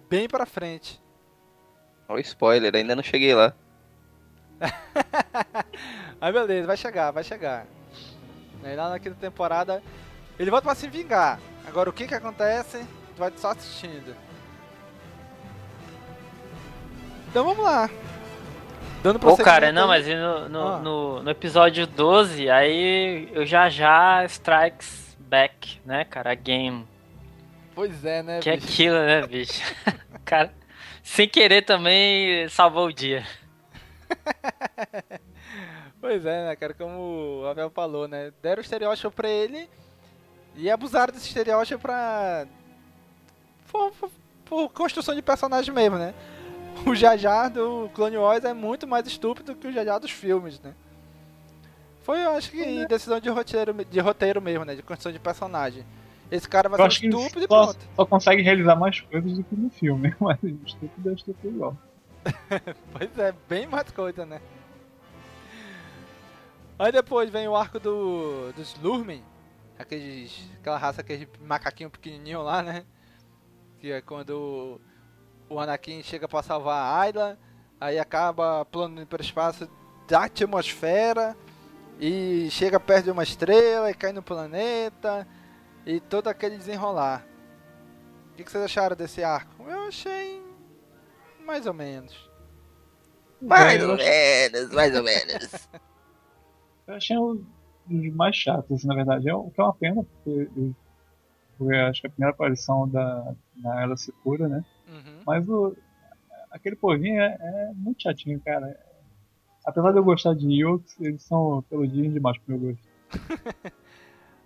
[0.08, 1.00] Bem pra frente.
[2.08, 3.54] Olha o spoiler, ainda não cheguei lá.
[6.20, 7.66] Mas beleza, vai chegar, vai chegar.
[8.64, 9.82] Aí lá na quinta temporada
[10.38, 11.38] ele volta pra se vingar.
[11.66, 12.84] Agora o que que acontece?
[13.18, 14.14] Tu vai só assistindo.
[17.28, 17.90] Então vamos lá.
[19.02, 20.78] Dando Pô, cara, não, mas no, no, ah.
[20.78, 26.30] no, no, episódio 12, aí eu já já strikes back, né, cara?
[26.30, 26.86] A game.
[27.74, 28.68] Pois é, né, Que é bicho?
[28.68, 29.74] é aquilo, né, bicho?
[30.24, 30.54] cara,
[31.02, 33.26] sem querer também salvou o dia.
[36.00, 36.72] pois é, né, cara?
[36.72, 38.32] Como o Abel falou, né?
[38.40, 39.68] Deram o estereótipo pra ele
[40.54, 42.46] e abusaram desse estereótipo pra.
[43.70, 44.10] Por, por,
[44.44, 46.14] por construção de personagem mesmo, né?
[46.86, 50.74] O Jajar do Clone Wars é muito mais estúpido que o Jajar dos filmes, né?
[52.02, 52.86] Foi, eu acho que, é.
[52.86, 54.74] decisão de roteiro, de roteiro mesmo, né?
[54.74, 55.84] De construção de personagem.
[56.30, 57.88] Esse cara vai eu ser estúpido e só, pronto.
[57.96, 61.76] Só consegue realizar mais coisas do que no filme, mas estúpido é estúpido igual.
[62.92, 64.40] pois é, bem mais coisa, né?
[66.78, 69.22] Aí depois vem o arco do, dos Lurmen,
[69.78, 72.84] aqueles, aquela raça, aquele macaquinho pequenininho lá, né?
[73.80, 74.80] Que é quando
[75.48, 77.38] o Anakin chega para salvar a Ayla,
[77.80, 79.68] aí acaba pulando para o espaço
[80.08, 81.36] da atmosfera
[82.00, 85.26] e chega perto de uma estrela e cai no planeta
[85.86, 87.26] e todo aquele desenrolar.
[88.32, 89.64] O que, vocês acharam desse arco?
[89.68, 90.42] Eu achei
[91.44, 92.28] mais ou menos.
[93.40, 95.68] Mais ou menos, mais ou menos.
[96.86, 97.44] eu achei um
[97.86, 99.28] dos mais chatos, na verdade.
[99.28, 100.50] É, o que é uma pena, porque
[101.58, 104.64] foi acho que a primeira aparição da na Ela Secura, né?
[104.88, 105.22] Uhum.
[105.26, 105.76] Mas o,
[106.50, 108.78] aquele povinho é, é, muito chatinho, cara.
[109.64, 112.88] Apesar de eu gostar de Yokes, eles são peludinhos demais pro meu gosto.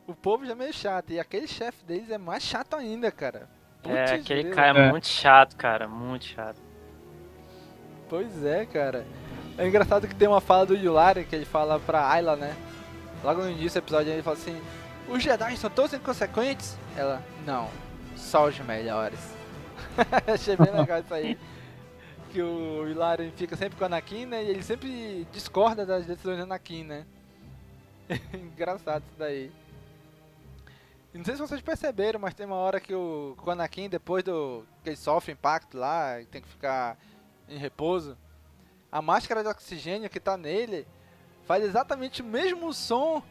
[0.06, 3.48] o povo já é meio chato, e aquele chefe deles é mais chato ainda, cara.
[3.82, 6.60] Putz é, aquele cara é, é muito chato, cara, muito chato.
[8.09, 9.06] Pois é, cara.
[9.59, 12.56] É engraçado que tem uma fala do Yulari que ele fala pra Ayla, né?
[13.22, 14.60] Logo no início do episódio ele fala assim:
[15.09, 16.77] Os Jedi são todos inconsequentes?
[16.97, 17.69] Ela, não,
[18.16, 19.19] só os melhores.
[20.33, 21.39] Achei bem legal isso aí.
[22.31, 24.43] Que o Hilarion fica sempre com a Anakin, né?
[24.45, 27.07] E ele sempre discorda das decisões da Anakin, né?
[28.33, 29.53] Engraçado isso daí.
[31.12, 34.65] E não sei se vocês perceberam, mas tem uma hora que o, Anakin, depois do
[34.83, 36.97] que ele sofre impacto lá, tem que ficar
[37.49, 38.16] em repouso,
[38.91, 40.87] a máscara de oxigênio que tá nele
[41.45, 43.23] faz exatamente o mesmo som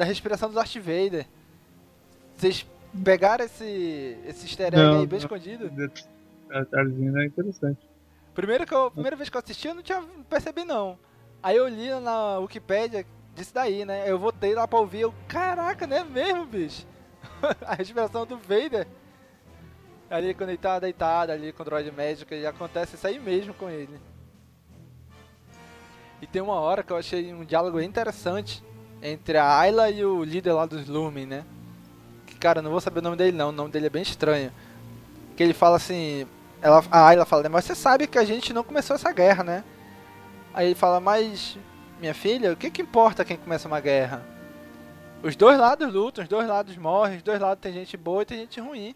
[0.00, 1.26] da respiração do Darth Vader.
[2.34, 2.66] Vocês
[3.04, 5.68] pegaram esse, esse easter egg aí bem não, escondido?
[5.68, 7.86] Detalhezinho é interessante.
[8.34, 10.98] Primeiro que eu, primeira vez que eu assisti, eu não tinha percebido não.
[11.42, 13.04] Aí eu li na Wikipedia
[13.34, 14.10] disso daí, né?
[14.10, 16.86] Eu voltei lá pra ouvir, eu, caraca, não é mesmo, bicho?
[17.66, 18.86] a respiração do Vader.
[20.08, 23.52] Ali quando ele tá deitado ali com o droid médico, e acontece isso aí mesmo
[23.52, 24.00] com ele.
[26.22, 28.64] E tem uma hora que eu achei um diálogo interessante
[29.02, 31.44] entre a Ayla e o líder lá dos Lumen, né?
[32.26, 34.52] Que, cara, não vou saber o nome dele não, o nome dele é bem estranho.
[35.36, 36.26] Que ele fala assim,
[36.60, 39.64] ela, a Ayla fala, mas você sabe que a gente não começou essa guerra, né?
[40.52, 41.58] Aí ele fala, mas
[42.00, 44.24] minha filha, o que que importa quem começa uma guerra?
[45.22, 48.26] Os dois lados lutam, os dois lados morrem, os dois lados tem gente boa e
[48.26, 48.94] tem gente ruim.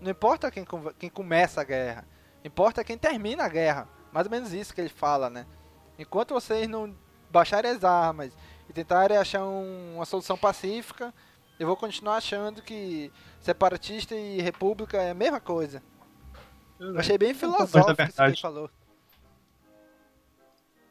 [0.00, 0.64] Não importa quem,
[0.98, 2.04] quem começa a guerra,
[2.44, 3.88] importa quem termina a guerra.
[4.12, 5.44] Mais ou menos isso que ele fala, né?
[5.98, 6.94] Enquanto vocês não
[7.30, 8.32] baixarem as armas
[8.68, 11.12] e tentarem achar um, uma solução pacífica,
[11.58, 15.82] eu vou continuar achando que separatista e república é a mesma coisa.
[16.78, 18.70] Eu achei bem filosófico isso que ele falou.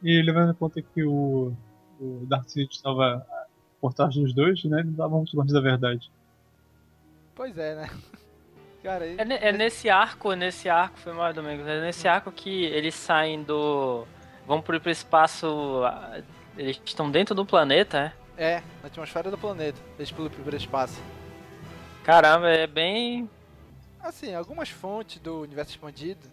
[0.01, 1.53] E levando em conta que o,
[1.99, 3.25] o Darth Sidious estava
[3.79, 4.79] por trás dos dois, né?
[4.79, 6.11] Ele não estava muito longe da verdade.
[7.35, 7.89] Pois é, né?
[8.83, 12.93] Cara, é, é, nesse arco, nesse arco, foi mais domingo, é nesse arco que eles
[12.93, 14.05] saem do
[14.45, 15.81] vão pro, pro espaço.
[16.57, 18.55] Eles estão dentro do planeta, é?
[18.55, 19.79] É, na atmosfera do planeta.
[19.97, 21.01] Eles pulam pro espaço.
[22.03, 23.29] Caramba, é bem.
[23.99, 26.27] Assim, algumas fontes do universo expandido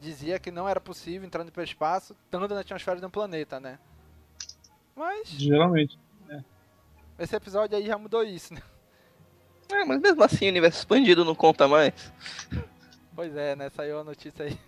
[0.00, 3.78] dizia que não era possível entrar no espaço estando na atmosfera de um planeta, né?
[4.94, 5.28] Mas.
[5.28, 5.98] Geralmente.
[6.28, 6.40] É.
[7.18, 8.62] Esse episódio aí já mudou isso, né?
[9.70, 12.12] É, mas mesmo assim o universo expandido não conta mais.
[13.14, 13.68] Pois é, né?
[13.70, 14.58] Saiu a notícia aí.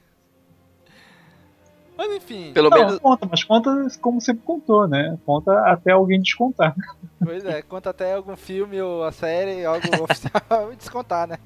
[1.99, 2.53] Mas enfim.
[2.53, 3.01] Pelo não, menos.
[3.01, 3.71] Conta, mas conta
[4.01, 5.19] como sempre contou, né?
[5.27, 6.73] Conta até alguém descontar.
[7.19, 11.39] Pois é, conta até algum filme ou a série, algo oficial descontar, né?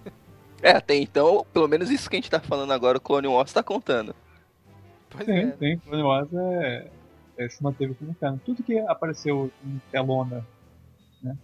[0.62, 3.50] É, até então, pelo menos isso que a gente tá falando agora, o Clone Wars
[3.50, 4.14] tá contando.
[5.08, 5.56] Pois sim, é.
[5.56, 6.90] Sim, Clone Wars é,
[7.38, 8.36] é, se manteve como canon.
[8.44, 10.46] Tudo que apareceu em telona,
[11.22, 11.34] né?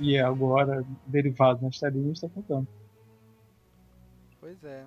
[0.00, 2.66] E é agora derivado nas telinhas, está contando.
[4.40, 4.84] Pois é.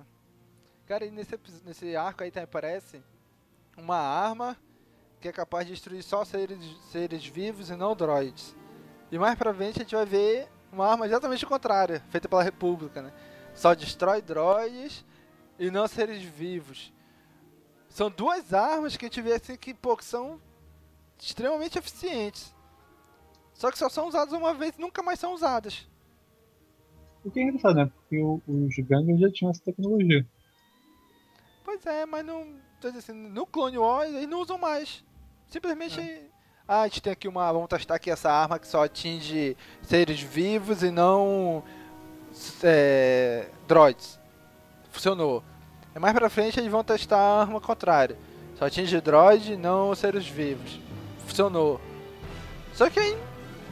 [0.86, 3.00] Cara, e nesse, nesse arco aí também aparece
[3.76, 4.56] uma arma
[5.20, 6.58] que é capaz de destruir só seres,
[6.90, 8.56] seres vivos e não droids.
[9.10, 13.02] E mais pra frente a gente vai ver uma arma exatamente contrária, feita pela República,
[13.02, 13.12] né?
[13.54, 15.04] Só destrói droids
[15.58, 16.92] e não seres vivos.
[17.88, 20.40] São duas armas que a gente vê assim que, pô, que são
[21.18, 22.54] extremamente eficientes.
[23.52, 25.86] Só que só são usadas uma vez e nunca mais são usadas.
[27.24, 27.92] O que é engraçado, né?
[27.94, 30.26] Porque os Gangers já tinham essa tecnologia.
[31.64, 32.56] Pois é, mas não.
[32.88, 35.04] Assim, no Clone Wars eles não usam mais.
[35.48, 36.00] Simplesmente.
[36.00, 36.22] É.
[36.66, 37.52] Ah, a gente tem aqui uma.
[37.52, 41.62] Vamos testar aqui essa arma que só atinge seres vivos e não.
[42.62, 44.18] É, droids.
[44.90, 45.42] Funcionou.
[45.94, 48.16] E mais pra frente eles vão testar a arma contrária.
[48.58, 50.80] Só atinge droid e não seres vivos.
[51.26, 51.80] Funcionou.
[52.74, 53.18] Só que aí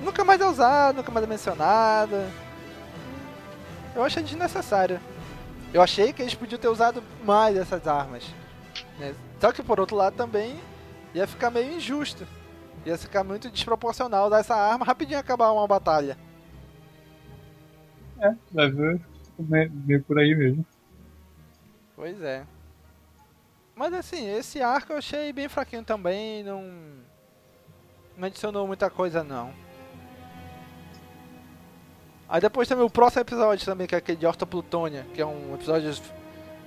[0.02, 2.30] nunca mais é usado, nunca mais é mencionada.
[3.94, 5.00] Eu achei desnecessário.
[5.72, 8.24] Eu achei que eles podiam ter usado mais essas armas.
[9.00, 9.14] Né?
[9.40, 10.60] Só que por outro lado também
[11.14, 12.26] ia ficar meio injusto.
[12.84, 16.16] Ia ficar muito desproporcional dar essa arma rapidinho acabar uma batalha.
[18.20, 19.00] É, vai ver
[19.38, 20.64] meio por aí mesmo.
[21.96, 22.44] Pois é.
[23.74, 26.62] Mas assim, esse arco eu achei bem fraquinho também, não.
[28.16, 29.54] Não adicionou muita coisa não.
[32.28, 35.26] Aí depois também o próximo episódio também, que é aquele de Horta Plutônia, que é
[35.26, 35.90] um episódio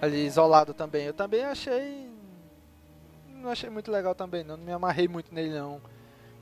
[0.01, 1.05] ali isolado também.
[1.05, 2.02] Eu também achei.
[3.43, 4.55] Não achei muito legal também, não.
[4.55, 5.81] Não me amarrei muito nele não.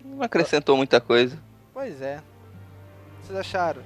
[0.05, 1.41] Não acrescentou muita coisa.
[1.73, 2.21] Pois é.
[3.21, 3.81] Vocês acharam?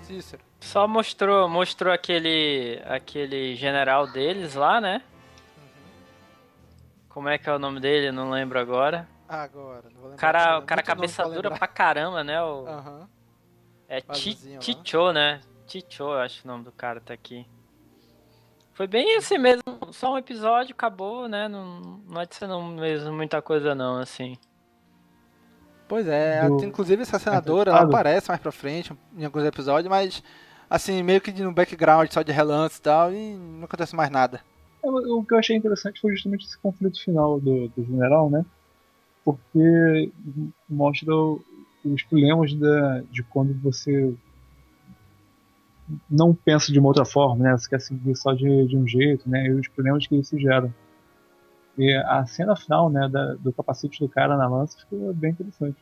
[0.00, 0.42] Cícero.
[0.58, 5.02] Só mostrou, mostrou aquele aquele general deles lá, né?
[5.58, 5.64] Uhum.
[7.10, 8.10] Como é que é o nome dele?
[8.10, 9.06] Não lembro agora.
[9.28, 10.16] Agora, não vou lembrar.
[10.16, 12.42] Cara, o cara cabeça dura pra caramba, né?
[12.42, 12.64] O...
[12.64, 13.08] Uhum.
[13.86, 15.42] É Ticho, né?
[15.66, 17.46] Ticho, acho que o nome do cara tá aqui.
[18.74, 21.46] Foi bem assim mesmo, só um episódio, acabou, né?
[21.46, 24.36] Não, não adicionou mesmo muita coisa não, assim.
[25.86, 26.64] Pois é, do...
[26.64, 30.22] inclusive essa senadora, ela aparece mais pra frente em alguns episódios, mas
[30.68, 34.40] assim, meio que no background, só de relance e tal, e não acontece mais nada.
[34.82, 38.44] É, o que eu achei interessante foi justamente esse conflito final do, do general, né?
[39.24, 40.10] Porque
[40.68, 44.12] mostra os problemas da, de quando você
[46.08, 47.56] não pensa de uma outra forma, né?
[47.56, 49.46] Você quer seguir só de, de um jeito, né?
[49.46, 50.72] E os problemas que isso gera.
[51.76, 55.76] E a cena final, né, da, do capacete do cara na lança ficou bem interessante.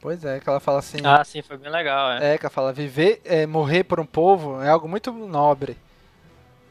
[0.00, 0.98] Pois é, que ela fala assim.
[1.04, 2.34] Ah, sim, foi bem legal, é.
[2.34, 5.76] É, que ela fala: viver, é, morrer por um povo é algo muito nobre.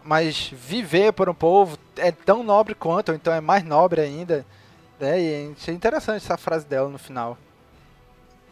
[0.04, 4.46] Mas viver por um povo é tão nobre quanto, ou então é mais nobre ainda.
[5.00, 5.20] Né?
[5.20, 7.38] E é interessante essa frase dela no final.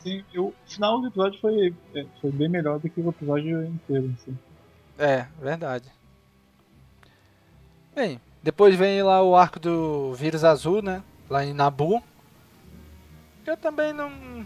[0.04, 3.64] Sim, eu, o final do episódio foi, é, foi bem melhor do que o episódio
[3.64, 4.14] inteiro.
[4.20, 4.38] Assim.
[5.00, 5.90] É, verdade.
[7.96, 11.02] Bem, depois vem lá o arco do vírus azul, né?
[11.30, 12.04] Lá em Nabu.
[13.46, 14.46] Eu também não.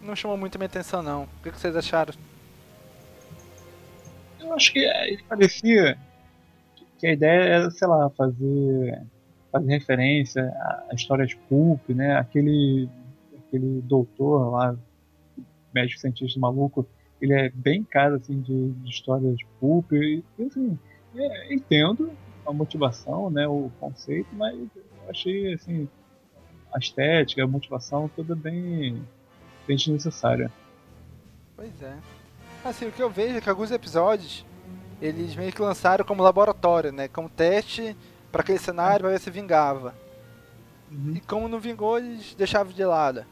[0.00, 1.24] Não chamou muito minha atenção, não.
[1.24, 2.14] O que vocês acharam?
[4.40, 5.98] Eu acho que é, parecia
[6.98, 9.02] que a ideia era, sei lá, fazer,
[9.50, 10.42] fazer referência
[10.90, 12.16] à história de Pulp, né?
[12.16, 12.88] Aquele,
[13.52, 14.76] aquele doutor lá,
[15.74, 16.86] médico cientista maluco,
[17.20, 19.92] ele é bem cara assim de, de história de Pulp.
[19.92, 20.78] E, assim,
[21.14, 22.10] é, entendo
[22.46, 25.88] a motivação, né, o conceito, mas eu achei assim
[26.72, 29.02] a estética, a motivação toda bem,
[29.66, 30.50] bem desnecessária.
[31.54, 31.96] Pois é.
[32.64, 34.44] Assim, o que eu vejo é que alguns episódios
[35.00, 37.08] eles meio que lançaram como laboratório, né?
[37.08, 37.96] Como teste
[38.30, 39.94] para aquele cenário para ver se vingava.
[40.90, 41.14] Uhum.
[41.16, 43.24] E como não vingou, eles deixavam de lado.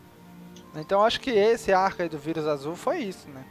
[0.77, 3.45] Então acho que esse arco aí do vírus azul foi isso, né?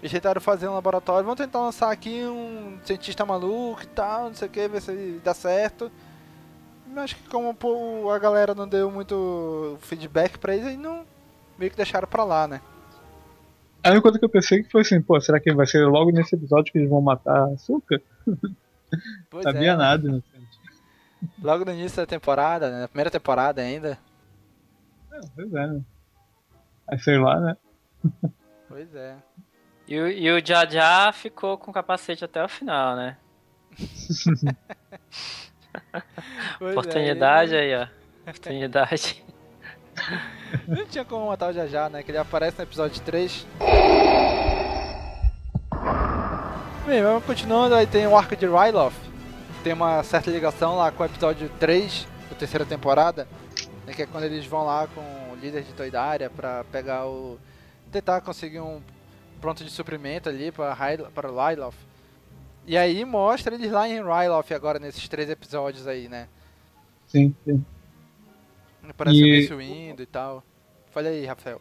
[0.00, 4.34] Eles tentaram fazer um laboratório, vamos tentar lançar aqui um cientista maluco e tal, não
[4.34, 5.90] sei o que, ver se dá certo.
[6.96, 11.04] Acho que como pô, a galera não deu muito feedback pra eles, aí não
[11.56, 12.60] meio que deixaram pra lá, né?
[13.84, 16.10] A única coisa que eu pensei que foi assim, pô, será que vai ser logo
[16.10, 18.00] nesse episódio que eles vão matar a Açúcar?
[19.30, 19.76] Pois Sabia é.
[19.76, 20.60] nada, inocente.
[21.42, 22.80] Logo no início da temporada, né?
[22.82, 23.98] Na primeira temporada ainda.
[25.10, 25.80] É, pois é, né?
[26.92, 27.56] Aí sei lá, né?
[28.68, 29.16] Pois é.
[29.88, 33.16] E, o, e o Jaja ficou com o capacete até o final, né?
[36.60, 37.86] É, Oportunidade é, aí, ó.
[38.28, 39.24] Oportunidade.
[40.68, 42.02] Não tinha como matar o Jaja, né?
[42.02, 43.46] Que ele aparece no episódio 3.
[46.84, 47.74] Bem, vamos continuando.
[47.74, 48.92] Aí tem o arco de Ryloth.
[49.64, 53.26] Tem uma certa ligação lá com o episódio 3 da terceira temporada.
[53.86, 53.94] Né?
[53.94, 57.38] Que é quando eles vão lá com líder de Toidária pra pegar o.
[57.90, 58.80] tentar conseguir um
[59.40, 60.74] pronto de suprimento ali para
[61.14, 61.74] para Ryloth.
[62.66, 66.28] E aí mostra eles lá em Ryloth agora nesses três episódios aí, né?
[67.08, 67.64] Sim, sim.
[68.96, 69.52] Parece e...
[69.52, 70.42] o indo e tal.
[70.92, 71.60] Fala aí, Rafael.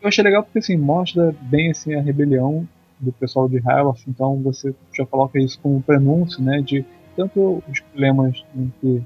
[0.00, 2.68] Eu achei legal porque assim, mostra bem assim, a rebelião
[2.98, 6.84] do pessoal de Hyloth, então você já coloca isso como prenúncio, né, de
[7.16, 8.44] tanto os problemas
[8.80, 9.02] que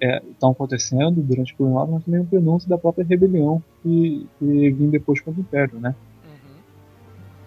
[0.00, 4.70] é, estão acontecendo durante o colonialismo, mas também o prenúncio da própria rebelião que, que
[4.70, 5.94] vem depois com o Império, né.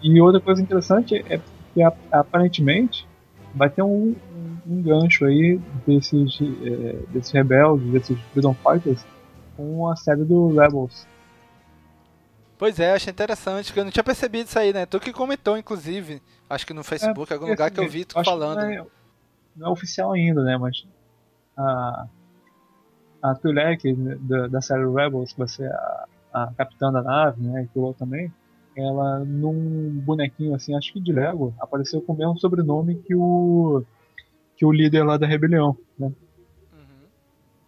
[0.02, 1.40] E outra coisa interessante é
[1.72, 1.82] que
[2.12, 3.08] aparentemente
[3.54, 9.04] vai ter um, um, um gancho aí desses, é, desses rebeldes, desses Freedom Fighters,
[9.56, 11.06] com a série do Rebels.
[12.58, 14.86] Pois é, achei interessante, que eu não tinha percebido isso aí, né?
[14.86, 18.04] Tu que comentou, inclusive, acho que no Facebook, é, algum lugar assim, que eu vi
[18.04, 18.60] tu falando.
[18.60, 18.86] Não é,
[19.56, 20.56] não é, oficial ainda, né?
[20.56, 20.86] Mas
[21.56, 22.06] a,
[23.24, 27.62] a Twi'lek da, da série Rebels, que vai ser a, a capitã da nave, né?
[27.62, 28.30] E piloto também,
[28.76, 33.82] ela num bonequinho assim, acho que de Lego, apareceu com o mesmo sobrenome que o
[34.56, 36.08] que o líder lá da rebelião, né?
[36.72, 37.08] Uhum.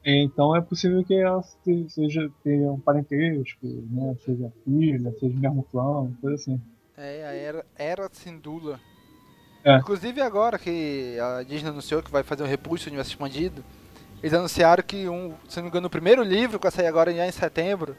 [0.04, 1.42] Então é possível que ela
[1.88, 4.14] seja tenha um parentesco, né?
[4.26, 6.60] Seja filha, seja mesmo clã, coisa assim.
[6.98, 8.78] É, a era, era Sindula.
[9.64, 9.78] É.
[9.78, 13.64] Inclusive agora que a Disney anunciou que vai fazer o Repulso do Universo Expandido,
[14.26, 17.14] eles anunciaram que um, se não me engano, o primeiro livro que vai sair agora
[17.14, 17.96] já em setembro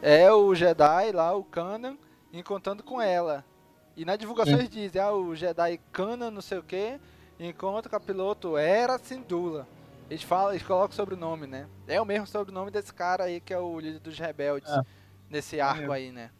[0.00, 1.98] é o Jedi lá, o Kanan,
[2.32, 3.44] encontrando com ela.
[3.96, 7.00] E na divulgação eles dizem, ah, o Jedi Kana, não sei o que,
[7.40, 9.66] encontra com a piloto Era Sindula.
[10.08, 11.66] Eles falam, eles colocam o sobrenome, né?
[11.88, 14.80] É o mesmo sobrenome desse cara aí que é o líder dos rebeldes é.
[15.28, 15.96] nesse arco é.
[15.96, 16.30] aí, né?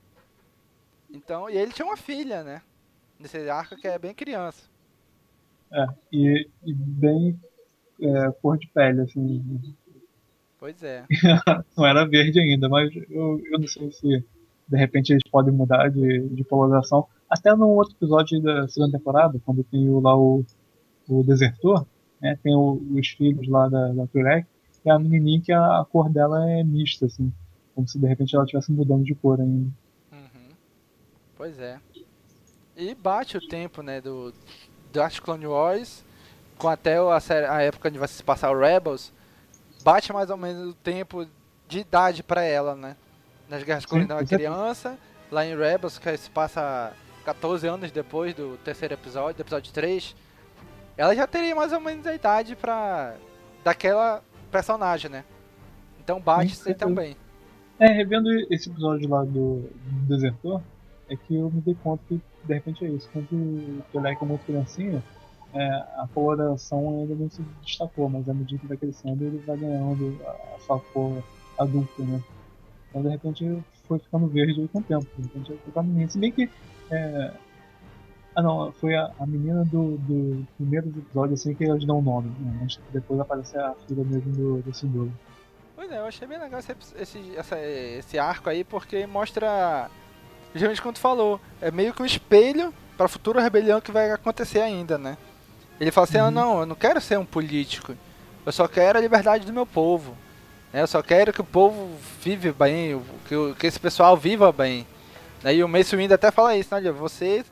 [1.11, 2.63] Então, e ele tinha uma filha, né?
[3.19, 4.71] Nesse arco que é bem criança.
[5.73, 7.41] É, e, e bem
[8.01, 9.75] é, cor de pele, assim.
[10.59, 11.05] Pois é.
[11.77, 14.25] não era verde ainda, mas eu, eu não sei se
[14.69, 17.07] de repente eles podem mudar de, de polarização.
[17.29, 20.45] Até no outro episódio da segunda temporada, quando tem o, lá o,
[21.09, 21.87] o desertor,
[22.21, 24.47] né, tem o, os filhos lá da, da Turek,
[24.85, 27.33] e a menininha que a, a, cor dela é mista, assim.
[27.75, 29.71] Como se de repente ela estivesse mudando de cor ainda.
[30.13, 30.49] Uhum.
[31.37, 31.79] Pois é.
[32.77, 34.33] E bate o tempo, né, do
[34.93, 36.06] Dark Clone Wars
[36.59, 39.13] com até a, série, a época onde vai se passar o Rebels,
[39.83, 41.27] bate mais ou menos o tempo
[41.69, 42.97] de idade para ela, né?
[43.49, 44.99] nas Guerras Clônicas ela é criança,
[45.31, 46.93] lá em Rebels, que se passa
[47.25, 50.15] 14 anos depois do terceiro episódio, do episódio 3,
[50.97, 53.15] ela já teria mais ou menos a idade pra.
[53.63, 55.25] daquela personagem, né?
[56.03, 57.17] Então bate isso aí também.
[57.79, 60.63] É, revendo esse episódio lá do, do Desertor,
[61.11, 63.09] é que eu me dei conta que de repente é isso.
[63.13, 65.03] Quando o Pelé é muito criancinha,
[65.57, 69.57] é, a coloração ainda não se destacou, mas à medida que vai crescendo ele vai
[69.57, 71.23] ganhando a, sua cor
[71.59, 72.23] adulta, né?
[72.91, 75.07] Então de repente foi ficando verde com o tempo.
[75.17, 76.09] Tinha que colocar a menina.
[76.09, 76.51] Se bem que.
[76.91, 77.33] É...
[78.35, 82.03] Ah não, foi a, a menina do, do primeiro episódio assim que eles dão o
[82.03, 82.59] nome, né?
[82.61, 85.13] Mas depois aparece a filha mesmo do, do.
[85.75, 89.91] Pois é, eu achei bem legal esse, esse, essa, esse arco aí, porque mostra.
[90.53, 94.11] Justamente como tu falou, é meio que um espelho para a futura rebelião que vai
[94.11, 95.17] acontecer ainda, né?
[95.81, 96.27] Ele fala assim: uhum.
[96.27, 97.95] ah, não, eu não quero ser um político,
[98.45, 100.17] eu só quero a liberdade do meu povo.
[100.73, 100.83] Né?
[100.83, 104.87] Eu só quero que o povo vive bem, que, que esse pessoal viva bem.
[105.45, 106.91] E o Mace Wind até fala isso, né?
[106.91, 107.45] Você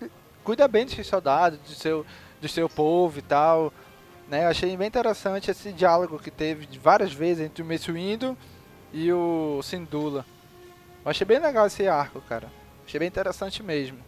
[0.43, 2.07] cuida bem dos seus soldados, do seu,
[2.41, 3.73] do seu povo e tal.
[4.29, 4.45] Né?
[4.45, 8.37] Eu achei bem interessante esse diálogo que teve várias vezes entre o Mace Windu
[8.93, 10.25] e o Sindula.
[11.05, 12.51] Eu achei bem legal esse arco, cara.
[12.87, 13.99] Achei bem interessante mesmo.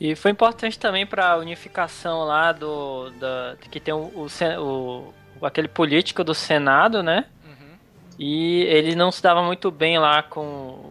[0.00, 5.46] E foi importante também para a unificação lá do da, que tem o, o, o,
[5.46, 7.24] aquele político do Senado, né?
[7.44, 7.76] Uhum.
[8.18, 10.40] E ele não se dava muito bem lá com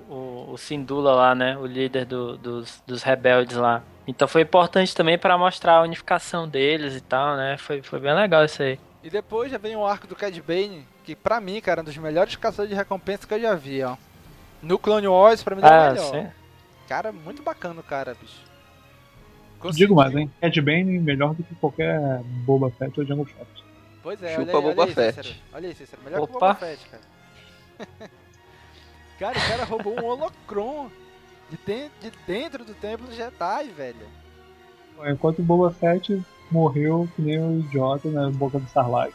[0.10, 1.58] o, o Sindula lá, né?
[1.58, 3.82] O líder do, dos, dos rebeldes lá.
[4.06, 7.58] Então foi importante também para mostrar a unificação deles e tal, né?
[7.58, 8.78] Foi, foi bem legal isso aí.
[9.04, 11.86] E depois já vem o arco do Cad Bane, que pra mim, cara, é um
[11.86, 13.96] dos melhores caçadores de recompensa que eu já vi, ó.
[14.62, 16.12] No Clone Wars, pra mim, é ah, o melhor.
[16.12, 16.28] Sim.
[16.90, 18.47] Cara, muito bacana o cara, bicho.
[19.74, 20.30] Digo mais, hein?
[20.40, 23.66] Cad Bane melhor do que qualquer Boba Fett ou Jungle Fett.
[24.04, 25.14] Pois é, Chupa olha Boba olha aí.
[25.14, 25.30] Cícero.
[25.54, 26.02] Olha aí, Cícero.
[26.04, 26.28] Melhor Opa.
[26.28, 27.04] que o Boba Fett, cara.
[29.20, 30.90] cara, o cara roubou um holocron
[31.50, 31.58] de,
[32.00, 34.08] de dentro do templo Jedi, velho.
[35.06, 39.14] Enquanto o Boba Fett morreu que nem um idiota na boca do Sarlacc.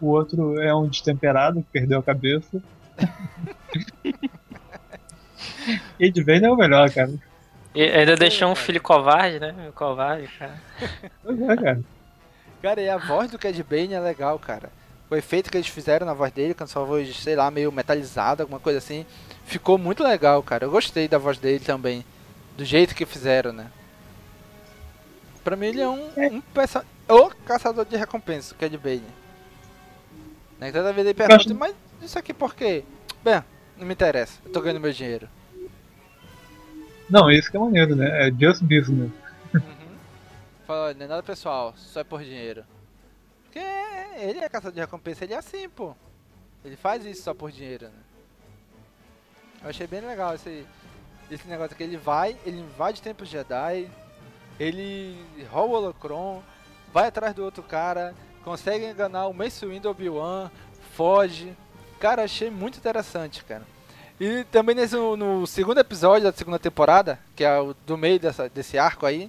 [0.00, 2.62] O outro é um destemperado que perdeu a cabeça.
[5.98, 7.12] Cade Bane é o melhor, cara.
[7.74, 9.54] E ainda deixou um filho covarde, né?
[9.74, 10.60] Covarde, cara.
[11.22, 11.84] Pois é, cara.
[12.60, 14.70] Cara, e a voz do Cad Bane é legal, cara.
[15.10, 18.42] O efeito que eles fizeram na voz dele, a sua voz, sei lá, meio metalizada,
[18.42, 19.04] alguma coisa assim,
[19.44, 20.64] ficou muito legal, cara.
[20.64, 22.04] Eu gostei da voz dele também.
[22.56, 23.66] Do jeito que fizeram, né?
[25.42, 26.28] Pra mim ele é um, é.
[26.28, 26.84] um peça...
[27.08, 29.02] o caçador de recompensa, o Cad Bane.
[30.60, 30.70] Né?
[30.70, 32.84] Toda vez ele pergunta, mas isso aqui por quê?
[33.24, 33.42] Bem,
[33.76, 35.28] não me interessa, eu tô ganhando meu dinheiro.
[37.12, 38.26] Não, isso que é maneiro, né?
[38.26, 39.12] É just business.
[39.52, 39.60] Uhum.
[40.66, 42.64] Fala, não é nada pessoal, só é por dinheiro.
[43.42, 43.58] Porque
[44.16, 45.94] ele é caçador de recompensa, ele é assim, pô.
[46.64, 47.92] Ele faz isso só por dinheiro, né?
[49.62, 50.66] Eu achei bem legal esse,
[51.30, 53.90] esse negócio que ele vai, ele invade tempos Jedi,
[54.58, 56.42] ele rouba o Holocron,
[56.94, 60.50] vai atrás do outro cara, consegue enganar o Mace Windu Obi-Wan,
[60.94, 61.52] foge.
[62.00, 63.66] Cara, achei muito interessante, cara.
[64.24, 68.48] E também nesse, no segundo episódio da segunda temporada, que é o do meio dessa,
[68.48, 69.28] desse arco aí,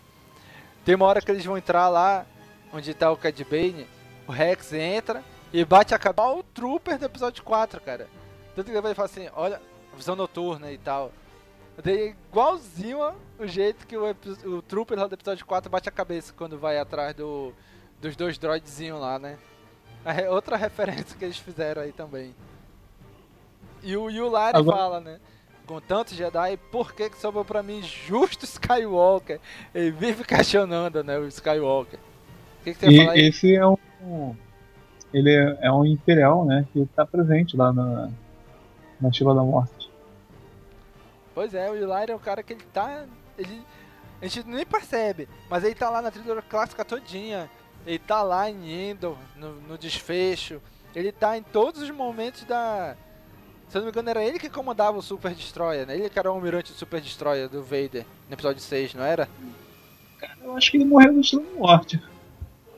[0.85, 2.27] tem uma hora que eles vão entrar lá,
[2.71, 3.87] onde tá o Cad Bane,
[4.27, 8.07] o Rex entra e bate a cabeça o Trooper do episódio 4, cara.
[8.55, 9.59] Tanto que ele vai falar assim, olha,
[9.97, 11.11] visão noturna e tal.
[11.83, 14.15] Dei igualzinho o jeito que o,
[14.45, 17.51] o Trooper lá do episódio 4 bate a cabeça quando vai atrás do,
[17.99, 19.39] dos dois droidzinhos lá, né?
[20.05, 22.35] É outra referência que eles fizeram aí também.
[23.83, 24.77] E o Yulari Agora...
[24.77, 25.19] fala, né?
[25.65, 29.39] Com tantos Jedi, por que que sobrou pra mim justo Skywalker?
[29.73, 31.99] Ele vive questionando, né, o Skywalker.
[31.99, 33.27] O que, que você e?
[33.27, 34.35] Esse é um...
[35.13, 38.09] Ele é, é um Imperial, né, que tá presente lá na,
[38.99, 39.89] na Estrela da Morte.
[41.33, 43.05] Pois é, o Yulari é o cara que ele tá...
[43.37, 43.61] Ele,
[44.21, 47.49] a gente nem percebe, mas ele tá lá na trilha clássica todinha.
[47.85, 50.61] Ele tá lá em Endor, no, no desfecho.
[50.95, 52.95] Ele tá em todos os momentos da,
[53.73, 55.95] se eu não me engano, era ele que comandava o Super Destroyer, né?
[55.95, 59.27] Ele que era o almirante do Super Destroyer do Vader no episódio 6, não era?
[60.19, 61.99] Cara, eu acho que ele morreu no Estrela Morte.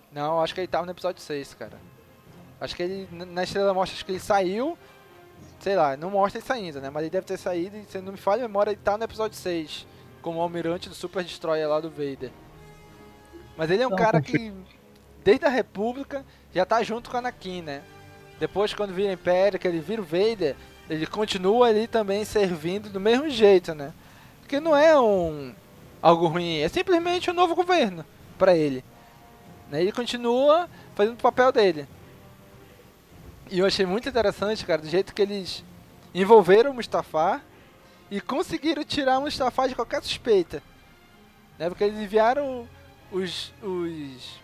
[0.09, 1.77] Não, acho que ele tava no episódio 6, cara.
[2.61, 4.77] Acho que ele, na Estrela Morte, acho que ele saiu.
[5.59, 6.89] Sei lá, não mostra ele saindo, né?
[6.89, 9.03] Mas ele deve ter saído e, se não me falha a memória, ele tá no
[9.03, 9.85] episódio 6.
[10.21, 12.31] Como almirante do Super Destroyer lá do Vader.
[13.57, 14.53] Mas ele é um não, cara que,
[15.25, 17.83] desde a República, já tá junto com a Anakin, né?
[18.39, 20.55] Depois, quando vira Império, que ele vira o Vader,
[20.89, 23.93] ele continua ali também servindo do mesmo jeito, né?
[24.41, 25.53] Porque não é um
[26.01, 28.05] algo ruim, é simplesmente um novo governo
[28.37, 28.83] para ele.
[29.69, 29.81] Né?
[29.81, 31.87] Ele continua fazendo o papel dele.
[33.49, 35.63] E eu achei muito interessante, cara, do jeito que eles
[36.13, 37.41] envolveram o Mustafa
[38.09, 40.61] e conseguiram tirar o Mustafa de qualquer suspeita.
[41.57, 41.69] Né?
[41.69, 42.67] Porque eles enviaram
[43.11, 44.39] os, os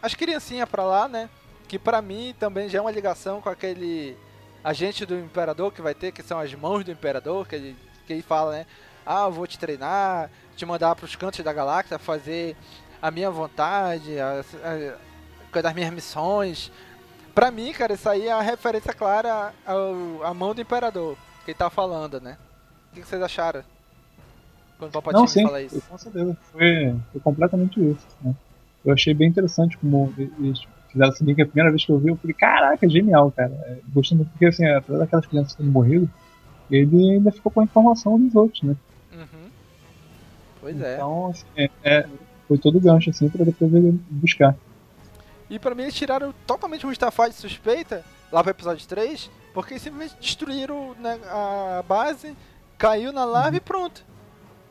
[0.00, 1.28] as criancinhas para lá, né?
[1.66, 4.16] Que para mim também já é uma ligação com aquele
[4.68, 7.76] agente do imperador que vai ter, que são as mãos do imperador, que ele,
[8.06, 8.66] que ele fala, né?
[9.04, 12.56] Ah, eu vou te treinar, te mandar para os cantos da galáxia, fazer
[13.00, 14.44] a minha vontade, a,
[15.52, 16.72] a, das minhas missões.
[17.34, 21.52] Pra mim, cara, isso aí é a referência clara ao, à mão do imperador que
[21.52, 22.36] ele tá falando, né?
[22.96, 23.62] que, que vocês acharam?
[24.78, 25.80] Quando o Palpatine Não, sim, fala isso.
[25.82, 26.36] com certeza.
[26.52, 28.06] Foi, foi completamente isso.
[28.22, 28.34] Né?
[28.84, 30.60] Eu achei bem interessante como eles
[30.96, 33.52] fizeram assim, que a primeira vez que eu vi, eu falei, caraca, genial, cara.
[33.66, 36.10] É, Gostando, porque assim, apesar daquelas crianças terem morrido,
[36.70, 38.74] ele ainda ficou com a informação dos outros, né?
[39.12, 39.50] Uhum.
[40.60, 40.94] Pois é.
[40.94, 42.08] Então, assim, é, é,
[42.48, 44.56] foi todo gancho, assim, pra depois ele buscar.
[45.48, 48.02] E pra mim eles tiraram totalmente o Mustafa de suspeita
[48.32, 52.36] lá pro episódio 3, porque simplesmente destruíram né, a base,
[52.76, 54.04] caiu na lava e pronto.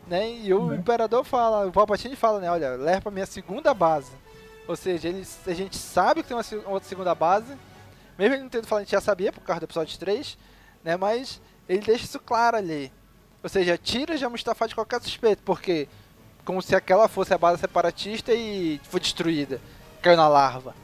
[0.08, 0.40] Né?
[0.44, 4.12] E o Imperador fala, o Palpatine fala, né, olha, leva pra minha segunda base.
[4.68, 7.56] Ou seja, eles, a gente sabe que tem uma, outra segunda base,
[8.18, 10.38] mesmo ele não tendo falado, a gente já sabia por causa do episódio 3,
[10.84, 12.92] né, mas ele deixa isso claro ali.
[13.44, 15.88] Ou seja, tira já Mustafa de qualquer suspeito, porque
[16.44, 19.60] como se aquela fosse a base separatista e foi destruída,
[20.02, 20.76] caiu na larva.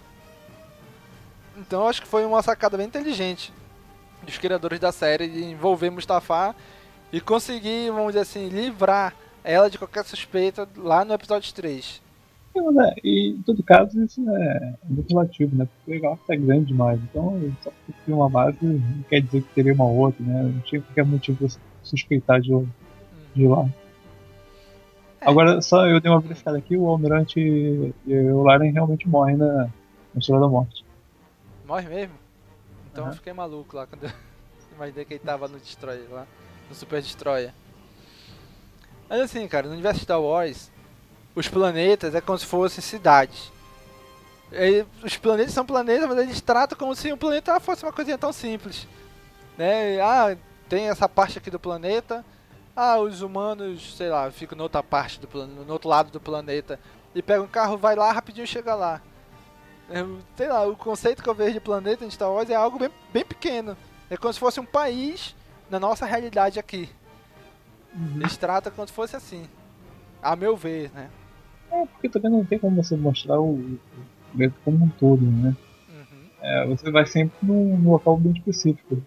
[1.57, 3.53] Então acho que foi uma sacada bem inteligente
[4.23, 6.55] dos criadores da série de envolver Mustafa
[7.11, 12.01] e conseguir, vamos dizer assim, livrar ela de qualquer suspeita lá no episódio 3.
[12.53, 15.65] Né, e em todo caso, isso é muito relativo, né?
[15.65, 16.99] Porque o Galáxia é grande demais.
[17.01, 20.43] Então, só porque tem uma base não quer dizer que teria uma outra, né?
[20.43, 21.47] Não tinha qualquer motivo pra
[21.83, 22.49] suspeitar de,
[23.33, 23.65] de lá.
[25.21, 29.53] Agora, só eu dei uma verificada aqui, o Almirante e o Laren realmente morrem na,
[29.53, 29.69] na
[30.17, 30.83] Estrela da Morte.
[31.63, 32.15] Morre mesmo?
[32.91, 33.13] Então Aham.
[33.13, 34.11] eu fiquei maluco lá quando eu
[34.75, 36.27] imaginei que ele tava no Destroyer lá,
[36.67, 37.53] no Super Destroyer.
[39.07, 40.70] Mas assim, cara, no universo Star Wars,
[41.35, 43.51] os planetas é como se fossem cidades.
[44.51, 48.17] E os planetas são planetas, mas eles tratam como se um planeta fosse uma coisinha
[48.17, 48.87] tão simples.
[49.57, 49.99] Né?
[50.01, 50.35] Ah,
[50.67, 52.25] tem essa parte aqui do planeta.
[52.75, 56.19] Ah, os humanos, sei lá, ficam na outra parte do planeta, no outro lado do
[56.19, 56.79] planeta.
[57.15, 59.01] E pega um carro, vai lá, rapidinho chega lá.
[59.89, 62.79] Eu- sei lá, o conceito que eu vejo de planeta em Star Wars é algo
[62.79, 63.75] bem, bem pequeno.
[64.09, 65.35] É como se fosse um país
[65.69, 66.89] na nossa realidade aqui.
[68.15, 69.49] Eles tratam como se fosse assim.
[70.21, 71.09] A meu ver, né?
[71.71, 73.79] É, porque também não tem como você mostrar o o
[74.33, 75.55] planeta como um todo, né?
[76.41, 79.01] É, você vai sempre num, local bem específico.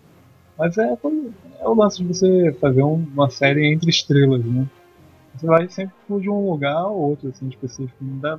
[0.58, 4.66] Mas é, é o lance de você fazer um- uma série entre estrelas, né?
[5.34, 7.96] Você vai sempre de um lugar ou outro, assim, específico.
[8.00, 8.38] Não dá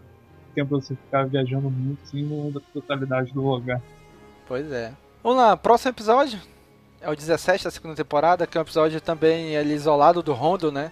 [0.53, 3.81] tempo pra você ficar viajando muito, assim, no- da totalidade do lugar.
[4.47, 4.93] Pois é.
[5.23, 6.39] Vamos lá, próximo episódio
[7.01, 10.71] é o 17 da segunda temporada, que é um episódio também ali isolado do Rondo,
[10.71, 10.91] né?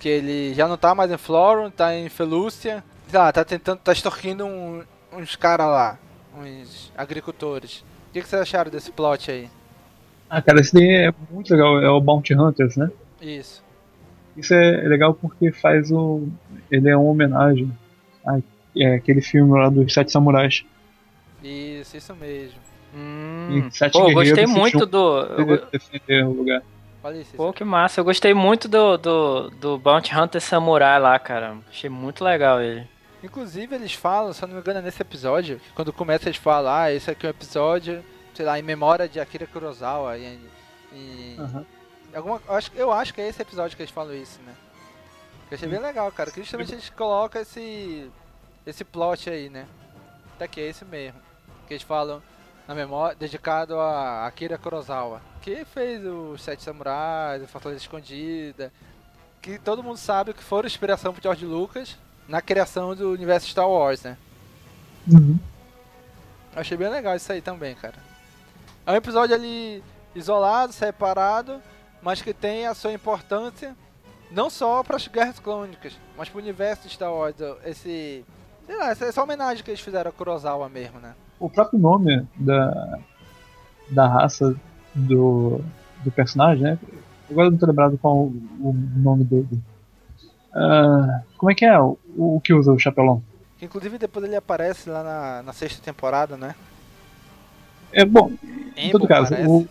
[0.00, 2.84] Que ele já não tá mais em Floron, tá em Felúcia.
[3.08, 4.82] Sei lá, tá tentando, tá extorquindo um-
[5.12, 5.98] uns caras lá,
[6.36, 7.84] uns agricultores.
[8.08, 9.48] O que, que vocês acharam desse plot aí?
[10.28, 12.90] Ah, cara, esse daí é muito legal, é o Bounty Hunters, né?
[13.22, 13.62] Isso.
[14.36, 16.28] Isso é legal porque faz o.
[16.70, 17.72] Ele é uma homenagem
[18.26, 18.38] a
[18.76, 20.64] é, aquele filme lá dos Sete Samurais.
[21.42, 22.58] Isso, isso mesmo.
[23.50, 25.22] E sete Pô, gostei muito do.
[25.70, 26.62] defender o lugar.
[27.06, 27.36] Olha isso.
[27.36, 28.00] Pô, que massa.
[28.00, 31.56] Eu gostei muito do, do, do Bounty Hunter Samurai lá, cara.
[31.68, 32.88] Achei muito legal ele.
[33.22, 36.72] Inclusive eles falam, se eu não me engano, é nesse episódio, quando começa eles falam,
[36.72, 38.04] ah, esse aqui é um episódio,
[38.34, 40.18] sei lá, em memória de Akira Kurosawa.
[40.18, 40.38] Em,
[40.92, 41.36] em-
[42.14, 44.52] alguma, eu, acho, eu acho que é esse episódio que eles falam isso, né?
[45.48, 48.10] Que eu achei bem legal, cara, que justamente eles colocam esse,
[48.66, 49.66] esse plot aí, né?
[50.34, 51.20] Até que é esse mesmo.
[51.68, 52.20] Que eles falam
[52.66, 58.72] na memória, dedicado a Akira Kurosawa, que fez os Sete Samurais, a Fortaleza Escondida,
[59.40, 63.68] que todo mundo sabe que foram inspiração pro George Lucas na criação do universo Star
[63.68, 64.16] Wars, né?
[65.06, 65.38] Uhum.
[66.54, 67.94] Achei bem legal isso aí também, cara.
[68.84, 69.84] É um episódio ali
[70.14, 71.62] isolado, separado,
[72.02, 73.76] mas que tem a sua importância
[74.30, 77.36] não só para as guerras clônicas, mas para o universo de Star Wars.
[77.64, 78.24] Esse,
[78.66, 81.14] sei lá, essa, essa homenagem que eles fizeram a Kurosawa mesmo, né?
[81.38, 82.98] O próprio nome da,
[83.90, 84.54] da raça
[84.94, 85.60] do,
[86.02, 86.78] do personagem, né?
[87.30, 89.60] Agora eu não tô lembrado qual o, o nome dele.
[90.54, 93.22] Ah, como é que é o, o que usa o chapelão?
[93.58, 96.54] Que inclusive depois ele aparece lá na, na sexta temporada, né?
[97.92, 98.32] É bom,
[98.76, 99.48] em todo caso, parece.
[99.48, 99.68] o,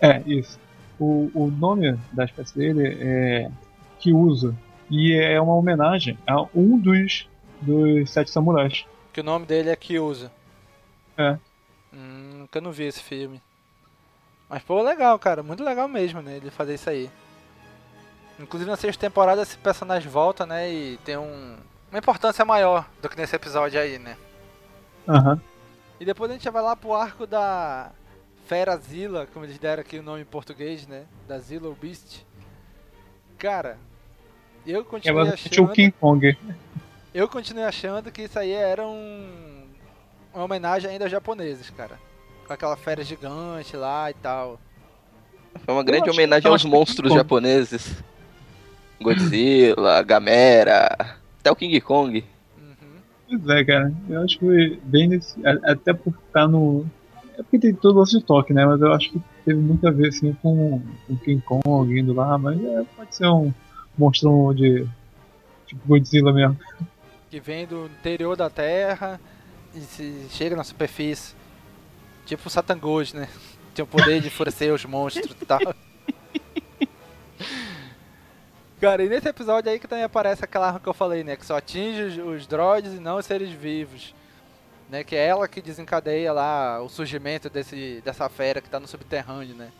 [0.00, 0.58] é isso.
[0.98, 3.50] O, o nome da espécie dele é
[3.98, 4.56] Kyuzo
[4.90, 7.28] e é uma homenagem a um dos,
[7.60, 8.84] dos sete samurais.
[9.12, 10.30] Que o nome dele é Kyuzo.
[11.16, 11.38] É.
[11.92, 13.40] Hum, nunca não vi esse filme.
[14.48, 15.42] Mas pô, legal, cara.
[15.42, 16.36] Muito legal mesmo, né?
[16.36, 17.10] Ele fazer isso aí.
[18.38, 20.70] Inclusive na sexta temporada esse personagem volta, né?
[20.70, 21.56] E tem um,
[21.90, 24.16] uma importância maior do que nesse episódio aí, né?
[25.08, 25.40] Aham.
[25.98, 27.90] E depois a gente já vai lá pro arco da
[28.46, 31.06] Fera Zilla, como eles deram aqui o nome em português, né?
[31.26, 32.24] Da Zilla ou Beast.
[33.38, 33.78] Cara,
[34.66, 35.72] eu É continuei o achando.
[35.72, 36.38] King Kong.
[37.14, 39.55] Eu continuei achando que isso aí era um.
[40.36, 41.98] Uma homenagem ainda aos japoneses, cara.
[42.46, 44.60] Com aquela fera gigante lá e tal.
[45.64, 47.96] Foi uma grande homenagem aos monstros japoneses.
[49.00, 52.22] Godzilla, Gamera, até o King Kong.
[53.26, 53.90] Pois é, cara.
[54.10, 55.34] Eu acho que bem nesse.
[55.64, 56.84] Até por estar no.
[57.38, 58.66] É porque tem todo o de toque, né?
[58.66, 62.36] Mas eu acho que teve muito a ver assim com o King Kong indo lá,
[62.36, 63.54] mas é, pode ser um
[63.96, 64.86] monstro de.
[65.66, 66.58] Tipo Godzilla mesmo.
[67.30, 69.18] Que vem do interior da Terra
[70.30, 71.34] chega na superfície.
[72.24, 73.28] Tipo o Ghost, né?
[73.74, 75.60] Tem o poder de enfurecer os monstros e tal.
[78.80, 81.36] Cara, e nesse episódio aí que também aparece aquela arma que eu falei, né?
[81.36, 84.14] Que só atinge os, os droids e não os seres vivos.
[84.88, 85.04] Né?
[85.04, 89.54] Que é ela que desencadeia lá o surgimento desse, dessa fera que tá no subterrâneo,
[89.54, 89.70] né?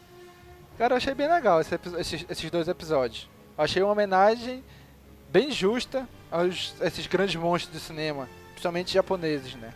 [0.78, 3.28] Cara, eu achei bem legal esse, esses, esses dois episódios.
[3.56, 4.62] Eu achei uma homenagem
[5.30, 9.72] bem justa aos esses grandes monstros do cinema, principalmente japoneses, né?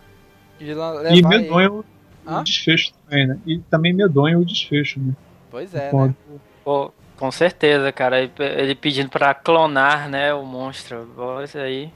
[0.61, 1.85] E medonho
[2.27, 2.37] ele...
[2.39, 3.39] o desfecho também, né?
[3.47, 5.15] E também medonho o desfecho, né?
[5.51, 6.15] Pois é, né?
[6.63, 8.21] Pô, com certeza, cara.
[8.21, 11.09] Ele pedindo pra clonar, né, o monstro.
[11.43, 11.93] Isso aí.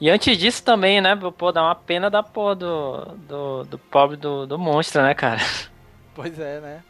[0.00, 4.16] E antes disso também, né, pô, dá uma pena da porra do, do, do pobre
[4.16, 5.40] do, do monstro, né, cara?
[6.14, 6.82] Pois é, né?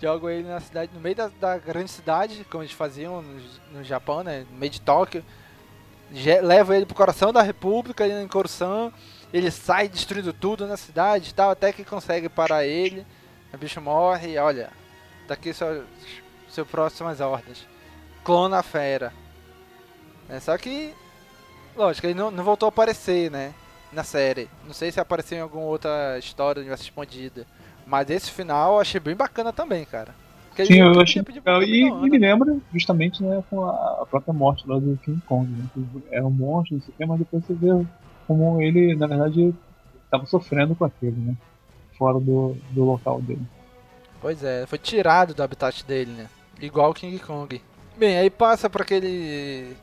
[0.00, 3.40] Jogam ele na cidade, no meio da, da grande cidade, como eles faziam no,
[3.70, 5.22] no Japão, né, no meio de Tóquio.
[6.42, 8.94] Leva ele pro coração da república, ali em Coruscant.
[9.32, 13.06] Ele sai destruindo tudo na cidade e tal, até que consegue parar ele.
[13.52, 14.70] O bicho morre e olha,
[15.26, 15.84] daqui seu,
[16.48, 17.66] seu próximas ordens.
[18.24, 19.12] Clona a fera.
[20.28, 20.92] É, só que,
[21.76, 23.54] lógico, ele não, não voltou a aparecer, né?
[23.92, 24.48] Na série.
[24.66, 27.46] Não sei se apareceu em alguma outra história do universo expandido.
[27.86, 30.14] Mas esse final eu achei bem bacana também, cara.
[30.48, 31.62] Porque Sim, eu achei legal.
[31.62, 35.50] E, e, me lembra justamente né, com a, própria morte lá do King Kong.
[35.50, 35.66] Né,
[36.10, 37.70] é um monstro, não sei o que, mas depois você vê
[38.26, 39.54] como ele, na verdade,
[40.04, 41.36] estava sofrendo com aquilo, né?
[41.98, 43.46] Fora do, do local dele.
[44.20, 46.26] Pois é, foi tirado do habitat dele, né?
[46.60, 47.60] Igual o King Kong.
[47.96, 49.76] Bem, aí passa para aquele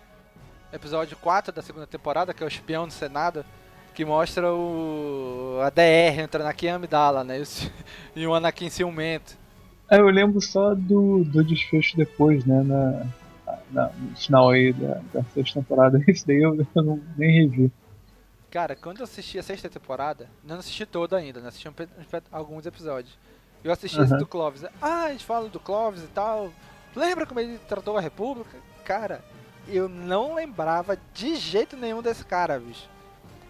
[0.72, 3.44] episódio 4 da segunda temporada, que é o espião do Senado,
[3.94, 7.42] que mostra o a DR entrando aqui em Amidala, né?
[8.16, 9.38] E o Anakin ciumento.
[9.90, 12.64] É, eu lembro só do, do desfecho depois, né?
[12.64, 13.06] Na,
[13.72, 16.02] na, no final aí da, da sexta temporada.
[16.08, 17.72] Isso daí eu, eu não, nem revi.
[18.52, 21.50] Cara, quando eu assisti a sexta temporada, não assisti toda ainda, né?
[21.50, 21.74] Assisti um,
[22.32, 23.18] alguns episódios.
[23.64, 24.06] Eu assisti uhum.
[24.06, 24.64] esse do Clovis.
[24.82, 26.52] Ah, a gente fala do Clovis e tal.
[26.96, 28.58] Lembra como ele tratou a República?
[28.84, 29.24] Cara,
[29.68, 32.90] eu não lembrava de jeito nenhum desse cara, bicho.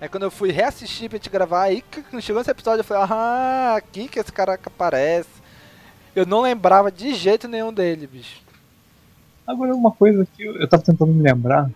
[0.01, 3.03] É quando eu fui reassistir pra te gravar, aí que chegou esse episódio eu falei,
[3.09, 5.30] ah, aqui que esse cara aparece.
[6.15, 8.41] Eu não lembrava de jeito nenhum dele, bicho.
[9.45, 11.69] Agora, uma coisa que eu, tava tentando me lembrar,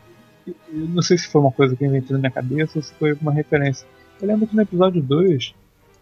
[0.48, 0.56] eu
[0.90, 3.14] não sei se foi uma coisa que eu inventei na minha cabeça ou se foi
[3.14, 3.88] uma referência.
[4.22, 5.54] Eu lembro que no episódio 2,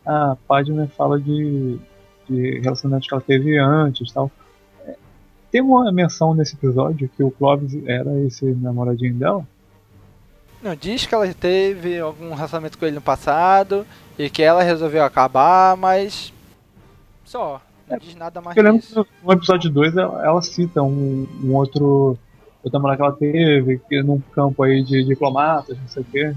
[0.05, 1.80] a Padme fala de
[2.31, 4.31] de relacionamentos que ela teve antes tal.
[4.85, 4.95] É,
[5.51, 9.45] tem uma menção nesse episódio que o Clovis era esse namoradinho dela?
[10.61, 13.85] Não, diz que ela teve algum relacionamento com ele no passado
[14.18, 16.31] e que ela resolveu acabar, mas
[17.26, 17.61] só.
[17.88, 21.27] Não é, diz nada mais eu lembro que no episódio 2 ela, ela, cita um,
[21.43, 22.18] um outro,
[22.64, 26.36] outro namorado que ela teve, que num campo aí de diplomatas, não sei o quê.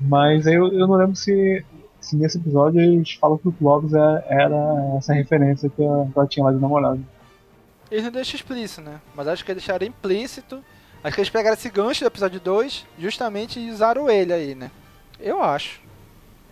[0.00, 1.64] Mas aí eu, eu não lembro se
[2.02, 6.44] se nesse episódio eles falam que o Clovis é, era essa referência que ela tinha
[6.44, 7.02] lá de namorado.
[7.90, 9.00] Eles não deixam explícito, né?
[9.14, 10.62] Mas acho que eles deixaram implícito.
[11.04, 14.70] Acho que eles pegaram esse gancho do episódio 2 justamente e usaram ele aí, né?
[15.20, 15.80] Eu acho.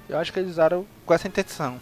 [0.08, 1.78] Eu acho que eles usaram com essa intenção.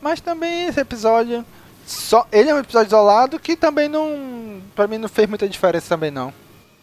[0.00, 1.44] Mas também esse episódio.
[1.88, 4.60] Só, ele é um episódio isolado que também não.
[4.76, 6.32] Pra mim não fez muita diferença também não.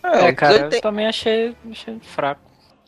[0.03, 2.41] É, é cara, eu também achei, achei fraco.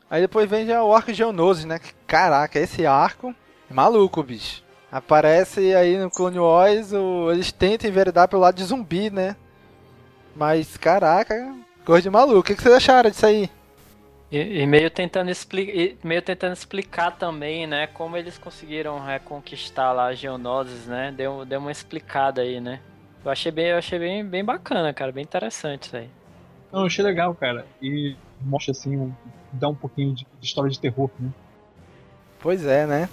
[0.10, 1.80] Aí depois vem já o arco Geonosis, né?
[2.08, 3.36] Caraca, esse arco
[3.70, 4.64] é maluco, bicho.
[4.92, 7.32] Aparece aí no Clone Wars, o...
[7.32, 9.36] eles tentam enveredar pelo lado de zumbi, né?
[10.36, 11.54] Mas, caraca,
[11.86, 12.40] coisa de maluco.
[12.40, 13.48] O que, vocês acharam disso aí?
[14.32, 17.88] E, e meio, tentando explicar, meio tentando explicar também, né?
[17.88, 21.14] Como eles conseguiram reconquistar lá as Geonosis, né?
[21.16, 22.82] Deu, deu uma explicada aí, né?
[23.24, 25.12] Eu achei bem, eu achei bem, bem bacana, cara.
[25.12, 26.10] Bem interessante isso aí.
[26.72, 27.66] Não, eu achei legal, cara.
[27.82, 29.14] E mostra assim um
[29.52, 31.30] dá um pouquinho de, de história de terror, né?
[32.40, 33.10] Pois é, né?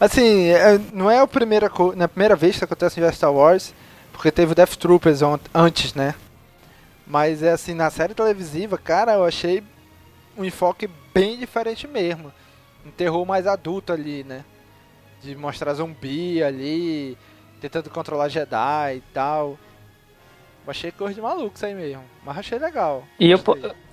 [0.00, 3.74] Assim, é, não é a primeira, na primeira vez que acontece em Star Wars,
[4.12, 5.20] porque teve o Death Troopers
[5.54, 6.14] antes, né?
[7.06, 9.62] Mas é assim, na série televisiva, cara, eu achei
[10.36, 12.32] um enfoque bem diferente mesmo.
[12.84, 14.44] Um terror mais adulto ali, né?
[15.22, 17.16] De mostrar zumbi ali,
[17.60, 19.58] tentando controlar Jedi e tal.
[20.66, 22.02] Achei coisa de maluco isso aí mesmo.
[22.24, 23.04] Mas achei legal.
[23.18, 23.40] E eu,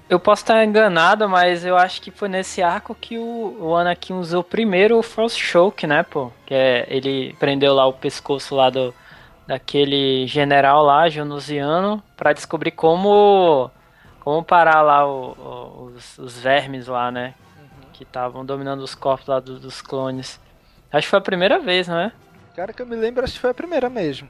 [0.10, 4.14] eu posso estar enganado, mas eu acho que foi nesse arco que o, o Anakin
[4.14, 6.32] usou primeiro o Frost Choke, né, pô?
[6.46, 8.94] Que é, ele prendeu lá o pescoço lá do,
[9.48, 13.70] daquele general lá, Junusiano, para descobrir como
[14.20, 17.34] como parar lá o, o, os, os, vermes lá, né?
[17.58, 17.92] Uhum.
[17.94, 20.40] Que estavam dominando os corpos lá do, dos clones.
[20.92, 22.12] Acho que foi a primeira vez, não é?
[22.56, 24.28] Cara, que eu me lembro, acho que foi a primeira mesmo.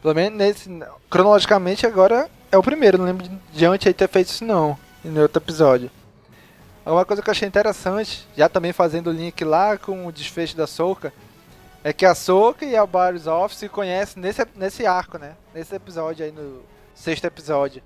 [0.00, 0.68] Pelo menos nesse,
[1.08, 5.22] cronologicamente agora é o primeiro, não lembro de antes aí ter feito isso não, no
[5.22, 5.90] outro episódio.
[6.84, 10.56] Uma coisa que eu achei interessante, já também fazendo o link lá com o desfecho
[10.56, 11.12] da Soca,
[11.84, 15.36] é que a Soca e a Barry's Office se conhecem nesse, nesse arco, né?
[15.54, 16.62] Nesse episódio aí, no
[16.94, 17.82] sexto episódio.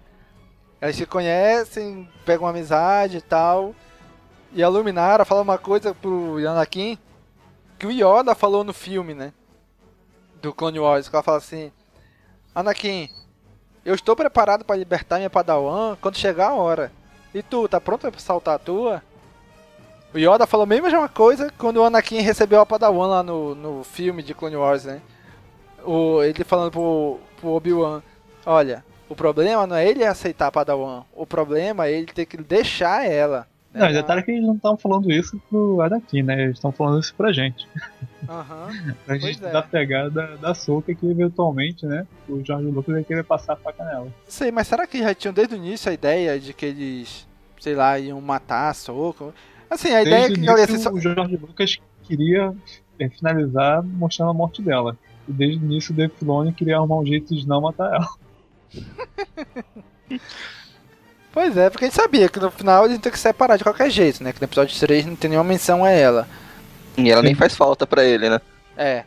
[0.81, 3.75] Elas se conhecem, pegam amizade e tal.
[4.53, 6.99] E a Luminara fala uma coisa pro Anakin
[7.79, 9.33] que o Yoda falou no filme, né?
[10.41, 11.73] Do Clone Wars, que ela fala assim:
[12.55, 13.09] Anakin,
[13.85, 16.93] eu estou preparado para libertar minha Padawan quando chegar a hora.
[17.35, 19.03] E tu, tá pronto pra saltar a tua?
[20.15, 23.85] O Yoda falou a mesma coisa quando o Anakin recebeu a Padawan lá no, no
[23.85, 25.03] filme de Clone Wars, né?
[25.85, 28.03] O, ele falando pro, pro Obi-Wan:
[28.45, 32.37] Olha, o problema não é ele aceitar a Padawan, o problema é ele ter que
[32.37, 33.47] deixar ela.
[33.77, 36.45] Não, o detalhe é que eles não estão falando isso pro Anakin, né?
[36.45, 37.69] Eles estão falando isso pra gente.
[38.29, 38.69] Aham.
[38.87, 38.95] Uhum.
[39.05, 39.53] pra gente é.
[39.53, 42.07] dar pegada da soca que eventualmente, né?
[42.29, 44.09] O Jorge Lucas vai querer passar a faca nela.
[44.27, 47.29] Sei, mas será que já tinham desde o início a ideia de que eles,
[47.61, 49.33] sei lá, iam matar a soca?
[49.71, 50.91] Assim, a desde ideia é que início, assim, só...
[50.91, 52.55] o Jorge Lucas queria
[52.99, 54.97] é, finalizar mostrando a morte dela.
[55.29, 58.09] E desde o início o Dave Filoni queria arrumar um jeito de não matar ela.
[61.37, 63.91] Pois é, porque a gente sabia que no final eles tem que separar de qualquer
[63.91, 64.33] jeito, né?
[64.33, 66.27] Que no episódio 3 não tem nenhuma menção a ela.
[66.97, 68.41] E ela nem faz falta pra ele, né?
[68.75, 69.05] É.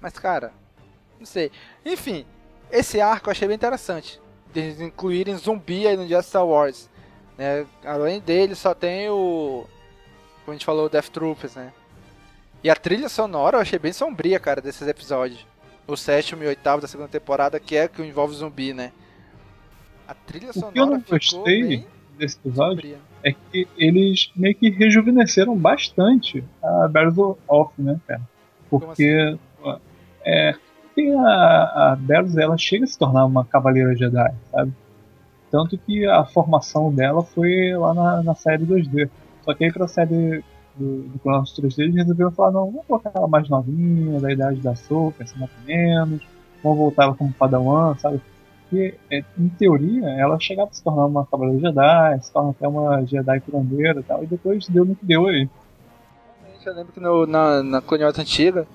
[0.00, 0.50] Mas, cara,
[1.20, 1.52] não sei.
[1.84, 2.24] Enfim,
[2.70, 4.18] esse arco eu achei bem interessante.
[4.56, 6.88] Eles incluírem zumbi aí no dia Star Wars.
[7.36, 7.66] Né?
[7.84, 9.66] Além dele, só tem o.
[10.46, 11.74] Como a gente falou, o Death Troopers, né?
[12.64, 15.46] E a trilha sonora eu achei bem sombria, cara, desses episódios.
[15.86, 18.92] O sétimo e oitavo da segunda temporada, que é que envolve zumbi, né?
[20.06, 21.86] A trilha sonora o que eu não gostei
[22.18, 28.22] desse episódio é que eles meio que rejuvenesceram bastante a Battle Off, né, cara?
[28.68, 29.80] Porque assim?
[30.24, 30.54] é,
[31.18, 34.72] a, a Beros, ela chega a se tornar uma cavaleira Jedi, sabe?
[35.50, 39.10] Tanto que a formação dela foi lá na, na série 2D.
[39.44, 40.42] Só que aí pra série
[40.76, 44.60] do, do Chronos 3D eles resolveram falar, não, vamos colocar ela mais novinha, da idade
[44.60, 46.22] da Soca, assim, mais ou menos.
[46.62, 48.20] Vamos voltar ela como Padawan, sabe?
[48.72, 52.66] porque, é, em teoria, ela chegava a se tornar uma Cavaleira Jedi, se torna até
[52.66, 55.46] uma Jedi curandeira e tal, e depois deu no que deu aí.
[56.64, 58.66] Eu lembro que no, na, na Clone antiga,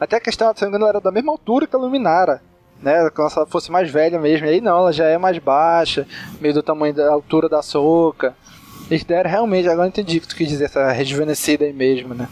[0.00, 2.42] até a questão, se não era da mesma altura que a Luminara,
[2.82, 3.08] né?
[3.08, 4.46] Se ela fosse mais velha mesmo.
[4.46, 6.06] E aí não, ela já é mais baixa,
[6.40, 8.34] meio do tamanho da altura da soca.
[8.90, 12.14] Eles deram realmente, agora eu entendi o que tu quis dizer, essa rejuvenescida aí mesmo,
[12.14, 12.28] né?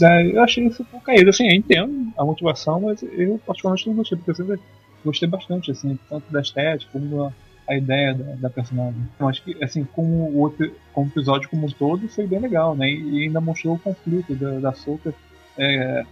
[0.00, 3.88] É, eu achei isso um pouco caído, assim, eu entendo a motivação, mas eu particularmente
[3.88, 4.60] não gostei, porque eu sempre
[5.04, 7.32] gostei bastante, assim, tanto da estética como a,
[7.68, 9.00] a ideia da, da, personagem.
[9.18, 12.76] Eu acho que, assim, como o outro, como episódio como um todo, foi bem legal,
[12.76, 12.88] né?
[12.88, 15.12] E, ainda mostrou o conflito da, da Soka
[15.56, 16.04] é,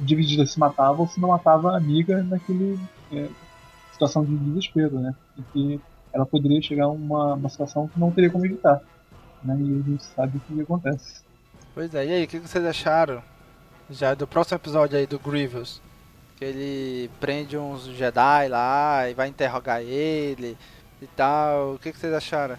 [0.00, 2.78] dividida se matava ou se não matava a amiga naquele
[3.12, 3.28] é,
[3.92, 5.14] situação de desespero, né?
[5.38, 5.80] E que
[6.14, 8.80] ela poderia chegar a uma, uma situação que não teria como evitar.
[9.42, 9.56] Né?
[9.58, 11.22] E a gente sabe o que acontece.
[11.74, 13.20] Pois é, e aí, o que vocês acharam
[13.90, 15.82] já do próximo episódio aí do Grievous?
[16.36, 20.56] Que ele prende uns Jedi lá e vai interrogar ele
[21.02, 21.74] e tal.
[21.74, 22.56] O que, que vocês acharam?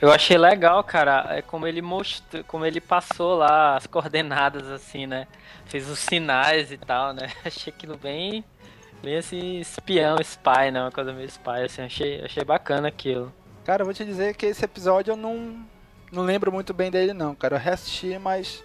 [0.00, 5.06] Eu achei legal, cara, é como ele mostrou, como ele passou lá as coordenadas assim,
[5.06, 5.28] né?
[5.66, 7.30] Fez os sinais e tal, né?
[7.44, 8.42] Achei aquilo bem
[9.06, 10.82] bem assim espião, spy, né?
[10.82, 13.32] Uma coisa meio spy assim, achei, achei bacana aquilo.
[13.64, 15.64] Cara, eu vou te dizer que esse episódio eu não
[16.10, 17.54] não lembro muito bem dele não, cara.
[17.54, 18.64] Eu reassisti, mas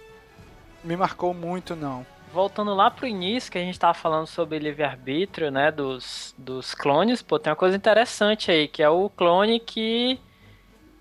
[0.82, 5.50] me marcou muito não voltando lá pro início, que a gente tava falando sobre livre-arbítrio,
[5.50, 10.18] né, dos, dos clones, pô, tem uma coisa interessante aí, que é o clone que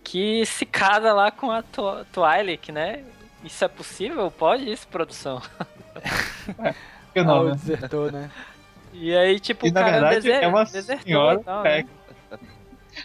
[0.04, 1.64] que se casa lá com a
[2.12, 3.02] Twilight, né?
[3.46, 4.30] Isso é possível?
[4.30, 5.42] Pode isso, produção?
[6.58, 6.74] É,
[7.14, 7.52] que não, ah, né?
[7.52, 8.32] desertou, né?
[8.94, 10.44] E aí, tipo, e, o cara verdade, deser...
[10.44, 11.86] é uma desertou senhora e tal, né?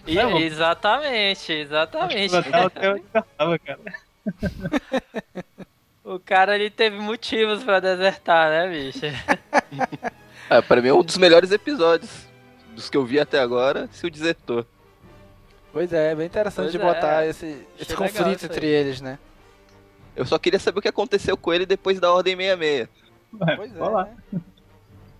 [0.07, 2.37] E, é, exatamente, exatamente.
[2.37, 3.83] Acho cara.
[6.07, 9.07] O cara ele teve motivos para desertar, né, bicho?
[10.49, 12.29] é, pra mim é um dos melhores episódios
[12.77, 14.65] dos que eu vi até agora, se o desertor.
[15.73, 17.31] Pois é, é bem interessante pois de botar é.
[17.31, 19.19] esse, esse conflito entre eles, né?
[20.15, 22.89] Eu só queria saber o que aconteceu com ele depois da Ordem 66.
[23.57, 24.05] Pois é.
[24.33, 24.41] Né?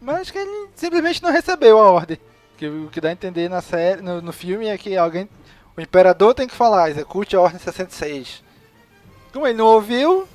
[0.01, 2.19] Mas acho que ele simplesmente não recebeu a ordem.
[2.57, 5.29] Que, o que dá a entender na série, no, no filme é que alguém.
[5.77, 8.43] O imperador tem que falar, execute a ordem 66.
[9.33, 10.27] Como ele não ouviu,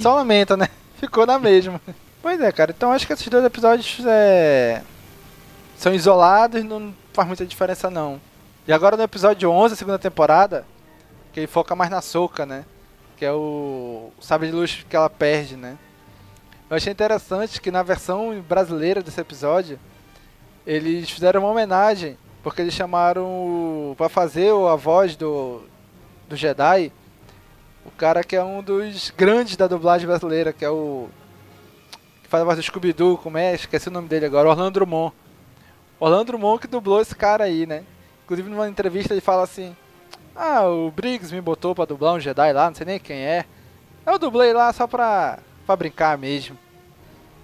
[0.00, 0.68] só lamenta, né?
[0.98, 1.80] Ficou na mesma.
[2.22, 2.74] Pois é, cara.
[2.76, 4.82] Então acho que esses dois episódios é...
[5.76, 8.20] são isolados e não faz muita diferença não.
[8.66, 10.66] E agora no episódio 11, segunda temporada,
[11.32, 12.64] que ele foca mais na Soca, né?
[13.16, 15.76] Que é o, o sabre de luz que ela perde, né?
[16.70, 19.80] Eu achei interessante que na versão brasileira desse episódio,
[20.66, 25.62] eles fizeram uma homenagem, porque eles chamaram para fazer a voz do,
[26.28, 26.92] do Jedi,
[27.86, 31.08] o cara que é um dos grandes da dublagem brasileira, que é o
[32.22, 33.54] que faz a voz do Scooby-Doo, como é?
[33.54, 35.14] Esqueci o nome dele agora, Orlando Drummond.
[35.98, 37.82] Orlando Drummond que dublou esse cara aí, né?
[38.24, 39.74] Inclusive numa entrevista ele fala assim:
[40.36, 43.46] Ah, o Briggs me botou pra dublar um Jedi lá, não sei nem quem é.
[44.04, 45.38] Eu dublei lá só pra,
[45.68, 46.56] pra brincar mesmo.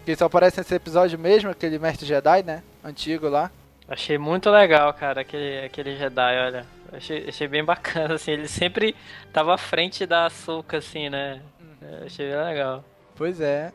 [0.05, 2.63] Que só aparece nesse episódio mesmo, aquele mestre Jedi, né?
[2.83, 3.51] Antigo lá.
[3.87, 6.67] Achei muito legal, cara, aquele, aquele Jedi, olha.
[6.91, 8.33] Achei, achei bem bacana, assim.
[8.33, 8.97] Ele sempre
[9.31, 11.43] tava à frente da Ahsoka, assim, né?
[11.61, 12.07] Uhum.
[12.07, 12.83] Achei bem legal.
[13.15, 13.73] Pois é.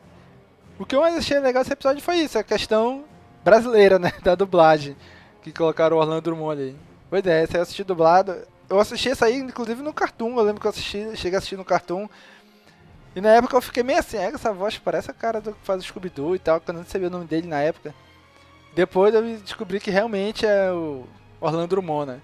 [0.78, 3.04] O que eu mais achei legal desse episódio foi isso, a questão
[3.44, 4.12] brasileira, né?
[4.22, 4.96] Da dublagem.
[5.42, 6.76] Que colocaram o Orlando Drummond ali.
[7.08, 8.36] Pois é, esse eu assisti dublado.
[8.68, 10.36] Eu assisti essa aí, inclusive, no Cartoon.
[10.36, 12.08] Eu lembro que eu assisti, cheguei a assistir no Cartoon.
[13.14, 15.64] E na época eu fiquei meio assim, é, essa voz parece a cara do que
[15.64, 17.94] faz o Scooby-Doo e tal, que eu não sabia o nome dele na época.
[18.74, 21.04] Depois eu descobri que realmente é o
[21.40, 22.20] Orlando Drummond, né?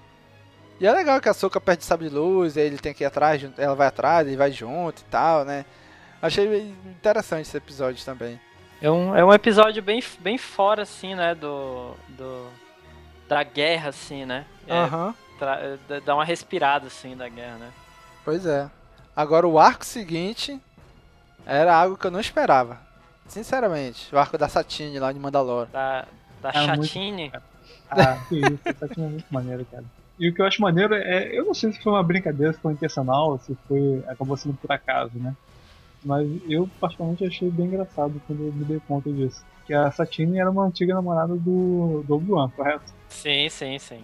[0.78, 3.44] E é legal que a Soca perde sabre de luz, ele tem que ir atrás,
[3.56, 5.64] ela vai atrás, ele vai junto e tal, né?
[6.20, 8.38] Achei interessante esse episódio também.
[8.80, 12.46] É um, é um episódio bem, bem fora, assim, né, do, do
[13.26, 14.44] da guerra, assim, né?
[14.68, 17.70] É, dá uma respirada, assim, da guerra, né?
[18.24, 18.70] Pois é.
[19.14, 20.60] Agora, o arco seguinte
[21.47, 22.78] era algo que eu não esperava.
[23.28, 24.14] Sinceramente.
[24.14, 25.70] O arco da Satine lá de Mandalore.
[25.70, 26.06] Da,
[26.43, 27.31] da ah, Chatine?
[27.31, 27.43] Muito...
[27.90, 28.60] Ah, que isso.
[28.64, 29.85] A Satine é muito maneiro, cara.
[30.18, 32.59] E o que eu acho maneiro é, eu não sei se foi uma brincadeira, se
[32.59, 35.35] foi intencional, se foi acabou sendo por acaso, né?
[36.05, 39.44] Mas eu particularmente achei bem engraçado quando eu me dei conta disso.
[39.66, 42.93] Que a Satine era uma antiga namorada do, do Obi-Wan, correto?
[43.09, 44.01] Sim, sim, sim.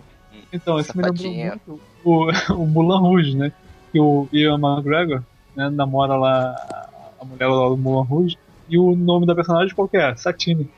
[0.52, 3.52] Então, isso me lembrou muito o, o Mulan Rouge, né?
[3.90, 5.23] Que o Ian McGregor
[5.55, 6.89] né, namora lá
[7.23, 8.36] a mulher lá do Mulan Rouge.
[8.69, 10.15] E o nome da personagem qual que é?
[10.16, 10.69] Satine.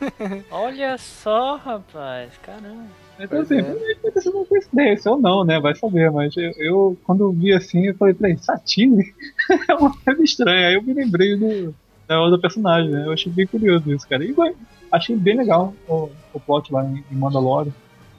[0.50, 2.86] Olha só, rapaz, caramba.
[3.18, 3.62] Então, assim, é.
[3.62, 5.58] pode ter sido uma coincidência ou não, né?
[5.60, 9.04] Vai saber, mas eu, eu quando eu vi assim, eu falei, peraí, Satine?
[9.68, 10.68] é uma coisa estranha.
[10.68, 11.74] Aí eu me lembrei do,
[12.06, 13.04] da outra personagem, né?
[13.06, 14.24] Eu achei bem curioso isso, cara.
[14.24, 14.34] E
[14.92, 17.72] achei bem legal o, o plot lá em, em Mandalorian,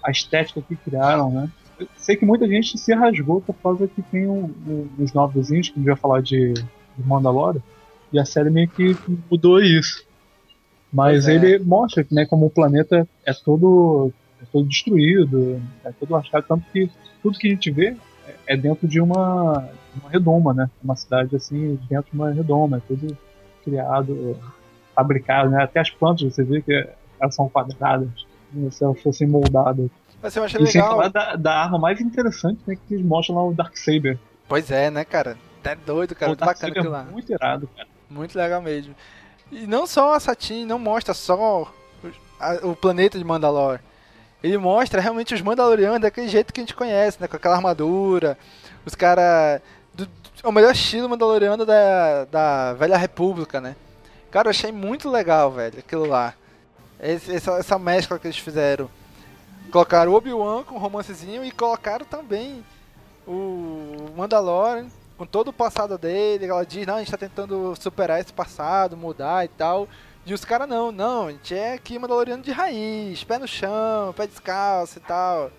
[0.03, 1.49] a estética que criaram, né?
[1.79, 5.47] Eu sei que muita gente se rasgou por causa que tem um, um, os novos
[5.47, 6.53] que a gente vai falar de,
[7.01, 7.61] de Mandalorian,
[8.11, 8.95] e a série meio que
[9.29, 10.05] mudou isso.
[10.91, 11.35] Mas é.
[11.35, 14.11] ele mostra né, como o planeta é todo
[14.41, 16.89] é todo destruído, é todo lascado, tanto que
[17.21, 17.95] tudo que a gente vê
[18.47, 19.69] é dentro de uma,
[19.99, 20.69] uma redoma, né?
[20.83, 23.17] Uma cidade assim, dentro de uma redoma, é tudo
[23.63, 24.37] criado,
[24.95, 25.63] fabricado, né?
[25.63, 26.87] Até as plantas você vê que
[27.19, 28.09] elas são quadradas,
[28.51, 29.89] como se elas fossem moldadas.
[30.21, 30.71] Mas eu achei e legal.
[30.71, 32.75] sem falar da, da, arma mais interessante, né?
[32.75, 34.17] Que eles mostram lá o Darksaber.
[34.47, 35.37] Pois é, né, cara?
[35.61, 36.27] Tá doido, cara.
[36.27, 37.03] O muito bacana aquilo lá.
[37.03, 37.87] Muito irado, cara.
[38.09, 38.95] Muito legal mesmo.
[39.51, 43.81] E não só a Satine, não mostra só o, o planeta de Mandalore
[44.43, 47.27] ele mostra realmente os Mandalorianos daquele jeito que a gente conhece, né?
[47.27, 48.37] Com aquela armadura,
[48.85, 49.61] os caras.
[50.43, 53.75] O melhor estilo Mandaloriano da, da Velha República, né?
[54.31, 56.33] Cara, eu achei muito legal, velho, aquilo lá.
[56.99, 58.89] Esse, essa, essa mescla que eles fizeram.
[59.71, 62.65] Colocaram o Obi-Wan com um romancezinho e colocaram também
[63.27, 64.87] o Mandalorian
[65.21, 66.47] com todo o passado dele.
[66.47, 69.87] Ela diz, não, a gente tá tentando superar esse passado, mudar e tal.
[70.25, 74.13] E os caras não, não, a gente é aqui Mandaloriano de raiz, pé no chão,
[74.17, 75.51] pé descalço e tal.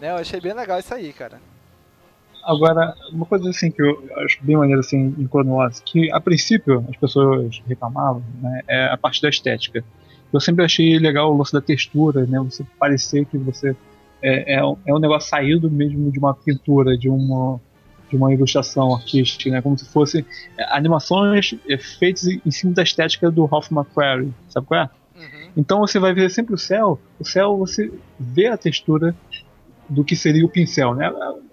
[0.00, 1.40] Né, eu achei bem legal isso aí, cara.
[2.44, 5.50] Agora, uma coisa assim que eu acho bem maneiro assim em Clone
[5.84, 9.84] que a princípio as pessoas reclamavam, né, é a parte da estética.
[10.32, 13.76] Eu sempre achei legal o lance da textura, né, você parecer que você
[14.22, 17.60] é, é, é um negócio saído mesmo de uma pintura, de uma
[18.10, 19.62] de uma ilustração artística, né?
[19.62, 20.26] Como se fosse
[20.58, 24.90] é, animações é, feitas em cima da estética do Ralph McQuarrie, sabe qual é?
[25.16, 25.50] Uhum.
[25.56, 29.14] Então você vai ver sempre o céu, o céu você vê a textura
[29.88, 31.10] do que seria o pincel, né?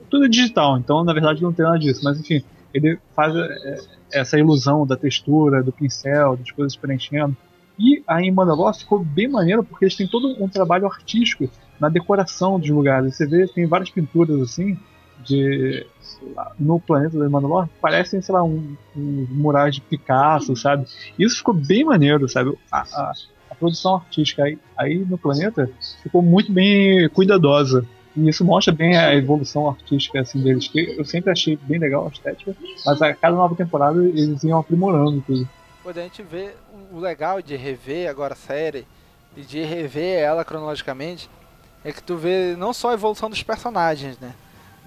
[0.10, 2.44] Tudo é digital, então na verdade não tem nada disso, mas enfim,
[2.74, 3.78] ele faz é,
[4.12, 7.36] essa ilusão da textura, do pincel, das coisas preenchendo.
[7.78, 11.48] E aí em Mandalore ficou bem maneiro porque eles têm todo um trabalho artístico
[11.80, 13.16] na decoração dos lugares.
[13.16, 14.78] Você vê, tem várias pinturas assim,
[15.24, 15.86] de
[16.60, 20.88] no planeta do Mandalor parecem, sei lá, um, um murais de Picasso, sabe?
[21.18, 22.58] Isso ficou bem maneiro, sabe?
[22.72, 23.14] A, a,
[23.52, 25.70] a produção artística aí, aí no planeta
[26.02, 27.86] ficou muito bem cuidadosa.
[28.16, 32.06] E isso mostra bem a evolução artística assim, deles, que eu sempre achei bem legal
[32.06, 35.48] a estética, mas a cada nova temporada eles iam aprimorando tudo.
[35.84, 36.56] quando a gente vê
[36.92, 38.88] o legal de rever agora a série
[39.36, 41.30] e de rever ela cronologicamente
[41.86, 44.34] é que tu vê não só a evolução dos personagens, né?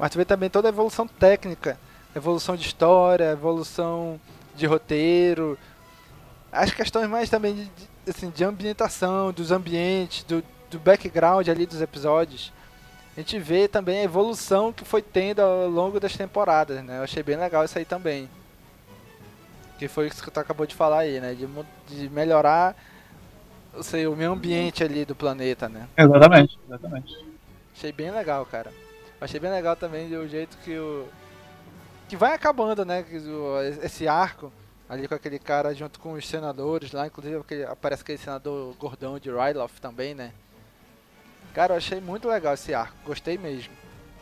[0.00, 1.78] Mas tu vê também toda a evolução técnica,
[2.16, 4.18] evolução de história, evolução
[4.56, 5.58] de roteiro,
[6.50, 7.70] as questões mais também de,
[8.08, 12.50] assim, de ambientação, dos ambientes, do, do background ali dos episódios.
[13.14, 16.98] A gente vê também a evolução que foi tendo ao longo das temporadas, né?
[16.98, 18.28] Eu achei bem legal isso aí também.
[19.78, 21.34] Que foi isso que tu acabou de falar aí, né?
[21.34, 21.46] De,
[21.88, 22.74] de melhorar
[23.82, 25.86] sei, o meio ambiente ali do planeta, né?
[25.96, 27.26] Exatamente, exatamente.
[27.76, 28.72] Achei bem legal, cara.
[29.20, 31.06] Achei bem legal também o jeito que o.
[32.08, 33.04] Que vai acabando, né?
[33.82, 34.52] Esse arco
[34.88, 39.20] ali com aquele cara junto com os senadores lá, inclusive aquele, aparece aquele senador gordão
[39.20, 40.32] de Ryloth também, né?
[41.54, 43.72] Cara, eu achei muito legal esse arco, gostei mesmo.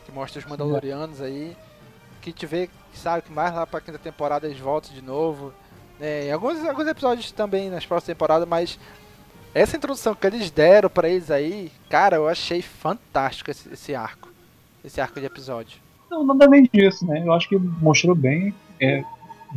[0.05, 1.57] Que mostra os Mandalorianos aí.
[2.21, 5.53] Que te vê, sabe, que mais lá pra quinta temporada eles voltam de novo.
[5.99, 8.79] É, em alguns, alguns episódios também nas próximas temporadas, mas
[9.53, 14.28] essa introdução que eles deram para eles aí, cara, eu achei fantástico esse, esse, arco.
[14.83, 15.79] Esse arco de episódio.
[16.09, 17.21] Não, nada além disso, né?
[17.25, 18.53] Eu acho que mostrou bem.
[18.79, 19.03] É,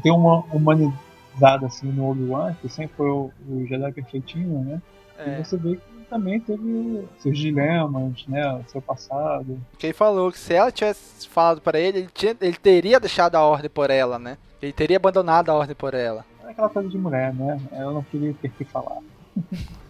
[0.03, 4.83] deu uma humanizada assim no Obi-Wan, que sempre foi o, o Jedi perfeitinho, né?
[5.19, 5.41] É.
[5.41, 8.63] E você vê que também teve seus dilemas, né?
[8.69, 9.59] Seu passado.
[9.79, 13.43] Quem falou que se ela tivesse falado para ele, ele, tinha, ele teria deixado a
[13.43, 14.37] ordem por ela, né?
[14.61, 16.25] Ele teria abandonado a ordem por ela.
[16.45, 17.61] É aquela coisa de mulher, né?
[17.73, 18.99] Ela não queria ter que falar.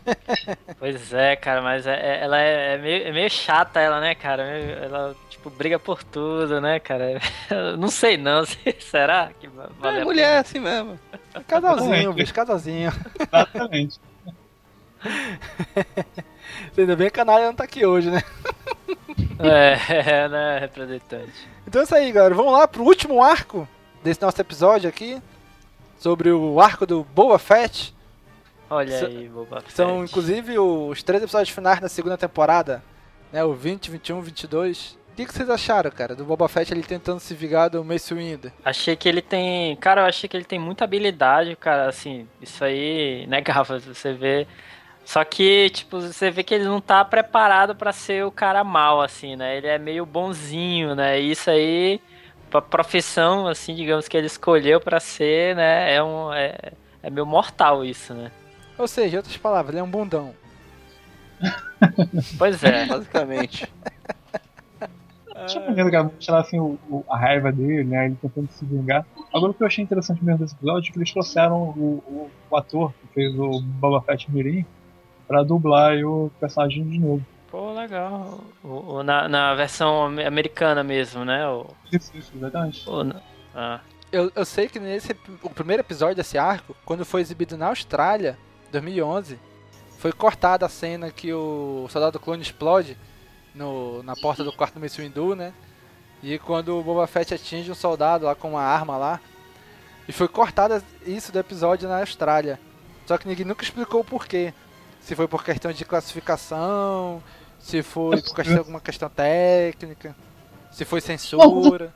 [0.79, 4.15] pois é, cara, mas é, é, ela é, é, meio, é meio chata, ela, né,
[4.15, 4.43] cara?
[4.43, 7.21] Ela, tipo, briga por tudo, né, cara?
[7.79, 8.45] não sei não,
[8.81, 10.99] será que vale É mulher assim mesmo.
[11.47, 12.93] Casalzinho, bicho, casalzinho.
[13.19, 14.01] Exatamente.
[16.77, 18.23] Ainda bem que a Naya não tá aqui hoje, né?
[19.39, 21.49] É, né, representante.
[21.67, 22.35] Então é isso aí, galera.
[22.35, 23.69] Vamos lá pro último arco
[24.03, 25.21] desse nosso episódio aqui.
[25.99, 27.95] Sobre o arco do Boa Fett.
[28.73, 29.75] Olha aí, Boba Fett.
[29.75, 32.83] São inclusive os três episódios finais da segunda temporada,
[33.31, 33.45] né?
[33.45, 34.99] O 20, 21, 22.
[35.13, 38.15] O que, que vocês acharam, cara, do Boba Fett ele tentando se vingar do Mace
[38.15, 38.51] Windu?
[38.65, 39.77] Achei que ele tem.
[39.77, 41.87] Cara, eu achei que ele tem muita habilidade, cara.
[41.87, 43.79] Assim, isso aí negava.
[43.79, 44.47] Você vê.
[45.05, 49.03] Só que, tipo, você vê que ele não tá preparado para ser o cara mal,
[49.03, 49.59] assim, né?
[49.59, 51.21] Ele é meio bonzinho, né?
[51.21, 52.01] E isso aí,
[52.49, 55.95] pra profissão, assim, digamos que ele escolheu para ser, né?
[55.95, 56.33] É um.
[56.33, 56.73] É,
[57.03, 58.31] é meio mortal isso, né?
[58.79, 60.35] Ou seja, em outras palavras, ele é um bundão.
[62.39, 62.87] pois é.
[62.87, 63.73] Basicamente.
[65.47, 68.07] Tinha maneiro que mostrar assim, o, o, a raiva dele, né?
[68.07, 69.05] Ele tentando se vingar.
[69.33, 72.31] Agora o que eu achei interessante mesmo desse episódio é que eles trouxeram o, o,
[72.51, 74.65] o ator que fez o Boba Fett Mirim
[75.27, 77.25] pra dublar o personagem de novo.
[77.51, 78.41] Pô, legal.
[78.63, 81.47] O, o, na, na versão americana mesmo, né?
[81.49, 81.67] O...
[81.91, 82.89] Isso, isso, exatamente.
[82.89, 83.13] O,
[83.55, 83.81] ah.
[84.11, 88.39] eu, eu sei que nesse o primeiro episódio desse arco, quando foi exibido na Austrália,
[88.73, 89.39] 2011,
[89.99, 92.99] foi cortada a cena que o soldado clone explode
[93.55, 95.53] no, na porta do quarto do Mace Windu, né?
[96.23, 99.21] E quando o Boba Fett atinge um soldado lá com uma arma lá.
[100.09, 102.59] E foi cortada isso do episódio na Austrália.
[103.07, 104.53] Só que ninguém nunca explicou o porquê.
[105.01, 107.23] Se foi por questão de classificação,
[107.59, 110.15] se foi por questão, alguma questão técnica,
[110.71, 111.93] se foi censura.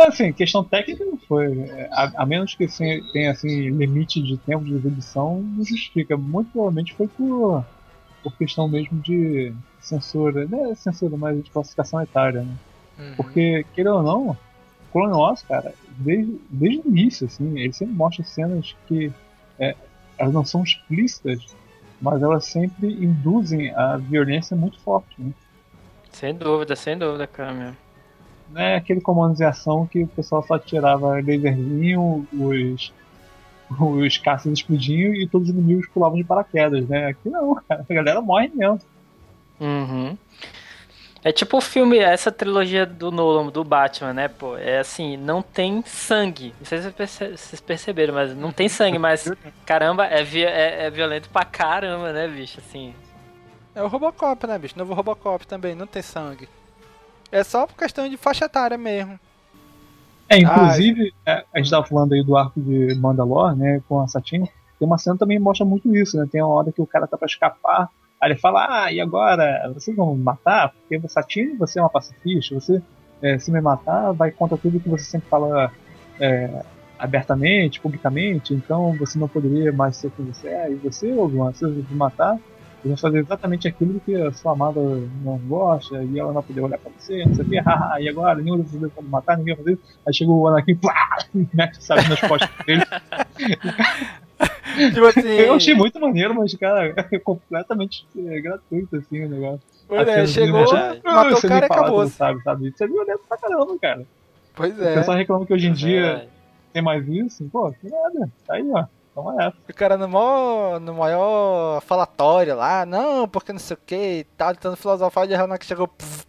[0.00, 1.70] Assim, questão técnica não foi.
[1.92, 6.16] A, a menos que assim, tenha assim, limite de tempo de exibição, não justifica.
[6.16, 7.64] Muito provavelmente foi por,
[8.22, 10.46] por questão mesmo de censura.
[10.48, 12.54] Não é censura, mas de classificação etária, né?
[12.98, 13.14] Uhum.
[13.16, 14.36] Porque, queira ou não,
[14.90, 19.12] Clone Wars, cara, desde, desde o início, assim, ele sempre mostra cenas que
[19.58, 19.76] é,
[20.18, 21.54] elas não são explícitas,
[22.00, 25.32] mas elas sempre induzem a violência muito forte, né?
[26.10, 27.89] Sem dúvida, sem dúvida, cara, mesmo
[28.52, 32.92] não é aquele comando de ação que o pessoal só tirava laserzinho, os,
[33.78, 37.06] os caças explodiam e todos os inimigos pulavam de paraquedas, né?
[37.06, 38.80] Aqui não, cara, a galera morre mesmo.
[39.60, 40.16] Uhum.
[41.22, 44.56] É tipo o filme, essa trilogia do Nolan, do Batman, né, pô?
[44.56, 46.54] É assim, não tem sangue.
[46.58, 46.90] Não sei se
[47.36, 49.30] vocês perceberam, mas não tem sangue, mas
[49.66, 52.58] caramba, é, vi é, é violento pra caramba, né, bicho?
[52.58, 52.94] Assim.
[53.74, 54.78] É o Robocop, né, bicho?
[54.78, 56.48] Novo Robocop também, não tem sangue.
[57.32, 59.18] É só por questão de faixa etária mesmo.
[60.28, 64.06] É, inclusive, ah, a gente tava falando aí do arco de Mandalore, né, com a
[64.06, 64.48] Satine.
[64.78, 66.26] Tem uma cena que também mostra muito isso, né?
[66.30, 67.90] Tem uma hora que o cara tá pra escapar,
[68.20, 69.70] aí ele fala, ah, e agora?
[69.74, 70.72] Vocês vão me matar?
[70.72, 72.80] Porque Satine, você é uma pacifista, você,
[73.20, 75.72] é, se me matar, vai contra tudo que você sempre fala
[76.18, 76.62] é,
[76.98, 81.52] abertamente, publicamente, então você não poderia mais ser o que você é, e você, Obi-Wan,
[81.52, 82.38] se me matar,
[82.84, 84.80] Vão fazer exatamente aquilo que a sua amada
[85.22, 88.00] não gosta, e ela não vai poder olhar pra você, não sei o que, haha,
[88.00, 88.40] e agora?
[88.40, 89.82] Nenhum de vocês pode matar, ninguém vai fazer isso.
[90.06, 91.18] Aí chegou o Anakin, plá,
[91.54, 92.82] mete sabe nas costas dele.
[94.92, 95.28] tipo assim...
[95.28, 99.60] Eu achei muito maneiro, mas, cara, é completamente é, gratuito, assim, o negócio.
[99.86, 102.06] Pois é, chegou, já, matou o cara e acabou.
[102.06, 102.68] Sabe, sabe?
[102.68, 104.06] Isso é violento pra caramba, cara.
[104.54, 104.92] Pois é.
[104.92, 106.28] O pessoal reclama que hoje em dia é.
[106.72, 107.48] tem mais isso.
[107.50, 108.30] Pô, que nada.
[108.46, 108.84] Tá aí, ó.
[109.20, 109.56] Toma essa.
[109.68, 114.54] O cara no maior, no maior falatório lá, não, porque não sei o que, tá
[114.54, 115.86] tentando filosofar de que chegou.
[115.86, 116.22] Pff.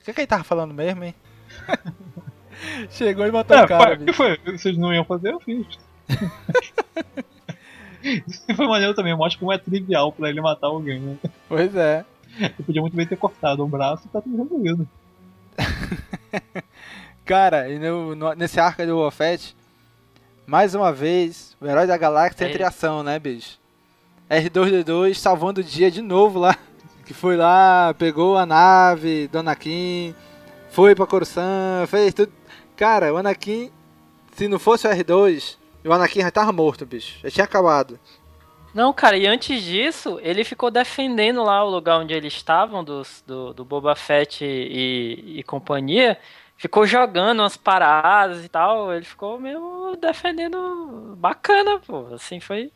[0.00, 1.14] O que, que ele tava falando mesmo, hein?
[2.90, 3.94] chegou e matou é, o cara.
[3.94, 4.38] O que foi?
[4.44, 5.66] Vocês não iam fazer, eu fiz.
[8.02, 11.16] Isso foi maneiro também, mostra como é trivial pra ele matar alguém, né?
[11.48, 12.04] Pois é.
[12.38, 14.88] Ele podia muito bem ter cortado um braço e tá tudo resolvido.
[17.24, 19.56] Cara, e no, no, nesse arco do Wolfett,
[20.46, 22.48] mais uma vez, o herói da galáxia é.
[22.48, 23.58] entre ação, né, bicho?
[24.30, 26.56] R2D2 salvando o dia de novo lá.
[27.04, 30.14] Que foi lá, pegou a nave do Anakin,
[30.70, 32.32] foi pra Coruscant, fez tudo.
[32.74, 33.70] Cara, o Anakin,
[34.32, 37.18] se não fosse o R2, o Anakin já tava morto, bicho.
[37.22, 38.00] Já tinha acabado.
[38.72, 43.22] Não, cara, e antes disso, ele ficou defendendo lá o lugar onde eles estavam, dos,
[43.26, 46.18] do, do Boba Fett e, e companhia.
[46.64, 48.90] Ficou jogando umas paradas e tal.
[48.90, 52.06] Ele ficou meio defendendo bacana, pô.
[52.14, 52.72] Assim, foi.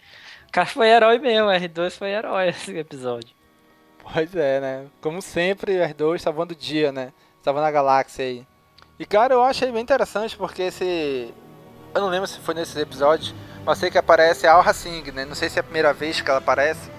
[0.47, 3.31] O cara foi herói mesmo, R2 foi herói esse episódio.
[4.13, 4.87] Pois é, né?
[5.01, 7.15] Como sempre, R2 salvando o dia, né?
[7.43, 8.47] Salvando a galáxia aí.
[8.99, 11.33] E cara, eu achei bem interessante porque esse.
[11.95, 13.35] Eu não lembro se foi nesse episódio
[13.65, 15.25] mas sei que aparece a Al Singh, né?
[15.25, 16.91] Não sei se é a primeira vez que ela aparece.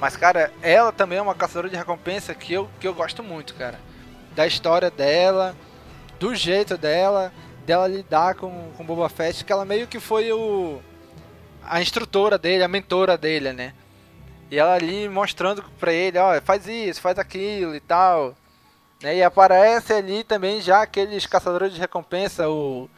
[0.00, 3.54] Mas, cara, ela também é uma caçadora de recompensa que eu, que eu gosto muito,
[3.54, 3.78] cara.
[4.34, 5.54] Da história dela,
[6.18, 7.32] do jeito dela,
[7.66, 10.80] dela lidar com, com Boba Fett, que ela meio que foi o
[11.62, 13.72] a instrutora dele, a mentora dele, né?
[14.50, 18.34] E ela ali mostrando pra ele, ó, faz isso, faz aquilo e tal.
[19.02, 19.16] Né?
[19.16, 22.88] E aparece ali também já aqueles caçadores de recompensa, o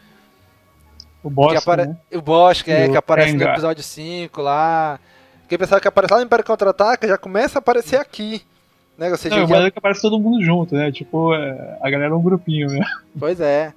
[1.27, 1.87] o Bosque, apare...
[1.87, 1.97] né?
[2.15, 5.01] O Bosque, é, que aparece no episódio 5 lá.
[5.49, 8.47] Quem pensava que aparece lá no Império Contra-Ataca já começa a aparecer aqui.
[8.97, 9.10] Né?
[9.10, 10.90] Ou seja, Não, é que aparece todo mundo junto, né?
[10.90, 12.81] Tipo, é, a galera é um grupinho, né?
[13.18, 13.73] Pois é.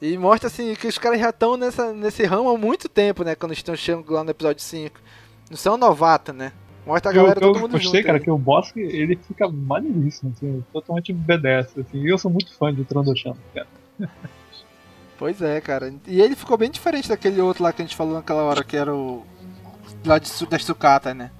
[0.00, 3.34] E mostra assim que os caras já estão nesse ramo há muito tempo, né?
[3.34, 5.00] Quando estão chegando lá no episódio 5.
[5.50, 6.52] Não são novatos, né?
[6.86, 8.06] Mostra a galera eu, todo mundo gostei, junto.
[8.06, 8.24] cara, aí.
[8.24, 11.98] que o Bosque, ele fica maneiríssimo, assim, totalmente obedece, assim.
[11.98, 13.66] E eu sou muito fã de Trandoshan, cara.
[15.18, 15.92] Pois é, cara.
[16.06, 18.76] E ele ficou bem diferente daquele outro lá que a gente falou naquela hora, que
[18.76, 19.24] era o.
[20.04, 21.30] lá de, da sucata, né?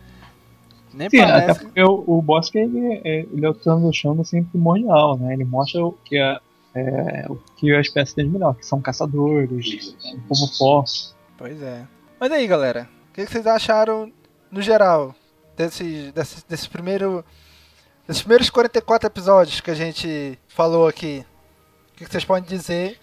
[0.97, 1.51] Nem Sim, parece.
[1.51, 5.35] até porque o, o Bosque ele, é, ele é o Transoceano assim, primordial, né?
[5.35, 6.41] Ele mostra o que a,
[6.75, 11.15] é, o que a espécie tem de melhor, que são caçadores, um povo forte.
[11.37, 11.87] Pois é.
[12.19, 14.11] Mas aí, galera, o que, vocês acharam
[14.51, 15.15] no geral
[15.57, 17.25] desse, desse, desse primeiro.
[18.07, 21.25] Desses primeiros 44 episódios que a gente falou aqui?
[21.93, 23.01] O que vocês podem dizer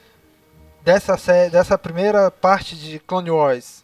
[0.84, 3.83] dessa, série, dessa primeira parte de Clone Wars?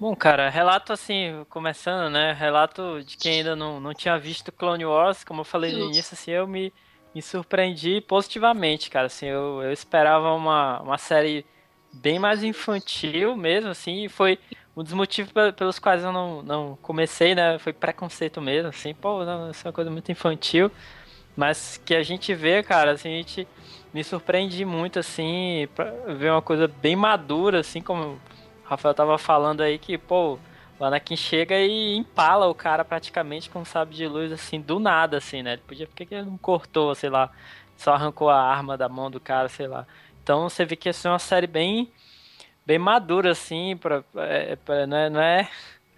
[0.00, 2.32] Bom, cara, relato assim, começando, né?
[2.32, 6.14] Relato de quem ainda não, não tinha visto Clone Wars, como eu falei no início,
[6.14, 6.72] assim, eu me,
[7.14, 9.08] me surpreendi positivamente, cara.
[9.08, 11.44] Assim, eu, eu esperava uma, uma série
[11.92, 14.38] bem mais infantil mesmo, assim, e foi
[14.74, 17.58] um dos motivos pelos quais eu não, não comecei, né?
[17.58, 20.70] Foi preconceito mesmo, assim, pô, não, isso é uma coisa muito infantil.
[21.36, 23.46] Mas que a gente vê, cara, assim, a gente
[23.92, 28.18] me surpreendi muito, assim, pra ver uma coisa bem madura, assim, como
[28.70, 30.38] Rafael tava falando aí, que, pô,
[30.78, 34.78] o Anakin chega e empala o cara praticamente com um sabre de luz, assim, do
[34.78, 35.54] nada, assim, né?
[35.54, 37.30] Ele podia, por que ele não cortou, sei lá,
[37.76, 39.86] só arrancou a arma da mão do cara, sei lá.
[40.22, 41.90] Então você vê que essa é uma série bem,
[42.64, 45.48] bem madura, assim, pra, é, pra não, é, não é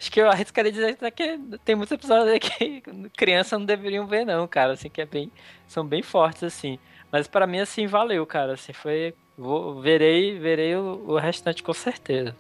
[0.03, 2.81] Acho que eu arriscaria dizer que tem muitos episódios que
[3.17, 4.73] crianças não deveriam ver, não, cara.
[4.73, 5.31] Assim, que é bem.
[5.69, 6.77] São bem fortes, assim.
[7.13, 8.55] Mas para mim, assim, valeu, cara.
[8.55, 9.15] Assim, foi.
[9.39, 12.35] Vou, verei, verei o, o restante com certeza.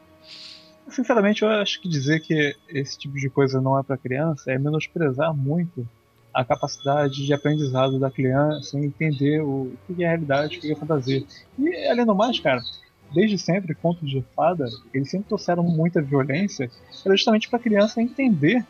[0.88, 4.58] Sinceramente, eu acho que dizer que esse tipo de coisa não é para criança é
[4.58, 5.86] menosprezar muito
[6.34, 10.76] a capacidade de aprendizado da criança em entender o que é realidade, o que é
[10.76, 11.24] fantasia.
[11.58, 12.60] E além do mais, cara,
[13.12, 16.70] desde sempre, contos de fada, eles sempre trouxeram muita violência,
[17.04, 18.66] era justamente para criança entender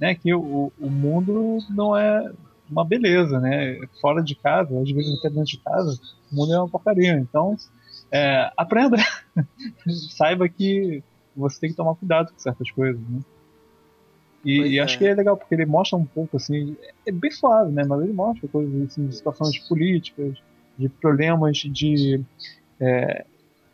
[0.00, 2.32] né, que o, o mundo não é
[2.70, 3.78] uma beleza, né?
[4.00, 7.18] Fora de casa, às vezes até dentro de casa, o mundo é uma porcaria.
[7.18, 7.56] Então,
[8.12, 8.96] é, aprenda.
[10.10, 11.02] Saiba que
[11.34, 13.20] você tem que tomar cuidado com certas coisas, né?
[14.44, 14.98] E, e acho é.
[14.98, 16.76] que é legal, porque ele mostra um pouco, assim,
[17.06, 17.84] é bem suave, né?
[17.84, 20.36] Mas ele mostra coisas, assim, de situações políticas,
[20.76, 22.20] de problemas de,
[22.80, 23.24] é,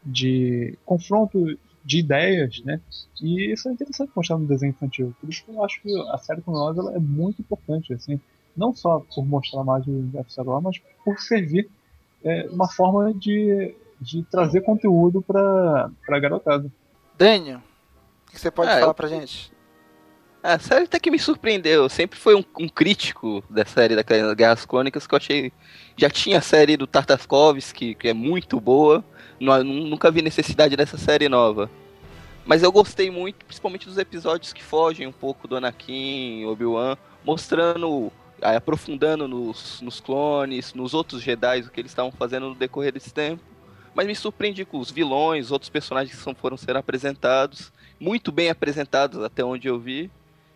[0.04, 2.80] de confronto de ideias, né?
[3.20, 5.14] E isso é interessante mostrar no desenho infantil.
[5.20, 8.20] Por isso que eu acho que a série com nós ela é muito importante, assim
[8.58, 11.70] não só por mostrar mais o universo Star mas por servir
[12.24, 16.70] é, uma forma de, de trazer conteúdo para a garotada.
[17.16, 17.60] Daniel,
[18.28, 19.52] o que você pode Ah, falar eu- pra gente?
[20.40, 21.82] A série até que me surpreendeu.
[21.82, 24.02] Eu sempre fui um, um crítico da série da
[24.34, 25.52] Guerras Clônicas, que eu achei.
[25.96, 29.04] Já tinha a série do Tartakovsky, que é muito boa.
[29.40, 31.68] nu- Nunca vi necessidade dessa série nova.
[32.46, 38.10] Mas eu gostei muito, principalmente dos episódios que fogem um pouco do Anakin, Obi-Wan, mostrando,
[38.40, 42.92] ah, aprofundando nos, nos clones, nos outros Jedi, o que eles estavam fazendo no decorrer
[42.92, 43.42] desse tempo.
[43.98, 48.30] Mas me surpreendi com os vilões, os outros personagens que são, foram ser apresentados, muito
[48.30, 50.08] bem apresentados até onde eu vi.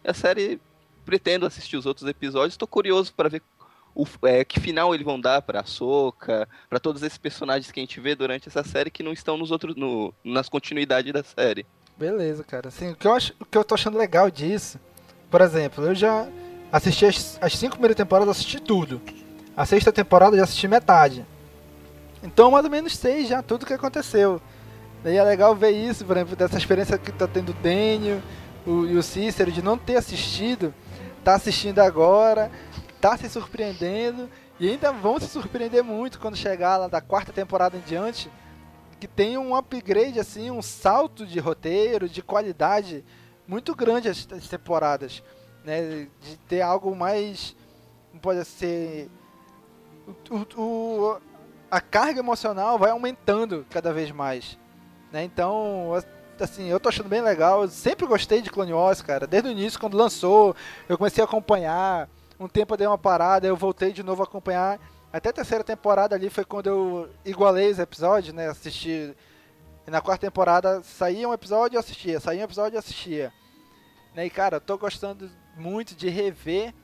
[0.05, 0.60] A série,
[1.05, 3.43] pretendo assistir os outros episódios, estou curioso para ver
[3.97, 7.81] o, é, que final eles vão dar para a Soca, para todos esses personagens que
[7.81, 11.24] a gente vê durante essa série que não estão nos outros, no, nas continuidades da
[11.24, 11.66] série.
[11.98, 12.69] Beleza, cara.
[12.69, 14.78] Assim, o, que eu acho, o que eu tô achando legal disso,
[15.28, 16.28] por exemplo, eu já
[16.70, 19.02] assisti as, as cinco primeiras temporadas, assisti tudo.
[19.56, 21.27] A sexta temporada eu já assisti metade.
[22.23, 24.40] Então, mais ou menos sei já tudo que aconteceu.
[25.03, 28.20] Daí é legal ver isso, por exemplo, dessa experiência que tá tendo o Daniel
[28.65, 30.73] o, e o Cícero de não ter assistido,
[31.24, 32.51] tá assistindo agora,
[33.01, 34.31] tá se surpreendendo
[34.61, 38.31] e ainda vão se surpreender muito quando chegar lá da quarta temporada em diante,
[39.01, 43.05] que tem um upgrade assim, um salto de roteiro, de qualidade
[43.49, 45.20] muito grande as, as temporadas,
[45.65, 46.07] né?
[46.20, 47.57] De ter algo mais,
[48.20, 49.11] pode ser
[50.31, 51.20] o, o- o-
[51.73, 54.59] a carga emocional vai aumentando cada vez mais,
[55.11, 55.24] né?
[55.24, 55.90] Então,
[56.39, 57.62] assim, eu tô achando bem legal.
[57.62, 59.27] Eu sempre gostei de Clone Wars, cara.
[59.27, 60.55] Desde o início, quando lançou,
[60.86, 62.11] eu comecei a acompanhar.
[62.39, 64.78] Um tempo eu dei uma parada, eu voltei de novo a acompanhar.
[65.11, 68.49] Até a terceira temporada ali foi quando eu igualei os episódios, né?
[68.51, 69.16] Assisti.
[69.86, 73.32] Na quarta temporada saía um episódio e assistia, saía um episódio e assistia.
[74.15, 74.27] Né?
[74.27, 76.74] E cara, eu tô gostando muito de rever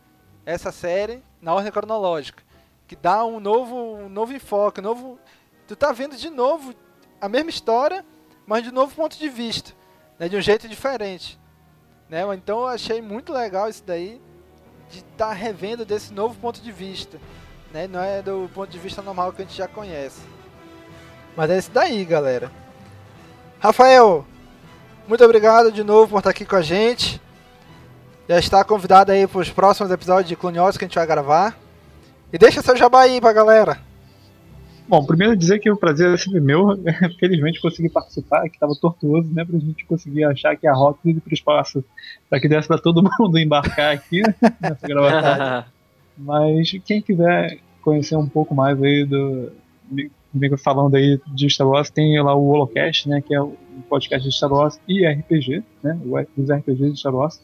[0.47, 2.48] essa série na ordem cronológica.
[2.89, 5.21] Que dá um novo, um novo enfoque, um novo.
[5.67, 6.75] Tu tá vendo de novo
[7.21, 8.05] a mesma história,
[8.47, 9.73] mas de novo ponto de vista,
[10.19, 10.29] né?
[10.29, 11.39] De um jeito diferente,
[12.09, 12.23] né?
[12.35, 14.21] Então eu achei muito legal isso daí
[14.89, 17.21] de estar tá revendo desse novo ponto de vista,
[17.71, 17.87] né?
[17.87, 20.23] Não é do ponto de vista normal que a gente já conhece.
[21.37, 22.51] Mas é isso daí, galera.
[23.61, 24.25] Rafael,
[25.07, 27.21] muito obrigado de novo por estar aqui com a gente.
[28.27, 31.07] Já está convidado aí para os próximos episódios de Clone Wars que a gente vai
[31.07, 31.68] gravar.
[32.33, 33.79] E deixa seu jabá aí pra galera.
[34.89, 36.69] Bom, primeiro dizer que o prazer é sempre meu.
[37.21, 39.45] Felizmente consegui participar, que estava tortuoso, né?
[39.45, 41.85] Pra gente conseguir achar que a rota ir para o espaço
[42.29, 45.65] para que desse para todo mundo embarcar aqui né, nessa gravação.
[46.17, 49.53] Mas quem quiser conhecer um pouco mais aí do.
[50.33, 53.23] Comigo falando aí de Star Wars, tem lá o Holocast, né?
[53.23, 53.57] Que é o
[53.89, 55.99] podcast de Star Wars e RPG, né?
[56.37, 57.41] Os RPGs de Star Wars.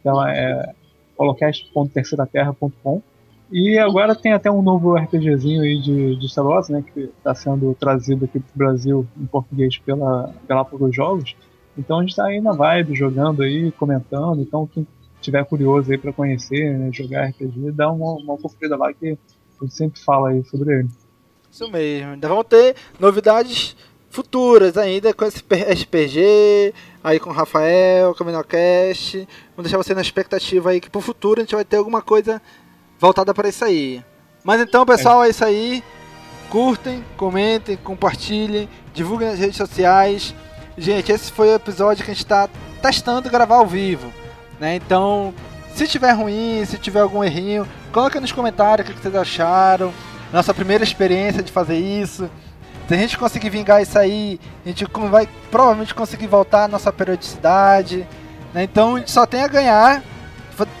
[0.00, 0.72] Então é
[1.16, 3.02] holocast.terceiraterra.com.
[3.56, 6.82] E agora tem até um novo RPGzinho aí de, de Star Wars, né?
[6.82, 11.36] Que está sendo trazido aqui pro Brasil em português pela Galápagos Jogos.
[11.78, 14.42] Então a gente está aí na vibe, jogando aí, comentando.
[14.42, 14.84] Então quem
[15.20, 19.16] tiver curioso aí para conhecer, né, jogar RPG, dá uma, uma conferida lá que
[19.60, 20.88] a gente sempre fala aí sobre ele.
[21.48, 22.10] Isso mesmo.
[22.10, 23.76] Ainda vão ter novidades
[24.10, 26.74] futuras ainda com esse RPG,
[27.04, 29.28] aí com o Rafael, com o Minocast.
[29.54, 32.42] Vamos deixar você na expectativa aí que pro futuro a gente vai ter alguma coisa
[33.04, 34.02] voltada para isso aí.
[34.42, 35.26] Mas então, pessoal, é.
[35.26, 35.84] é isso aí.
[36.48, 40.34] Curtem, comentem, compartilhem, divulguem nas redes sociais.
[40.76, 42.48] Gente, esse foi o episódio que a gente está
[42.80, 44.12] testando gravar ao vivo.
[44.58, 44.76] Né?
[44.76, 45.34] Então,
[45.74, 49.92] se tiver ruim, se tiver algum errinho, coloca nos comentários o que vocês acharam.
[50.32, 52.30] Nossa primeira experiência de fazer isso.
[52.88, 56.92] Se a gente conseguir vingar isso aí, a gente vai provavelmente conseguir voltar à nossa
[56.92, 58.06] periodicidade.
[58.52, 58.64] Né?
[58.64, 60.02] Então a gente só tem a ganhar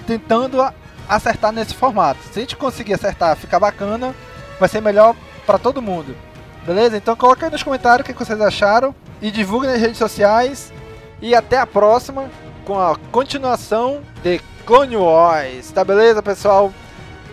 [0.06, 0.62] tentando
[1.08, 2.20] acertar nesse formato.
[2.32, 4.14] Se a gente conseguir acertar, ficar bacana,
[4.58, 5.14] vai ser melhor
[5.46, 6.16] para todo mundo.
[6.64, 6.96] Beleza?
[6.96, 10.72] Então coloca aí nos comentários o que vocês acharam e divulguem nas redes sociais.
[11.20, 12.28] E até a próxima
[12.64, 15.70] com a continuação de Clone Wars.
[15.70, 16.72] Tá beleza, pessoal?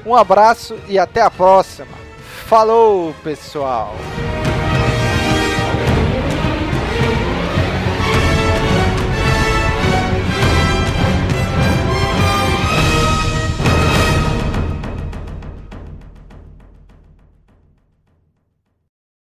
[0.06, 2.02] Um abraço e até a próxima.
[2.46, 3.96] Falou, pessoal!